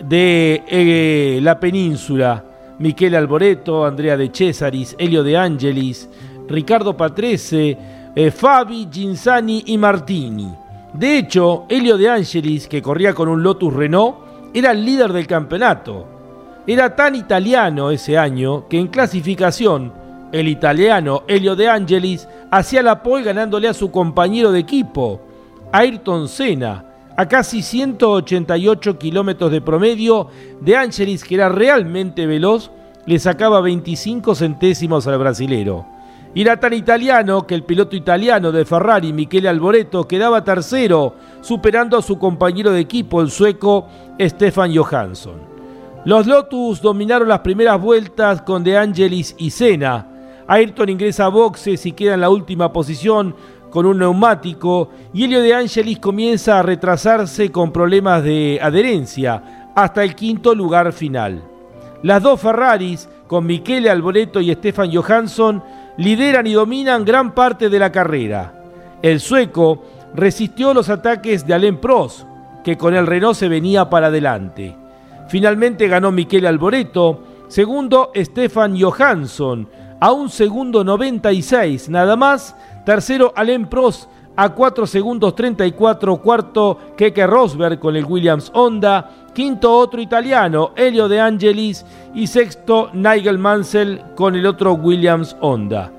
de 0.02 0.62
eh, 0.66 1.40
la 1.42 1.61
península, 1.61 2.44
Michele 2.80 3.18
Alboreto, 3.18 3.84
Andrea 3.84 4.16
de 4.16 4.30
Cesaris, 4.32 4.96
Elio 4.98 5.22
de 5.22 5.36
Angelis, 5.36 6.08
Ricardo 6.48 6.96
Patrese, 6.96 7.76
eh, 8.16 8.30
Fabi, 8.30 8.88
Ginzani 8.90 9.64
y 9.66 9.76
Martini. 9.76 10.50
De 10.94 11.18
hecho, 11.18 11.66
Elio 11.68 11.98
de 11.98 12.08
Angelis, 12.08 12.66
que 12.66 12.80
corría 12.80 13.12
con 13.12 13.28
un 13.28 13.42
Lotus 13.42 13.72
Renault, 13.72 14.16
era 14.54 14.70
el 14.72 14.82
líder 14.82 15.12
del 15.12 15.26
campeonato. 15.26 16.06
Era 16.66 16.96
tan 16.96 17.14
italiano 17.14 17.90
ese 17.90 18.16
año 18.16 18.66
que 18.66 18.78
en 18.78 18.88
clasificación 18.88 19.92
el 20.32 20.48
italiano 20.48 21.24
Elio 21.28 21.56
de 21.56 21.68
Angelis 21.68 22.26
hacía 22.50 22.82
la 22.82 23.02
pole 23.02 23.24
ganándole 23.24 23.68
a 23.68 23.74
su 23.74 23.90
compañero 23.90 24.52
de 24.52 24.60
equipo, 24.60 25.20
Ayrton 25.70 26.28
Senna, 26.28 26.84
a 27.20 27.28
casi 27.28 27.60
188 27.60 28.98
kilómetros 28.98 29.52
de 29.52 29.60
promedio. 29.60 30.28
De 30.62 30.74
Angelis, 30.74 31.22
que 31.22 31.34
era 31.34 31.50
realmente 31.50 32.26
veloz, 32.26 32.70
le 33.04 33.18
sacaba 33.18 33.60
25 33.60 34.34
centésimos 34.34 35.06
al 35.06 35.18
brasilero. 35.18 35.84
Y 36.34 36.40
era 36.40 36.58
tan 36.58 36.72
italiano 36.72 37.46
que 37.46 37.54
el 37.54 37.64
piloto 37.64 37.94
italiano 37.94 38.50
de 38.52 38.64
Ferrari, 38.64 39.12
Michele 39.12 39.50
Alboreto, 39.50 40.08
quedaba 40.08 40.44
tercero, 40.44 41.14
superando 41.42 41.98
a 41.98 42.02
su 42.02 42.18
compañero 42.18 42.70
de 42.70 42.80
equipo, 42.80 43.20
el 43.20 43.30
sueco 43.30 43.86
Stefan 44.18 44.74
Johansson. 44.74 45.40
Los 46.06 46.26
Lotus 46.26 46.80
dominaron 46.80 47.28
las 47.28 47.40
primeras 47.40 47.78
vueltas 47.82 48.40
con 48.40 48.64
De 48.64 48.78
Angelis 48.78 49.34
y 49.36 49.50
Senna. 49.50 50.06
Ayrton 50.46 50.88
ingresa 50.88 51.26
a 51.26 51.28
boxes 51.28 51.84
y 51.84 51.92
queda 51.92 52.14
en 52.14 52.22
la 52.22 52.30
última 52.30 52.72
posición 52.72 53.36
con 53.70 53.86
un 53.86 53.98
neumático 53.98 54.90
y 55.12 55.24
Helio 55.24 55.40
De 55.40 55.54
Angelis 55.54 55.98
comienza 55.98 56.58
a 56.58 56.62
retrasarse 56.62 57.50
con 57.50 57.72
problemas 57.72 58.22
de 58.24 58.58
adherencia 58.60 59.70
hasta 59.74 60.02
el 60.02 60.14
quinto 60.14 60.54
lugar 60.54 60.92
final. 60.92 61.42
Las 62.02 62.22
dos 62.22 62.40
Ferraris, 62.40 63.08
con 63.26 63.46
Michele 63.46 63.90
Alboreto 63.90 64.40
y 64.40 64.52
Stefan 64.52 64.92
Johansson, 64.92 65.62
lideran 65.96 66.46
y 66.46 66.54
dominan 66.54 67.04
gran 67.04 67.34
parte 67.34 67.68
de 67.68 67.78
la 67.78 67.92
carrera. 67.92 68.54
El 69.02 69.20
sueco 69.20 69.84
resistió 70.14 70.74
los 70.74 70.88
ataques 70.88 71.46
de 71.46 71.54
Alain 71.54 71.76
Prost, 71.76 72.24
que 72.64 72.76
con 72.76 72.94
el 72.94 73.06
Renault 73.06 73.36
se 73.36 73.48
venía 73.48 73.88
para 73.88 74.08
adelante. 74.08 74.76
Finalmente 75.28 75.88
ganó 75.88 76.10
Michele 76.10 76.48
Alboreto, 76.48 77.22
segundo 77.48 78.10
Stefan 78.16 78.80
Johansson, 78.80 79.68
a 80.00 80.12
un 80.12 80.30
segundo 80.30 80.82
96 80.82 81.88
nada 81.90 82.16
más, 82.16 82.56
tercero 82.84 83.32
Alain 83.36 83.66
Prost 83.66 84.08
a 84.36 84.48
4 84.48 84.86
segundos 84.86 85.34
34, 85.34 86.16
cuarto 86.22 86.78
Keke 86.96 87.26
Rosberg 87.26 87.78
con 87.78 87.96
el 87.96 88.04
Williams 88.04 88.50
Honda, 88.54 89.10
quinto 89.34 89.70
otro 89.76 90.00
italiano, 90.00 90.72
Elio 90.76 91.08
De 91.08 91.20
Angelis, 91.20 91.84
y 92.14 92.26
sexto 92.26 92.90
Nigel 92.92 93.38
Mansell 93.38 94.00
con 94.14 94.34
el 94.34 94.46
otro 94.46 94.74
Williams 94.74 95.36
Honda. 95.40 95.92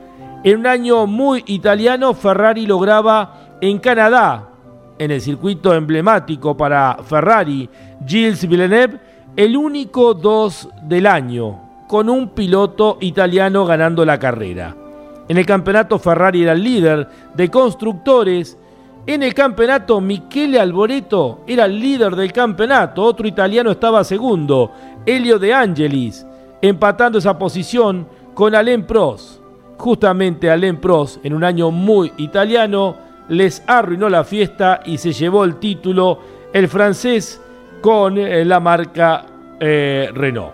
En 0.43 0.61
un 0.61 0.67
año 0.67 1.05
muy 1.05 1.43
italiano, 1.45 2.13
Ferrari 2.15 2.65
lograba 2.65 3.57
en 3.61 3.77
Canadá, 3.77 4.49
en 4.97 5.11
el 5.11 5.21
circuito 5.21 5.73
emblemático 5.75 6.57
para 6.57 6.97
Ferrari, 7.03 7.69
Gilles 8.07 8.47
Villeneuve, 8.47 8.99
el 9.35 9.55
único 9.55 10.15
2 10.15 10.69
del 10.83 11.05
año, 11.05 11.59
con 11.87 12.09
un 12.09 12.29
piloto 12.29 12.97
italiano 13.01 13.65
ganando 13.65 14.03
la 14.03 14.17
carrera. 14.17 14.80
En 15.27 15.37
el 15.37 15.45
campeonato 15.45 15.99
Ferrari 15.99 16.43
era 16.43 16.53
el 16.53 16.63
líder 16.63 17.07
de 17.33 17.49
constructores. 17.49 18.57
En 19.05 19.23
el 19.23 19.33
campeonato 19.33 19.99
Michele 20.01 20.59
Alboreto 20.59 21.41
era 21.47 21.65
el 21.65 21.79
líder 21.79 22.15
del 22.15 22.31
campeonato. 22.31 23.03
Otro 23.03 23.27
italiano 23.27 23.71
estaba 23.71 24.03
segundo, 24.03 24.71
Elio 25.05 25.39
De 25.39 25.53
Angelis, 25.53 26.25
empatando 26.61 27.17
esa 27.17 27.37
posición 27.37 28.07
con 28.33 28.53
Alain 28.55 28.83
Prost. 28.83 29.41
Justamente 29.77 30.51
Alain 30.51 30.77
Prost, 30.77 31.25
en 31.25 31.33
un 31.33 31.43
año 31.43 31.71
muy 31.71 32.11
italiano, 32.17 32.95
les 33.29 33.63
arruinó 33.65 34.09
la 34.09 34.23
fiesta 34.23 34.81
y 34.85 34.97
se 34.97 35.13
llevó 35.13 35.45
el 35.45 35.55
título 35.55 36.19
el 36.53 36.67
francés 36.67 37.41
con 37.81 38.17
eh, 38.17 38.43
la 38.45 38.59
marca 38.59 39.25
eh, 39.59 40.09
Renault. 40.13 40.53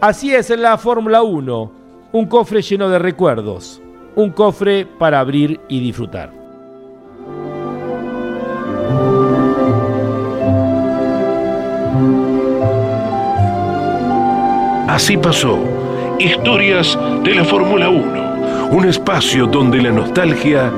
Así 0.00 0.34
es 0.34 0.50
en 0.50 0.62
la 0.62 0.78
Fórmula 0.78 1.22
1, 1.22 1.72
un 2.12 2.26
cofre 2.26 2.62
lleno 2.62 2.88
de 2.88 2.98
recuerdos, 2.98 3.81
un 4.14 4.30
cofre 4.30 4.86
para 4.86 5.20
abrir 5.20 5.60
y 5.68 5.80
disfrutar. 5.80 6.30
Así 14.88 15.16
pasó, 15.16 15.58
historias 16.18 16.98
de 17.24 17.34
la 17.34 17.44
Fórmula 17.44 17.88
1, 17.88 18.70
un 18.72 18.84
espacio 18.84 19.46
donde 19.46 19.80
la 19.80 19.90
nostalgia 19.90 20.70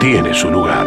tiene 0.00 0.32
su 0.32 0.50
lugar. 0.50 0.86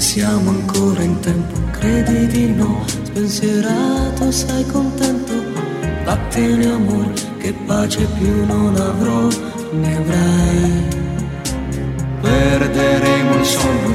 Siamo 0.00 0.50
ancora 0.50 1.02
in 1.02 1.20
tempo, 1.20 1.60
credi 1.70 2.26
di 2.26 2.52
no, 2.52 2.82
spensierato, 2.86 4.32
sei 4.32 4.66
contento, 4.66 5.32
vattene 6.04 6.64
amore, 6.64 7.12
che 7.38 7.54
pace 7.64 8.06
più 8.18 8.44
non 8.44 8.74
avrò, 8.74 9.28
ne 9.70 9.96
avrai, 9.96 10.88
perderemo 12.22 13.34
il 13.38 13.44
sonno. 13.44 13.94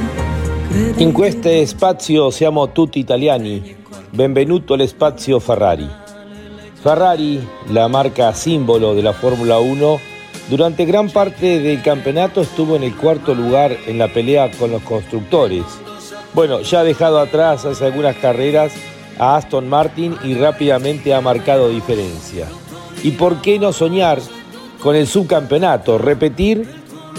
In 0.98 1.12
questo 1.12 1.66
spazio 1.66 2.30
siamo 2.30 2.72
tutti 2.72 3.00
italiani, 3.00 3.76
benvenuto 4.10 4.76
all'espazio 4.76 5.40
Ferrari. 5.40 5.90
Ferrari, 6.76 7.46
la 7.68 7.88
marca 7.88 8.32
simbolo 8.32 8.94
della 8.94 9.12
Formula 9.12 9.58
1, 9.58 10.00
durante 10.50 10.86
gran 10.86 11.10
parte 11.10 11.60
del 11.60 11.82
campeonato 11.82 12.42
estuvo 12.42 12.76
en 12.76 12.84
el 12.84 12.96
cuarto 12.96 13.34
lugar 13.34 13.76
en 13.88 13.98
la 13.98 14.08
pelea 14.08 14.52
con 14.52 14.72
los 14.72 14.82
constructores 14.84 15.64
bueno, 16.36 16.60
ya 16.60 16.82
ha 16.82 16.84
dejado 16.84 17.20
atrás 17.22 17.64
hace 17.64 17.86
algunas 17.86 18.18
carreras 18.18 18.74
a 19.18 19.38
Aston 19.38 19.70
Martin 19.70 20.18
y 20.22 20.34
rápidamente 20.34 21.14
ha 21.14 21.22
marcado 21.22 21.70
diferencia. 21.70 22.46
¿Y 23.04 23.12
por 23.12 23.42
qué 23.42 23.58
no 23.58 23.72
soñar 23.72 24.20
con 24.84 24.98
el 24.98 25.08
subcampeonato? 25.08 25.98
Repetir 25.98 26.68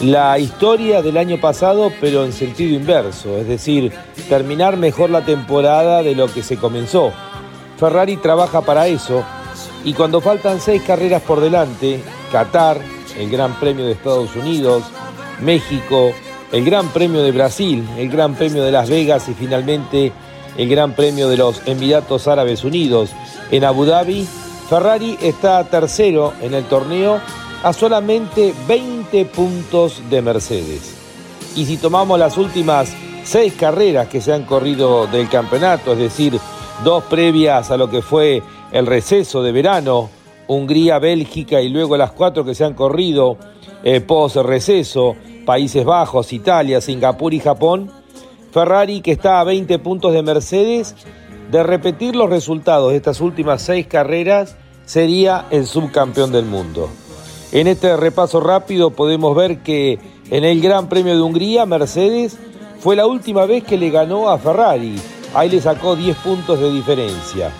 la 0.02 0.38
historia 0.38 1.00
del 1.00 1.16
año 1.16 1.40
pasado 1.40 1.90
pero 1.98 2.26
en 2.26 2.34
sentido 2.34 2.76
inverso, 2.76 3.38
es 3.38 3.48
decir, 3.48 3.90
terminar 4.28 4.76
mejor 4.76 5.08
la 5.08 5.24
temporada 5.24 6.02
de 6.02 6.14
lo 6.14 6.30
que 6.30 6.42
se 6.42 6.58
comenzó. 6.58 7.10
Ferrari 7.78 8.16
trabaja 8.16 8.62
para 8.62 8.86
eso 8.86 9.22
Y 9.84 9.92
cuando 9.92 10.20
faltan 10.20 10.60
seis 10.60 10.82
carreras 10.82 11.22
por 11.22 11.40
delante, 11.40 12.02
Qatar, 12.32 12.80
el 13.18 13.30
Gran 13.30 13.58
Premio 13.58 13.86
de 13.86 13.92
Estados 13.92 14.34
Unidos, 14.36 14.84
México, 15.40 16.12
el 16.52 16.64
Gran 16.64 16.88
Premio 16.88 17.22
de 17.22 17.32
Brasil, 17.32 17.86
el 17.98 18.08
Gran 18.08 18.34
Premio 18.34 18.62
de 18.62 18.72
Las 18.72 18.88
Vegas 18.88 19.28
y 19.28 19.34
finalmente 19.34 20.12
el 20.56 20.68
Gran 20.68 20.94
Premio 20.94 21.28
de 21.28 21.36
los 21.36 21.62
Emiratos 21.66 22.28
Árabes 22.28 22.64
Unidos 22.64 23.10
en 23.50 23.64
Abu 23.64 23.84
Dhabi, 23.84 24.26
Ferrari 24.68 25.16
está 25.20 25.62
tercero 25.64 26.32
en 26.40 26.54
el 26.54 26.64
torneo 26.64 27.20
a 27.62 27.72
solamente 27.72 28.54
20 28.66 29.24
puntos 29.26 30.02
de 30.10 30.22
Mercedes. 30.22 30.94
Y 31.54 31.64
si 31.66 31.76
tomamos 31.76 32.18
las 32.18 32.36
últimas 32.36 32.92
seis 33.24 33.54
carreras 33.54 34.08
que 34.08 34.20
se 34.20 34.32
han 34.32 34.44
corrido 34.44 35.06
del 35.06 35.28
campeonato, 35.28 35.92
es 35.92 35.98
decir, 35.98 36.38
dos 36.84 37.04
previas 37.04 37.70
a 37.70 37.76
lo 37.76 37.88
que 37.88 38.02
fue 38.02 38.42
el 38.72 38.86
receso 38.86 39.42
de 39.42 39.52
verano, 39.52 40.10
Hungría, 40.48 40.98
Bélgica 40.98 41.60
y 41.60 41.68
luego 41.68 41.96
las 41.96 42.12
cuatro 42.12 42.44
que 42.44 42.54
se 42.54 42.64
han 42.64 42.74
corrido 42.74 43.36
eh, 43.82 44.00
post 44.00 44.36
receso, 44.36 45.16
Países 45.44 45.84
Bajos, 45.84 46.32
Italia, 46.32 46.80
Singapur 46.80 47.34
y 47.34 47.40
Japón, 47.40 47.90
Ferrari 48.52 49.00
que 49.00 49.12
está 49.12 49.40
a 49.40 49.44
20 49.44 49.78
puntos 49.78 50.12
de 50.12 50.22
Mercedes, 50.22 50.94
de 51.50 51.62
repetir 51.62 52.16
los 52.16 52.30
resultados 52.30 52.90
de 52.90 52.96
estas 52.96 53.20
últimas 53.20 53.62
seis 53.62 53.86
carreras, 53.86 54.56
sería 54.84 55.46
el 55.50 55.66
subcampeón 55.66 56.32
del 56.32 56.44
mundo. 56.44 56.88
En 57.52 57.66
este 57.66 57.96
repaso 57.96 58.40
rápido 58.40 58.90
podemos 58.90 59.36
ver 59.36 59.62
que 59.62 59.98
en 60.30 60.44
el 60.44 60.60
Gran 60.60 60.88
Premio 60.88 61.14
de 61.14 61.22
Hungría, 61.22 61.66
Mercedes 61.66 62.36
fue 62.80 62.96
la 62.96 63.06
última 63.06 63.46
vez 63.46 63.62
que 63.64 63.78
le 63.78 63.90
ganó 63.90 64.28
a 64.28 64.38
Ferrari. 64.38 64.96
Ahí 65.34 65.48
le 65.48 65.60
sacó 65.60 65.94
10 65.94 66.16
puntos 66.18 66.58
de 66.60 66.72
diferencia. 66.72 67.50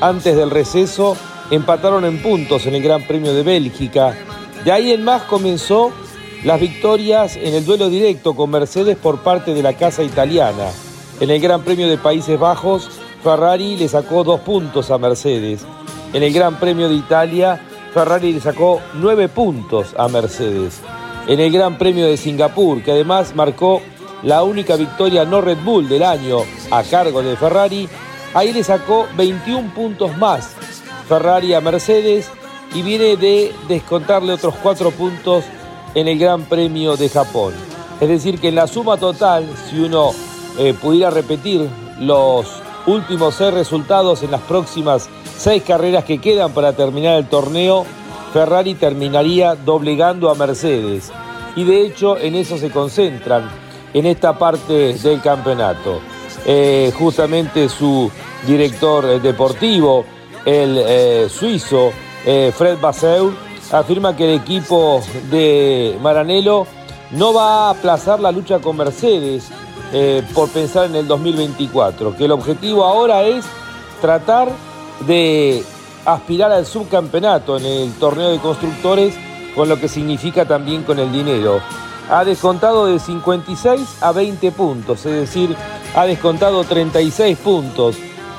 Antes 0.00 0.36
del 0.36 0.50
receso 0.50 1.16
empataron 1.52 2.06
en 2.06 2.22
puntos 2.22 2.64
en 2.64 2.74
el 2.74 2.82
Gran 2.82 3.02
Premio 3.02 3.34
de 3.34 3.42
Bélgica. 3.42 4.16
De 4.64 4.72
ahí 4.72 4.90
en 4.90 5.04
más 5.04 5.24
comenzó 5.24 5.92
las 6.44 6.58
victorias 6.58 7.36
en 7.36 7.52
el 7.52 7.66
duelo 7.66 7.90
directo 7.90 8.34
con 8.34 8.50
Mercedes 8.50 8.96
por 8.96 9.18
parte 9.18 9.52
de 9.52 9.62
la 9.62 9.74
casa 9.74 10.02
italiana. 10.02 10.70
En 11.20 11.28
el 11.28 11.38
Gran 11.40 11.60
Premio 11.60 11.88
de 11.88 11.98
Países 11.98 12.40
Bajos, 12.40 12.88
Ferrari 13.22 13.76
le 13.76 13.86
sacó 13.86 14.24
dos 14.24 14.40
puntos 14.40 14.90
a 14.90 14.96
Mercedes. 14.96 15.66
En 16.14 16.22
el 16.22 16.32
Gran 16.32 16.58
Premio 16.58 16.88
de 16.88 16.94
Italia, 16.94 17.60
Ferrari 17.92 18.32
le 18.32 18.40
sacó 18.40 18.80
nueve 18.94 19.28
puntos 19.28 19.94
a 19.98 20.08
Mercedes. 20.08 20.80
En 21.26 21.38
el 21.38 21.52
Gran 21.52 21.76
Premio 21.76 22.06
de 22.06 22.16
Singapur, 22.16 22.82
que 22.82 22.92
además 22.92 23.34
marcó 23.34 23.82
la 24.22 24.42
única 24.42 24.76
victoria 24.76 25.26
no 25.26 25.42
Red 25.42 25.58
Bull 25.62 25.86
del 25.86 26.02
año 26.02 26.38
a 26.70 26.82
cargo 26.82 27.22
de 27.22 27.36
Ferrari, 27.36 27.90
ahí 28.32 28.54
le 28.54 28.64
sacó 28.64 29.06
21 29.18 29.74
puntos 29.74 30.16
más 30.16 30.56
Ferrari 31.12 31.52
a 31.52 31.60
Mercedes 31.60 32.30
y 32.74 32.80
viene 32.80 33.18
de 33.18 33.52
descontarle 33.68 34.32
otros 34.32 34.54
cuatro 34.62 34.90
puntos 34.92 35.44
en 35.94 36.08
el 36.08 36.18
Gran 36.18 36.44
Premio 36.44 36.96
de 36.96 37.10
Japón. 37.10 37.52
Es 38.00 38.08
decir, 38.08 38.40
que 38.40 38.48
en 38.48 38.54
la 38.54 38.66
suma 38.66 38.96
total, 38.96 39.46
si 39.68 39.78
uno 39.80 40.12
eh, 40.58 40.72
pudiera 40.72 41.10
repetir 41.10 41.68
los 42.00 42.46
últimos 42.86 43.34
seis 43.34 43.52
resultados 43.52 44.22
en 44.22 44.30
las 44.30 44.40
próximas 44.40 45.10
seis 45.36 45.62
carreras 45.62 46.04
que 46.04 46.16
quedan 46.16 46.52
para 46.52 46.72
terminar 46.72 47.18
el 47.18 47.28
torneo, 47.28 47.84
Ferrari 48.32 48.74
terminaría 48.74 49.54
doblegando 49.54 50.30
a 50.30 50.34
Mercedes. 50.34 51.12
Y 51.56 51.64
de 51.64 51.84
hecho 51.84 52.16
en 52.16 52.36
eso 52.36 52.56
se 52.56 52.70
concentran 52.70 53.50
en 53.92 54.06
esta 54.06 54.38
parte 54.38 54.94
del 54.94 55.20
campeonato. 55.20 56.00
Eh, 56.46 56.90
justamente 56.98 57.68
su 57.68 58.10
director 58.46 59.20
deportivo, 59.20 60.06
el 60.44 60.78
eh, 60.78 61.28
suizo 61.28 61.92
eh, 62.24 62.52
Fred 62.56 62.78
Basseur, 62.80 63.32
afirma 63.70 64.16
que 64.16 64.24
el 64.24 64.40
equipo 64.40 65.02
de 65.30 65.98
Maranello 66.02 66.66
no 67.12 67.32
va 67.32 67.66
a 67.66 67.70
aplazar 67.70 68.20
la 68.20 68.32
lucha 68.32 68.58
con 68.58 68.76
Mercedes 68.76 69.50
por 70.34 70.48
pensar 70.48 70.86
en 70.86 70.96
el 70.96 71.06
2024, 71.06 72.16
que 72.16 72.24
el 72.24 72.32
objetivo 72.32 72.82
ahora 72.82 73.24
es 73.24 73.44
tratar 74.00 74.48
de 75.06 75.62
aspirar 76.04 76.52
al 76.52 76.66
subcampeonato 76.66 77.56
en 77.58 77.66
el 77.66 77.92
torneo 77.94 78.30
de 78.30 78.38
constructores, 78.38 79.14
con 79.54 79.68
lo 79.68 79.78
que 79.78 79.88
significa 79.88 80.46
también 80.46 80.82
con 80.82 80.98
el 80.98 81.12
dinero. 81.12 81.60
Ha 82.10 82.24
descontado 82.24 82.86
de 82.86 82.98
56 82.98 83.98
a 84.00 84.12
20 84.12 84.52
puntos, 84.52 85.06
es 85.06 85.12
decir, 85.12 85.56
ha 85.94 86.04
descontado 86.04 86.64
36 86.64 87.38
puntos 87.38 87.96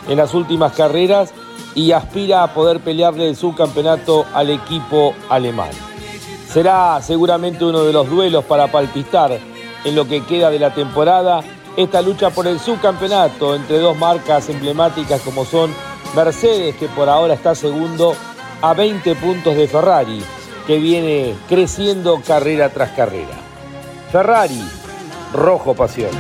en 0.08 0.18
las 0.18 0.34
últimas 0.34 0.74
carreras 0.74 1.34
y 1.76 1.92
aspira 1.92 2.44
a 2.44 2.54
poder 2.54 2.80
pelearle 2.80 3.30
el 3.30 3.36
subcampeonato 3.36 4.26
al 4.34 4.50
equipo 4.50 5.14
alemán. 5.30 5.72
Será 6.48 7.02
seguramente 7.02 7.66
uno 7.66 7.84
de 7.84 7.94
los 7.94 8.10
duelos 8.10 8.46
para 8.46 8.72
palpitar 8.72 9.40
en 9.84 9.96
lo 9.96 10.08
que 10.08 10.24
queda 10.24 10.50
de 10.50 10.60
la 10.60 10.74
temporada 10.74 11.44
esta 11.76 12.02
lucha 12.02 12.30
por 12.30 12.46
el 12.46 12.60
subcampeonato 12.60 13.56
entre 13.56 13.80
dos 13.80 13.98
marcas 13.98 14.48
emblemáticas 14.50 15.22
como 15.22 15.46
son 15.46 15.74
Mercedes, 16.16 16.76
que 16.76 16.88
por 16.88 17.10
ahora 17.10 17.34
está 17.34 17.56
segundo 17.56 18.16
a 18.62 18.74
20 18.74 19.16
puntos 19.16 19.56
de 19.56 19.68
Ferrari, 19.68 20.24
que 20.68 20.78
viene 20.78 21.36
creciendo 21.50 22.22
carrera 22.26 22.70
tras 22.70 22.92
carrera. 22.92 23.34
Ferrari, 24.12 24.62
rojo 25.34 25.74
pasión. 25.74 26.12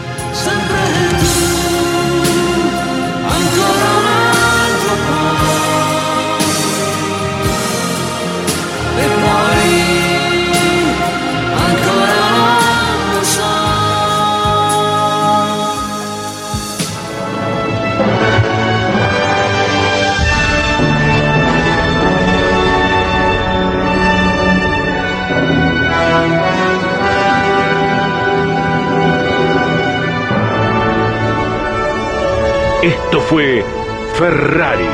Fue 33.33 33.65
Ferrari, 34.13 34.85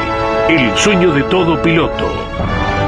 el 0.47 0.77
sueño 0.77 1.13
de 1.13 1.23
todo 1.23 1.61
piloto. 1.61 2.09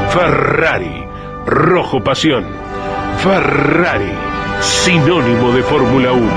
Ferrari, 0.10 1.06
rojo 1.46 2.02
pasión. 2.02 2.46
Ferrari, 3.18 4.14
sinónimo 4.62 5.52
de 5.52 5.62
Fórmula 5.64 6.14
1. 6.14 6.32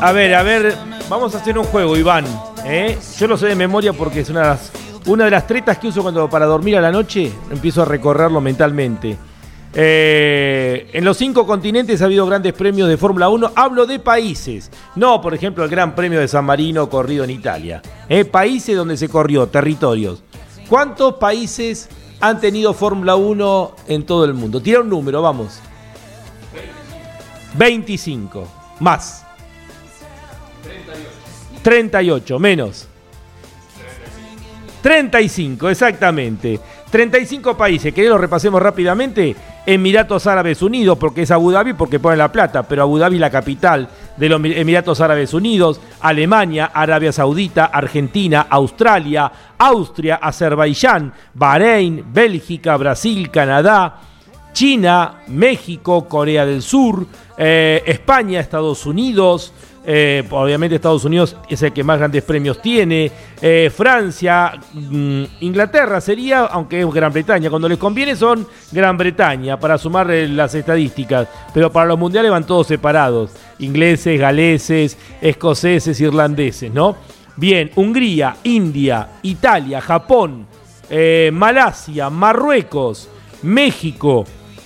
A 0.00 0.12
ver, 0.12 0.34
a 0.36 0.42
ver, 0.44 0.76
vamos 1.08 1.34
a 1.34 1.38
hacer 1.38 1.58
un 1.58 1.64
juego, 1.64 1.96
Iván. 1.96 2.24
¿eh? 2.64 2.96
Yo 3.18 3.26
lo 3.26 3.36
sé 3.36 3.46
de 3.48 3.56
memoria 3.56 3.92
porque 3.92 4.20
es 4.20 4.30
una 4.30 4.56
una 5.06 5.24
de 5.24 5.30
las 5.30 5.46
tretas 5.46 5.78
que 5.78 5.88
uso 5.88 6.02
cuando 6.02 6.28
para 6.28 6.46
dormir 6.46 6.76
a 6.76 6.80
la 6.80 6.90
noche, 6.90 7.32
empiezo 7.50 7.82
a 7.82 7.84
recorrerlo 7.84 8.40
mentalmente. 8.40 9.16
Eh, 9.78 10.88
en 10.92 11.04
los 11.04 11.18
cinco 11.18 11.46
continentes 11.46 12.00
ha 12.00 12.06
habido 12.06 12.26
grandes 12.26 12.52
premios 12.54 12.88
de 12.88 12.96
Fórmula 12.96 13.28
1. 13.28 13.52
Hablo 13.54 13.86
de 13.86 13.98
países, 13.98 14.70
no, 14.94 15.20
por 15.20 15.34
ejemplo, 15.34 15.64
el 15.64 15.70
Gran 15.70 15.94
Premio 15.94 16.18
de 16.18 16.28
San 16.28 16.44
Marino 16.44 16.88
corrido 16.88 17.24
en 17.24 17.30
Italia. 17.30 17.82
Eh, 18.08 18.24
países 18.24 18.76
donde 18.76 18.96
se 18.96 19.08
corrió, 19.08 19.46
territorios. 19.48 20.22
¿Cuántos 20.68 21.14
países 21.14 21.88
han 22.20 22.40
tenido 22.40 22.74
Fórmula 22.74 23.16
1 23.16 23.76
en 23.88 24.06
todo 24.06 24.24
el 24.24 24.34
mundo? 24.34 24.60
Tira 24.60 24.80
un 24.80 24.88
número, 24.88 25.22
vamos. 25.22 25.60
25. 27.54 28.48
Más. 28.80 29.24
38. 30.62 31.08
38, 31.62 32.38
menos. 32.38 32.88
35, 34.86 35.68
exactamente. 35.68 36.60
35 36.92 37.56
países, 37.56 37.92
que 37.92 38.08
lo 38.08 38.18
repasemos 38.18 38.62
rápidamente. 38.62 39.34
Emiratos 39.66 40.28
Árabes 40.28 40.62
Unidos, 40.62 40.96
porque 40.96 41.22
es 41.22 41.32
Abu 41.32 41.50
Dhabi, 41.50 41.72
porque 41.72 41.98
pone 41.98 42.16
la 42.16 42.30
plata, 42.30 42.62
pero 42.62 42.82
Abu 42.82 42.96
Dhabi 42.96 43.18
la 43.18 43.28
capital 43.28 43.88
de 44.16 44.28
los 44.28 44.40
Emiratos 44.44 45.00
Árabes 45.00 45.34
Unidos, 45.34 45.80
Alemania, 45.98 46.70
Arabia 46.72 47.10
Saudita, 47.10 47.64
Argentina, 47.64 48.46
Australia, 48.48 49.32
Austria, 49.58 50.20
Azerbaiyán, 50.22 51.12
Bahrein, 51.34 52.04
Bélgica, 52.12 52.76
Brasil, 52.76 53.28
Canadá, 53.32 54.02
China, 54.52 55.22
México, 55.26 56.06
Corea 56.06 56.46
del 56.46 56.62
Sur, 56.62 57.08
eh, 57.36 57.82
España, 57.86 58.38
Estados 58.38 58.86
Unidos, 58.86 59.52
Eh, 59.88 60.24
obviamente 60.30 60.74
Estados 60.74 61.04
Unidos 61.04 61.36
es 61.48 61.62
el 61.62 61.72
que 61.72 61.84
más 61.84 61.98
grandes 61.98 62.24
premios 62.24 62.60
tiene. 62.60 63.10
Eh, 63.40 63.70
Francia, 63.74 64.54
mm, 64.72 65.22
Inglaterra 65.40 66.00
sería, 66.00 66.46
aunque 66.46 66.80
es 66.80 66.92
Gran 66.92 67.12
Bretaña. 67.12 67.48
Cuando 67.50 67.68
les 67.68 67.78
conviene 67.78 68.16
son 68.16 68.48
Gran 68.72 68.98
Bretaña 68.98 69.60
para 69.60 69.78
sumar 69.78 70.10
eh, 70.10 70.26
las 70.26 70.56
estadísticas. 70.56 71.28
Pero 71.54 71.70
para 71.70 71.86
los 71.86 71.98
mundiales 71.98 72.32
van 72.32 72.44
todos 72.44 72.66
separados. 72.66 73.30
Ingleses, 73.60 74.18
galeses, 74.18 74.98
escoceses, 75.20 76.00
irlandeses, 76.00 76.74
¿no? 76.74 76.96
Bien, 77.36 77.70
Hungría, 77.76 78.36
India, 78.42 79.08
Italia, 79.22 79.80
Japón, 79.80 80.46
Malasia, 81.32 82.08
Marruecos, 82.08 83.10
México, 83.42 84.24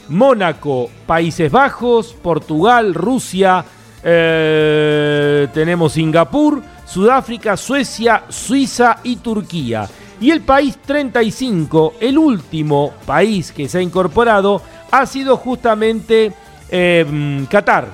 Mónaco, 0.08 0.88
Países 1.06 1.50
Bajos, 1.50 2.14
Portugal, 2.22 2.94
Rusia, 2.94 3.64
eh, 4.02 5.48
tenemos 5.52 5.92
Singapur, 5.92 6.62
Sudáfrica, 6.86 7.56
Suecia, 7.56 8.24
Suiza 8.28 8.98
y 9.02 9.16
Turquía. 9.16 9.88
Y 10.20 10.30
el 10.30 10.42
país 10.42 10.78
35, 10.84 11.94
el 12.00 12.18
último 12.18 12.92
país 13.06 13.52
que 13.52 13.68
se 13.68 13.78
ha 13.78 13.82
incorporado, 13.82 14.62
ha 14.90 15.06
sido 15.06 15.36
justamente 15.36 16.32
eh, 16.68 17.46
Qatar. 17.48 17.88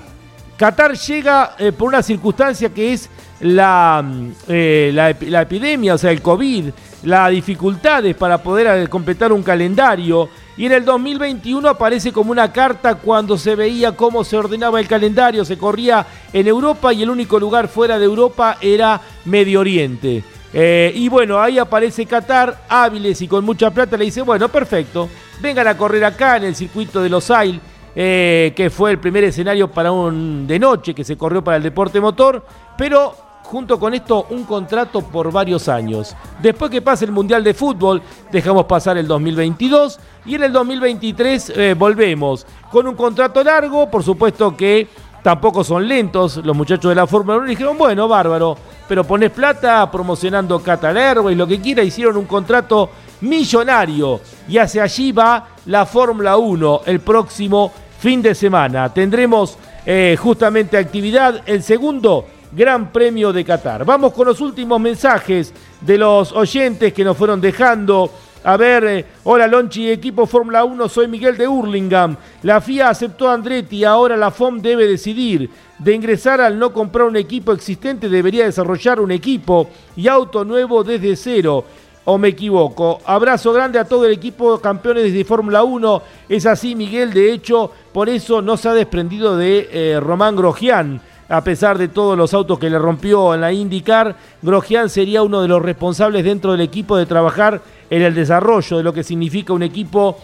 Qatar 0.57 0.97
llega 0.97 1.55
eh, 1.59 1.73
por 1.73 1.89
una 1.89 2.03
circunstancia 2.03 2.71
que 2.71 2.95
es 2.95 3.09
la, 3.41 4.03
la, 4.49 5.17
la, 5.21 5.43
epidemia, 5.43 5.95
o 5.95 5.99
sea, 5.99 6.11
el 6.11 6.23
COVID, 6.23 6.71
las 7.03 7.31
dificultades 7.31 8.17
para 8.17 8.43
poder 8.43 8.89
completar 8.89 9.33
un 9.33 9.43
calendario 9.43 10.29
y 10.57 10.67
en 10.67 10.73
el 10.73 10.85
2021 10.85 11.69
aparece 11.69 12.13
como 12.13 12.31
una 12.31 12.53
carta 12.53 12.95
cuando 12.95 13.37
se 13.37 13.55
veía 13.55 13.93
cómo 13.93 14.25
se 14.25 14.37
ordenaba 14.37 14.81
el 14.81 14.89
calendario, 14.89 15.45
se 15.45 15.59
corría 15.59 16.07
en 16.33 16.47
Europa 16.47 16.93
y 16.93 17.03
el 17.03 17.11
único 17.11 17.39
lugar 17.39 17.69
fuera 17.69 17.99
de 17.99 18.07
Europa 18.07 18.57
era 18.61 19.01
Medio 19.27 19.61
Oriente. 19.61 20.25
Eh, 20.55 20.93
y 20.95 21.09
bueno, 21.09 21.39
ahí 21.39 21.59
aparece 21.59 22.07
Qatar, 22.07 22.65
hábiles 22.69 23.21
y 23.21 23.29
con 23.29 23.45
mucha 23.45 23.71
plata, 23.71 23.97
le 23.97 24.07
dice, 24.07 24.23
bueno, 24.23 24.49
perfecto, 24.49 25.09
vengan 25.41 25.69
a 25.69 25.77
correr 25.77 26.05
acá 26.05 26.39
en 26.39 26.45
el 26.45 26.57
circuito 26.57 27.03
de 27.03 27.11
Los 27.11 27.31
Ailes, 27.31 27.61
eh, 27.95 28.55
que 28.57 28.71
fue 28.71 28.93
el 28.93 28.99
primer 28.99 29.25
escenario 29.25 29.71
para 29.71 29.93
un 29.93 30.47
de 30.47 30.59
noche 30.59 30.95
que 30.95 31.05
se 31.05 31.17
corrió 31.19 31.45
para 31.45 31.59
el 31.59 31.63
deporte 31.63 32.01
motor, 32.01 32.47
pero 32.79 33.26
junto 33.47 33.79
con 33.79 33.95
esto 33.95 34.27
un 34.31 34.45
contrato 34.45 35.01
por 35.01 35.31
varios 35.33 35.69
años. 35.69 36.15
Después 36.43 36.71
que 36.71 36.83
pase 36.83 37.05
el 37.05 37.13
Mundial 37.13 37.45
de 37.45 37.55
Fútbol, 37.55 38.03
dejamos 38.31 38.67
pasar 38.67 38.99
el 38.99 39.07
2022 39.07 39.99
y 40.27 40.35
en 40.35 40.43
el 40.43 40.53
2023 40.53 41.53
eh, 41.55 41.75
volvemos 41.79 42.47
con 42.71 42.87
un 42.89 42.95
contrato 42.95 43.43
largo, 43.43 43.89
por 43.89 44.03
supuesto 44.03 44.57
que 44.57 44.89
tampoco 45.23 45.65
son 45.65 45.89
lentos 45.89 46.37
los 46.39 46.57
muchachos 46.57 46.91
de 46.91 46.95
la 46.95 47.07
Fórmula 47.07 47.39
1 47.39 47.47
dijeron, 47.47 47.79
bueno, 47.79 48.09
bárbaro, 48.09 48.57
pero 48.89 49.05
pones 49.05 49.31
plata 49.31 49.91
promocionando 49.91 50.61
Qatar 50.61 50.97
Airways, 50.97 51.37
lo 51.37 51.47
que 51.47 51.61
quiera, 51.61 51.83
hicieron 51.83 52.17
un 52.17 52.27
contrato 52.27 52.91
millonario 53.21 54.21
y 54.49 54.59
hacia 54.59 54.83
allí 54.83 55.13
va 55.13 55.49
la 55.67 55.87
Fórmula 55.87 56.37
1 56.37 56.83
el 56.87 57.01
próximo 57.01 57.73
fin 57.99 58.23
de 58.23 58.35
semana. 58.35 58.93
Tendremos 58.93 59.57
eh, 59.85 60.17
justamente 60.21 60.77
actividad 60.77 61.43
el 61.47 61.63
segundo 61.63 62.27
Gran 62.53 62.93
Premio 62.93 63.33
de 63.33 63.45
Qatar. 63.45 63.85
Vamos 63.85 64.13
con 64.13 64.27
los 64.27 64.41
últimos 64.41 64.81
mensajes 64.81 65.53
de 65.81 65.99
los 65.99 66.33
oyentes 66.33 66.93
que 66.93 67.05
nos 67.05 67.17
fueron 67.17 67.41
dejando. 67.41 68.11
A 68.45 68.57
ver, 68.57 68.85
eh, 68.85 69.05
hola 69.25 69.47
Lonchi, 69.49 69.91
equipo 69.91 70.25
Fórmula 70.25 70.63
1, 70.65 70.89
soy 70.89 71.09
Miguel 71.09 71.37
de 71.37 71.49
Hurlingham. 71.49 72.17
La 72.43 72.61
FIA 72.61 72.91
aceptó 72.91 73.29
Andretti, 73.29 73.85
ahora 73.85 74.17
la 74.17 74.31
FOM 74.31 74.61
debe 74.61 74.87
decidir. 74.87 75.51
De 75.79 75.93
ingresar 75.93 76.41
al 76.41 76.59
no 76.59 76.73
comprar 76.73 77.07
un 77.07 77.17
equipo 77.17 77.53
existente, 77.53 78.09
debería 78.09 78.45
desarrollar 78.45 79.01
un 79.01 79.11
equipo 79.11 79.69
y 79.97 80.07
auto 80.07 80.45
nuevo 80.45 80.85
desde 80.85 81.17
cero. 81.17 81.65
¿O 82.05 82.19
me 82.19 82.29
equivoco? 82.29 83.01
Abrazo 83.05 83.53
grande 83.53 83.81
a 83.81 83.85
todo 83.85 84.07
el 84.07 84.13
equipo 84.13 84.61
campeones 84.61 85.13
de 85.13 85.25
Fórmula 85.25 85.65
1. 85.65 86.03
Es 86.29 86.47
así, 86.47 86.77
Miguel. 86.77 87.13
De 87.13 87.33
hecho, 87.33 87.73
por 87.93 88.09
eso 88.09 88.41
no 88.41 88.57
se 88.57 88.69
ha 88.69 88.75
desprendido 88.75 89.37
de 89.37 89.69
eh, 89.73 89.99
Román 89.99 90.37
Grosjean 90.37 91.01
a 91.29 91.43
pesar 91.43 91.79
de 91.79 91.89
todos 91.89 92.17
los 92.17 92.35
autos 92.35 92.59
que 92.59 92.71
le 92.71 92.79
rompió 92.79 93.35
en 93.35 93.41
la 93.41 93.53
IndyCar, 93.53 94.17
Grosjean 94.43 94.89
sería 94.89 95.23
uno 95.23 95.43
de 95.43 95.49
los 95.49 95.63
responsables 95.63 96.25
dentro 96.25 96.53
del 96.53 96.61
equipo 96.61 96.97
de 96.97 97.07
trabajar 97.07 97.61
en 97.91 98.03
el 98.03 98.15
desarrollo 98.15 98.77
de 98.77 98.83
lo 98.83 98.93
que 98.93 99.03
significa 99.03 99.53
un 99.53 99.63
equipo 99.63 100.19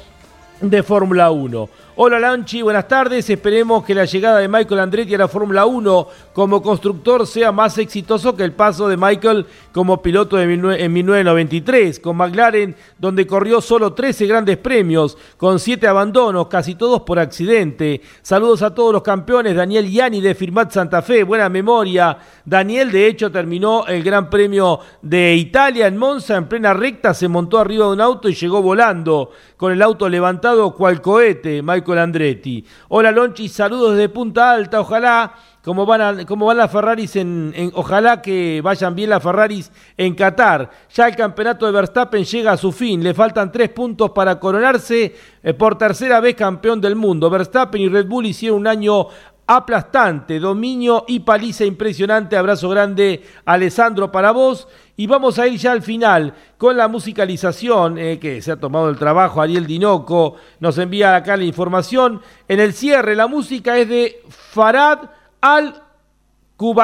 de 0.60 0.82
Fórmula 0.82 1.30
1. 1.30 1.68
Hola 1.94 2.18
Lanchi, 2.18 2.62
buenas 2.62 2.88
tardes. 2.88 3.28
Esperemos 3.28 3.84
que 3.84 3.94
la 3.94 4.06
llegada 4.06 4.38
de 4.38 4.48
Michael 4.48 4.80
Andretti 4.80 5.14
a 5.14 5.18
la 5.18 5.28
Fórmula 5.28 5.66
1 5.66 6.08
como 6.32 6.62
constructor 6.62 7.26
sea 7.26 7.52
más 7.52 7.76
exitoso 7.76 8.34
que 8.34 8.44
el 8.44 8.52
paso 8.52 8.88
de 8.88 8.96
Michael 8.96 9.44
como 9.72 10.00
piloto 10.00 10.40
en 10.40 10.90
1993, 10.90 12.00
con 12.00 12.16
McLaren, 12.16 12.74
donde 12.98 13.26
corrió 13.26 13.60
solo 13.60 13.92
13 13.92 14.26
grandes 14.26 14.56
premios, 14.56 15.18
con 15.36 15.58
7 15.58 15.86
abandonos, 15.86 16.46
casi 16.46 16.76
todos 16.76 17.02
por 17.02 17.18
accidente. 17.18 18.00
Saludos 18.22 18.62
a 18.62 18.74
todos 18.74 18.94
los 18.94 19.02
campeones. 19.02 19.54
Daniel 19.54 19.90
Yanni 19.90 20.22
de 20.22 20.34
Firmat 20.34 20.72
Santa 20.72 21.02
Fe, 21.02 21.24
buena 21.24 21.50
memoria. 21.50 22.16
Daniel, 22.46 22.90
de 22.90 23.06
hecho, 23.06 23.30
terminó 23.30 23.86
el 23.86 24.02
Gran 24.02 24.30
Premio 24.30 24.80
de 25.02 25.34
Italia 25.34 25.88
en 25.88 25.98
Monza 25.98 26.36
en 26.36 26.46
plena 26.48 26.72
recta, 26.72 27.12
se 27.12 27.28
montó 27.28 27.58
arriba 27.58 27.84
de 27.84 27.92
un 27.92 28.00
auto 28.00 28.30
y 28.30 28.34
llegó 28.34 28.62
volando 28.62 29.30
con 29.58 29.72
el 29.72 29.82
auto 29.82 30.08
levantado 30.08 30.74
cual 30.74 31.02
cohete. 31.02 31.60
Michael 31.60 31.81
Andretti. 31.98 32.64
Hola 32.88 33.10
Lonchi, 33.10 33.48
saludos 33.48 33.96
desde 33.96 34.08
Punta 34.08 34.52
Alta, 34.52 34.80
ojalá 34.80 35.34
como 35.62 35.86
van, 35.86 36.00
a, 36.00 36.24
van 36.24 36.56
las 36.56 36.72
Ferraris 36.72 37.14
en, 37.16 37.70
ojalá 37.74 38.20
que 38.20 38.60
vayan 38.62 38.96
bien 38.96 39.10
las 39.10 39.22
Ferraris 39.22 39.70
en 39.96 40.14
Qatar. 40.14 40.68
Ya 40.92 41.06
el 41.06 41.14
campeonato 41.14 41.66
de 41.66 41.72
Verstappen 41.72 42.24
llega 42.24 42.52
a 42.52 42.56
su 42.56 42.72
fin, 42.72 43.02
le 43.02 43.14
faltan 43.14 43.52
tres 43.52 43.68
puntos 43.68 44.10
para 44.10 44.40
coronarse 44.40 45.14
eh, 45.42 45.54
por 45.54 45.78
tercera 45.78 46.20
vez 46.20 46.34
campeón 46.34 46.80
del 46.80 46.96
mundo. 46.96 47.30
Verstappen 47.30 47.80
y 47.80 47.88
Red 47.88 48.06
Bull 48.06 48.26
hicieron 48.26 48.58
un 48.58 48.66
año 48.66 49.06
aplastante, 49.46 50.38
dominio 50.38 51.04
y 51.08 51.20
paliza 51.20 51.64
impresionante. 51.64 52.36
Abrazo 52.36 52.68
grande, 52.68 53.22
Alessandro, 53.44 54.12
para 54.12 54.32
vos. 54.32 54.68
Y 54.96 55.06
vamos 55.06 55.38
a 55.38 55.46
ir 55.46 55.58
ya 55.58 55.72
al 55.72 55.82
final 55.82 56.34
con 56.58 56.76
la 56.76 56.88
musicalización, 56.88 57.98
eh, 57.98 58.18
que 58.18 58.42
se 58.42 58.52
ha 58.52 58.56
tomado 58.60 58.88
el 58.88 58.98
trabajo. 58.98 59.40
Ariel 59.40 59.66
Dinoco 59.66 60.36
nos 60.60 60.78
envía 60.78 61.16
acá 61.16 61.36
la 61.36 61.44
información. 61.44 62.20
En 62.48 62.60
el 62.60 62.72
cierre, 62.72 63.16
la 63.16 63.26
música 63.26 63.78
es 63.78 63.88
de 63.88 64.22
Farad 64.28 65.10
Al-Kubaisi. 65.40 66.82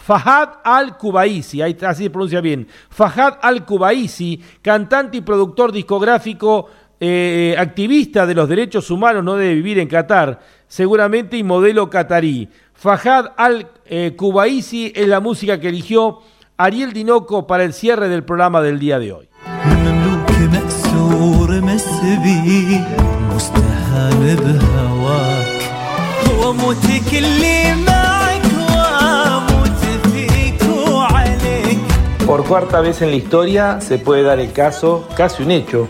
Fahad 0.00 0.60
Al-Kubaisi, 0.64 1.60
así 1.60 2.04
se 2.04 2.10
pronuncia 2.10 2.40
bien. 2.40 2.66
Fahad 2.88 3.34
Al-Kubaisi, 3.42 4.42
cantante 4.62 5.18
y 5.18 5.20
productor 5.20 5.72
discográfico, 5.72 6.70
eh, 6.98 7.54
activista 7.58 8.26
de 8.26 8.34
los 8.34 8.48
derechos 8.48 8.90
humanos, 8.90 9.22
no 9.22 9.36
debe 9.36 9.54
vivir 9.54 9.78
en 9.78 9.88
Qatar, 9.88 10.40
seguramente 10.70 11.36
y 11.36 11.42
modelo 11.42 11.90
catarí. 11.90 12.48
Fahad 12.72 13.32
Al-Kubaisi 13.36 14.92
es 14.94 15.06
la 15.08 15.20
música 15.20 15.60
que 15.60 15.68
eligió 15.68 16.20
Ariel 16.56 16.94
Dinoco 16.94 17.46
para 17.46 17.64
el 17.64 17.74
cierre 17.74 18.08
del 18.08 18.24
programa 18.24 18.62
del 18.62 18.78
día 18.78 18.98
de 18.98 19.12
hoy. 19.12 19.28
Por 32.26 32.44
cuarta 32.44 32.80
vez 32.80 33.02
en 33.02 33.10
la 33.10 33.16
historia 33.16 33.80
se 33.80 33.98
puede 33.98 34.22
dar 34.22 34.38
el 34.38 34.52
caso, 34.52 35.08
casi 35.16 35.42
un 35.42 35.50
hecho, 35.50 35.88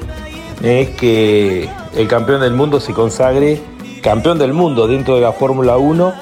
es 0.63 0.89
que 0.91 1.69
el 1.95 2.09
campeón 2.09 2.41
del 2.41 2.55
mundo 2.55 2.81
se 2.81 2.95
consagre 2.95 3.61
campeón 4.01 4.39
del 4.39 4.53
mundo 4.53 4.87
dentro 4.87 5.15
de 5.15 5.21
la 5.21 5.33
Fórmula 5.33 5.77
1 5.77 6.13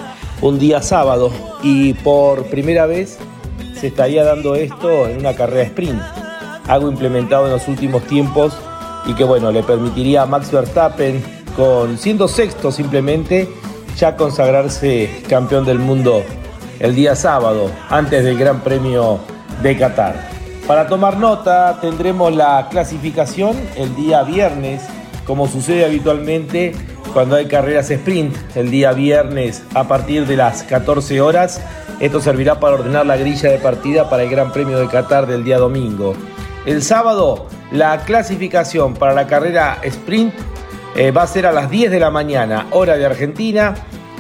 un 0.43 0.59
día 0.59 0.83
sábado 0.83 1.31
y 1.63 1.95
por 1.95 2.45
primera 2.47 2.87
vez 2.87 3.19
se 3.79 3.89
estaría 3.89 4.25
dando 4.25 4.55
esto 4.55 5.07
en 5.07 5.19
una 5.19 5.35
carrera 5.35 5.63
sprint, 5.63 6.01
algo 6.67 6.89
implementado 6.89 7.47
en 7.47 7.53
los 7.53 7.69
últimos 7.69 8.03
tiempos 8.05 8.57
y 9.07 9.15
que 9.15 9.25
bueno, 9.25 9.51
le 9.53 9.63
permitiría 9.63 10.23
a 10.23 10.27
Max 10.27 10.51
Verstappen, 10.51 11.23
con 11.57 11.99
siendo 11.99 12.29
sexto 12.29 12.71
simplemente, 12.73 13.49
ya 13.97 14.17
consagrarse 14.17 15.23
campeón 15.29 15.65
del 15.65 15.79
mundo 15.79 16.23
el 16.81 16.95
día 16.95 17.17
sábado, 17.17 17.71
antes 17.89 18.25
del 18.25 18.39
Gran 18.39 18.61
Premio 18.61 19.19
de 19.63 19.77
Qatar. 19.77 20.29
Para 20.67 20.87
tomar 20.87 21.17
nota 21.17 21.79
tendremos 21.81 22.35
la 22.35 22.69
clasificación 22.71 23.57
el 23.77 23.95
día 23.97 24.23
viernes, 24.23 24.83
como 25.27 25.49
sucede 25.49 25.85
habitualmente 25.85 26.75
cuando 27.13 27.37
hay 27.37 27.47
carreras 27.47 27.91
sprint 27.91 28.37
el 28.55 28.71
día 28.71 28.93
viernes 28.93 29.63
a 29.75 29.89
partir 29.89 30.27
de 30.27 30.37
las 30.37 30.63
14 30.63 31.21
horas. 31.21 31.61
Esto 32.01 32.21
servirá 32.21 32.61
para 32.61 32.75
ordenar 32.75 33.07
la 33.07 33.17
grilla 33.17 33.51
de 33.51 33.59
partida 33.59 34.09
para 34.09 34.23
el 34.23 34.31
Gran 34.31 34.53
Premio 34.53 34.79
de 34.79 34.87
Qatar 34.87 35.27
del 35.27 35.45
día 35.45 35.59
domingo. 35.59 36.15
El 36.65 36.83
sábado, 36.83 37.47
la 37.73 37.99
clasificación 38.05 38.95
para 38.95 39.15
la 39.15 39.27
carrera 39.27 39.79
sprint 39.83 40.35
eh, 40.97 41.11
va 41.11 41.23
a 41.23 41.27
ser 41.27 41.47
a 41.47 41.53
las 41.53 41.71
10 41.71 41.91
de 41.91 42.01
la 42.01 42.11
mañana, 42.11 42.67
hora 42.71 42.97
de 42.97 43.07
Argentina, 43.07 43.75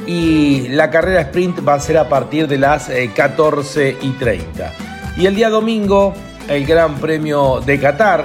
y 0.06 0.68
la 0.68 0.90
carrera 0.90 1.20
sprint 1.22 1.66
va 1.66 1.74
a 1.74 1.80
ser 1.80 1.98
a 1.98 2.08
partir 2.08 2.48
de 2.48 2.58
las 2.58 2.90
14 3.14 3.96
y 4.00 4.10
30. 4.12 4.72
Y 5.16 5.26
el 5.26 5.34
día 5.34 5.50
domingo, 5.50 6.14
el 6.48 6.64
Gran 6.64 6.96
Premio 6.96 7.60
de 7.64 7.78
Qatar 7.78 8.24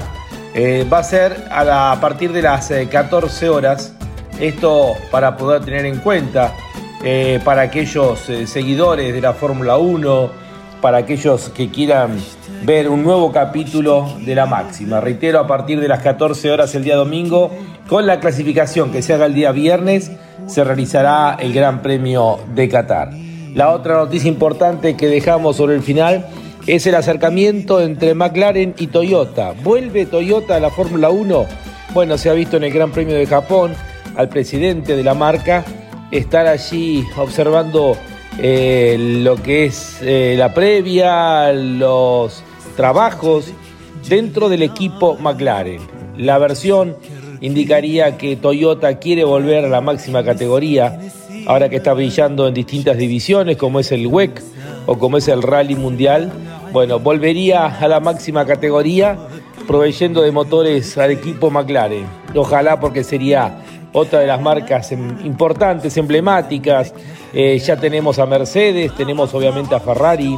va 0.91 0.99
a 0.99 1.03
ser 1.03 1.45
a, 1.51 1.97
partir 1.99 2.31
de 2.31 2.41
las 2.41 2.71
14 2.89 3.49
horas. 3.49 3.93
Esto 4.39 4.93
para 5.11 5.37
poder 5.37 5.63
tener 5.63 5.85
en 5.85 5.99
cuenta 5.99 6.53
eh, 7.03 7.39
para 7.43 7.63
aquellos 7.63 8.29
eh, 8.29 8.47
seguidores 8.47 9.13
de 9.13 9.21
la 9.21 9.33
Fórmula 9.33 9.77
1, 9.77 10.29
para 10.81 10.99
aquellos 10.99 11.49
que 11.49 11.69
quieran 11.69 12.17
ver 12.63 12.89
un 12.89 13.03
nuevo 13.03 13.31
capítulo 13.31 14.07
de 14.25 14.35
la 14.35 14.45
máxima. 14.45 15.01
Reitero, 15.01 15.39
a 15.39 15.47
partir 15.47 15.79
de 15.79 15.87
las 15.87 16.01
14 16.01 16.51
horas 16.51 16.73
el 16.75 16.83
día 16.83 16.95
domingo, 16.95 17.51
con 17.87 18.07
la 18.07 18.19
clasificación 18.19 18.91
que 18.91 19.01
se 19.01 19.13
haga 19.13 19.25
el 19.25 19.33
día 19.33 19.51
viernes, 19.51 20.11
se 20.47 20.63
realizará 20.63 21.37
el 21.39 21.53
Gran 21.53 21.81
Premio 21.81 22.39
de 22.55 22.69
Qatar. 22.69 23.11
La 23.53 23.71
otra 23.71 23.97
noticia 23.97 24.29
importante 24.29 24.95
que 24.95 25.07
dejamos 25.07 25.57
sobre 25.57 25.75
el 25.75 25.83
final 25.83 26.25
es 26.65 26.87
el 26.87 26.95
acercamiento 26.95 27.81
entre 27.81 28.13
McLaren 28.15 28.73
y 28.77 28.87
Toyota. 28.87 29.53
¿Vuelve 29.63 30.05
Toyota 30.05 30.55
a 30.55 30.59
la 30.59 30.69
Fórmula 30.69 31.09
1? 31.09 31.45
Bueno, 31.93 32.17
se 32.17 32.29
ha 32.29 32.33
visto 32.33 32.57
en 32.57 32.63
el 32.63 32.71
Gran 32.71 32.91
Premio 32.91 33.15
de 33.15 33.27
Japón 33.27 33.75
al 34.15 34.29
presidente 34.29 34.95
de 34.95 35.03
la 35.03 35.13
marca 35.13 35.65
estar 36.11 36.47
allí 36.47 37.03
observando 37.17 37.97
eh, 38.39 38.97
lo 38.99 39.35
que 39.35 39.65
es 39.65 39.99
eh, 40.01 40.35
la 40.37 40.53
previa, 40.53 41.51
los 41.53 42.43
trabajos 42.75 43.51
dentro 44.07 44.49
del 44.49 44.63
equipo 44.63 45.17
McLaren. 45.17 45.81
La 46.17 46.37
versión 46.37 46.95
indicaría 47.41 48.17
que 48.17 48.35
Toyota 48.35 48.99
quiere 48.99 49.23
volver 49.23 49.65
a 49.65 49.69
la 49.69 49.81
máxima 49.81 50.23
categoría, 50.23 50.99
ahora 51.47 51.69
que 51.69 51.77
está 51.77 51.93
brillando 51.93 52.47
en 52.47 52.53
distintas 52.53 52.97
divisiones, 52.97 53.57
como 53.57 53.79
es 53.79 53.91
el 53.91 54.07
WEC 54.07 54.41
o 54.85 54.97
como 54.97 55.17
es 55.17 55.27
el 55.27 55.41
Rally 55.41 55.75
Mundial. 55.75 56.31
Bueno, 56.71 56.99
volvería 56.99 57.65
a 57.65 57.87
la 57.87 57.99
máxima 57.99 58.45
categoría 58.45 59.17
proveyendo 59.67 60.21
de 60.21 60.31
motores 60.31 60.97
al 60.97 61.11
equipo 61.11 61.49
McLaren. 61.49 62.05
Ojalá 62.35 62.79
porque 62.79 63.03
sería 63.03 63.63
otra 63.93 64.19
de 64.19 64.27
las 64.27 64.41
marcas 64.41 64.91
em, 64.91 65.25
importantes, 65.25 65.95
emblemáticas. 65.97 66.93
Eh, 67.31 67.57
ya 67.59 67.77
tenemos 67.77 68.19
a 68.19 68.25
Mercedes, 68.25 68.93
tenemos 68.95 69.33
obviamente 69.33 69.73
a 69.73 69.79
Ferrari, 69.79 70.37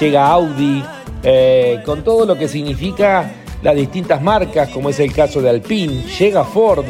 llega 0.00 0.28
Audi, 0.28 0.82
eh, 1.22 1.80
con 1.84 2.02
todo 2.02 2.24
lo 2.24 2.36
que 2.36 2.48
significa 2.48 3.30
las 3.62 3.74
distintas 3.76 4.22
marcas, 4.22 4.68
como 4.70 4.90
es 4.90 5.00
el 5.00 5.12
caso 5.12 5.40
de 5.42 5.50
Alpine, 5.50 6.02
llega 6.18 6.44
Ford, 6.44 6.84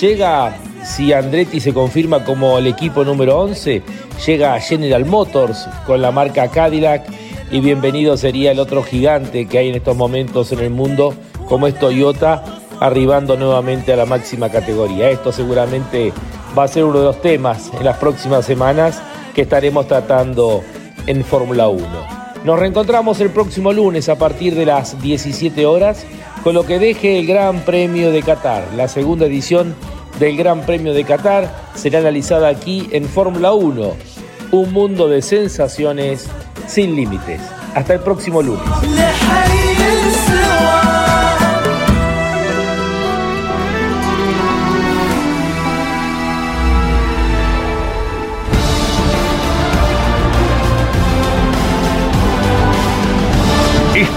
llega, 0.00 0.56
si 0.82 1.12
Andretti 1.12 1.60
se 1.60 1.72
confirma 1.72 2.24
como 2.24 2.58
el 2.58 2.66
equipo 2.66 3.04
número 3.04 3.38
11, 3.40 3.82
llega 4.26 4.58
General 4.60 5.04
Motors 5.04 5.68
con 5.86 6.00
la 6.00 6.10
marca 6.10 6.48
Cadillac 6.48 7.04
y 7.50 7.60
bienvenido 7.60 8.16
sería 8.16 8.52
el 8.52 8.58
otro 8.58 8.82
gigante 8.82 9.46
que 9.46 9.58
hay 9.58 9.68
en 9.68 9.74
estos 9.74 9.96
momentos 9.96 10.50
en 10.52 10.60
el 10.60 10.70
mundo, 10.70 11.14
como 11.46 11.66
es 11.66 11.78
Toyota 11.78 12.63
arribando 12.84 13.38
nuevamente 13.38 13.94
a 13.94 13.96
la 13.96 14.04
máxima 14.04 14.50
categoría. 14.50 15.08
Esto 15.08 15.32
seguramente 15.32 16.12
va 16.56 16.64
a 16.64 16.68
ser 16.68 16.84
uno 16.84 16.98
de 16.98 17.04
los 17.06 17.22
temas 17.22 17.70
en 17.72 17.82
las 17.82 17.96
próximas 17.96 18.44
semanas 18.44 19.00
que 19.34 19.42
estaremos 19.42 19.88
tratando 19.88 20.62
en 21.06 21.24
Fórmula 21.24 21.68
1. 21.68 21.86
Nos 22.44 22.58
reencontramos 22.58 23.20
el 23.20 23.30
próximo 23.30 23.72
lunes 23.72 24.10
a 24.10 24.18
partir 24.18 24.54
de 24.54 24.66
las 24.66 25.00
17 25.00 25.64
horas 25.64 26.04
con 26.42 26.54
lo 26.54 26.66
que 26.66 26.78
deje 26.78 27.18
el 27.18 27.26
Gran 27.26 27.60
Premio 27.60 28.10
de 28.10 28.22
Qatar. 28.22 28.64
La 28.76 28.86
segunda 28.86 29.24
edición 29.24 29.74
del 30.18 30.36
Gran 30.36 30.60
Premio 30.60 30.92
de 30.92 31.04
Qatar 31.04 31.50
será 31.74 32.00
analizada 32.00 32.48
aquí 32.48 32.86
en 32.92 33.06
Fórmula 33.06 33.54
1. 33.54 33.94
Un 34.50 34.72
mundo 34.74 35.08
de 35.08 35.22
sensaciones 35.22 36.26
sin 36.66 36.94
límites. 36.94 37.40
Hasta 37.74 37.94
el 37.94 38.00
próximo 38.00 38.42
lunes. 38.42 38.62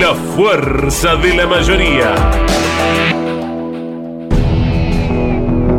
la 0.00 0.14
fuerza 0.14 1.16
de 1.16 1.34
la 1.34 1.46
mayoría. 1.46 2.14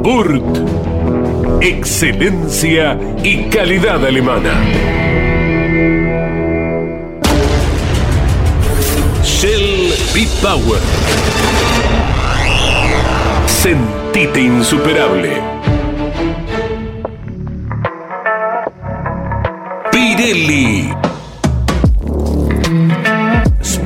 Urt. 0.03 1.61
Excelencia 1.61 2.97
y 3.23 3.43
calidad 3.49 4.05
alemana. 4.05 4.53
Shell 9.23 9.93
B-Power. 10.13 10.81
Sentite 13.47 14.41
insuperable. 14.41 15.41
Pirelli 19.91 21.08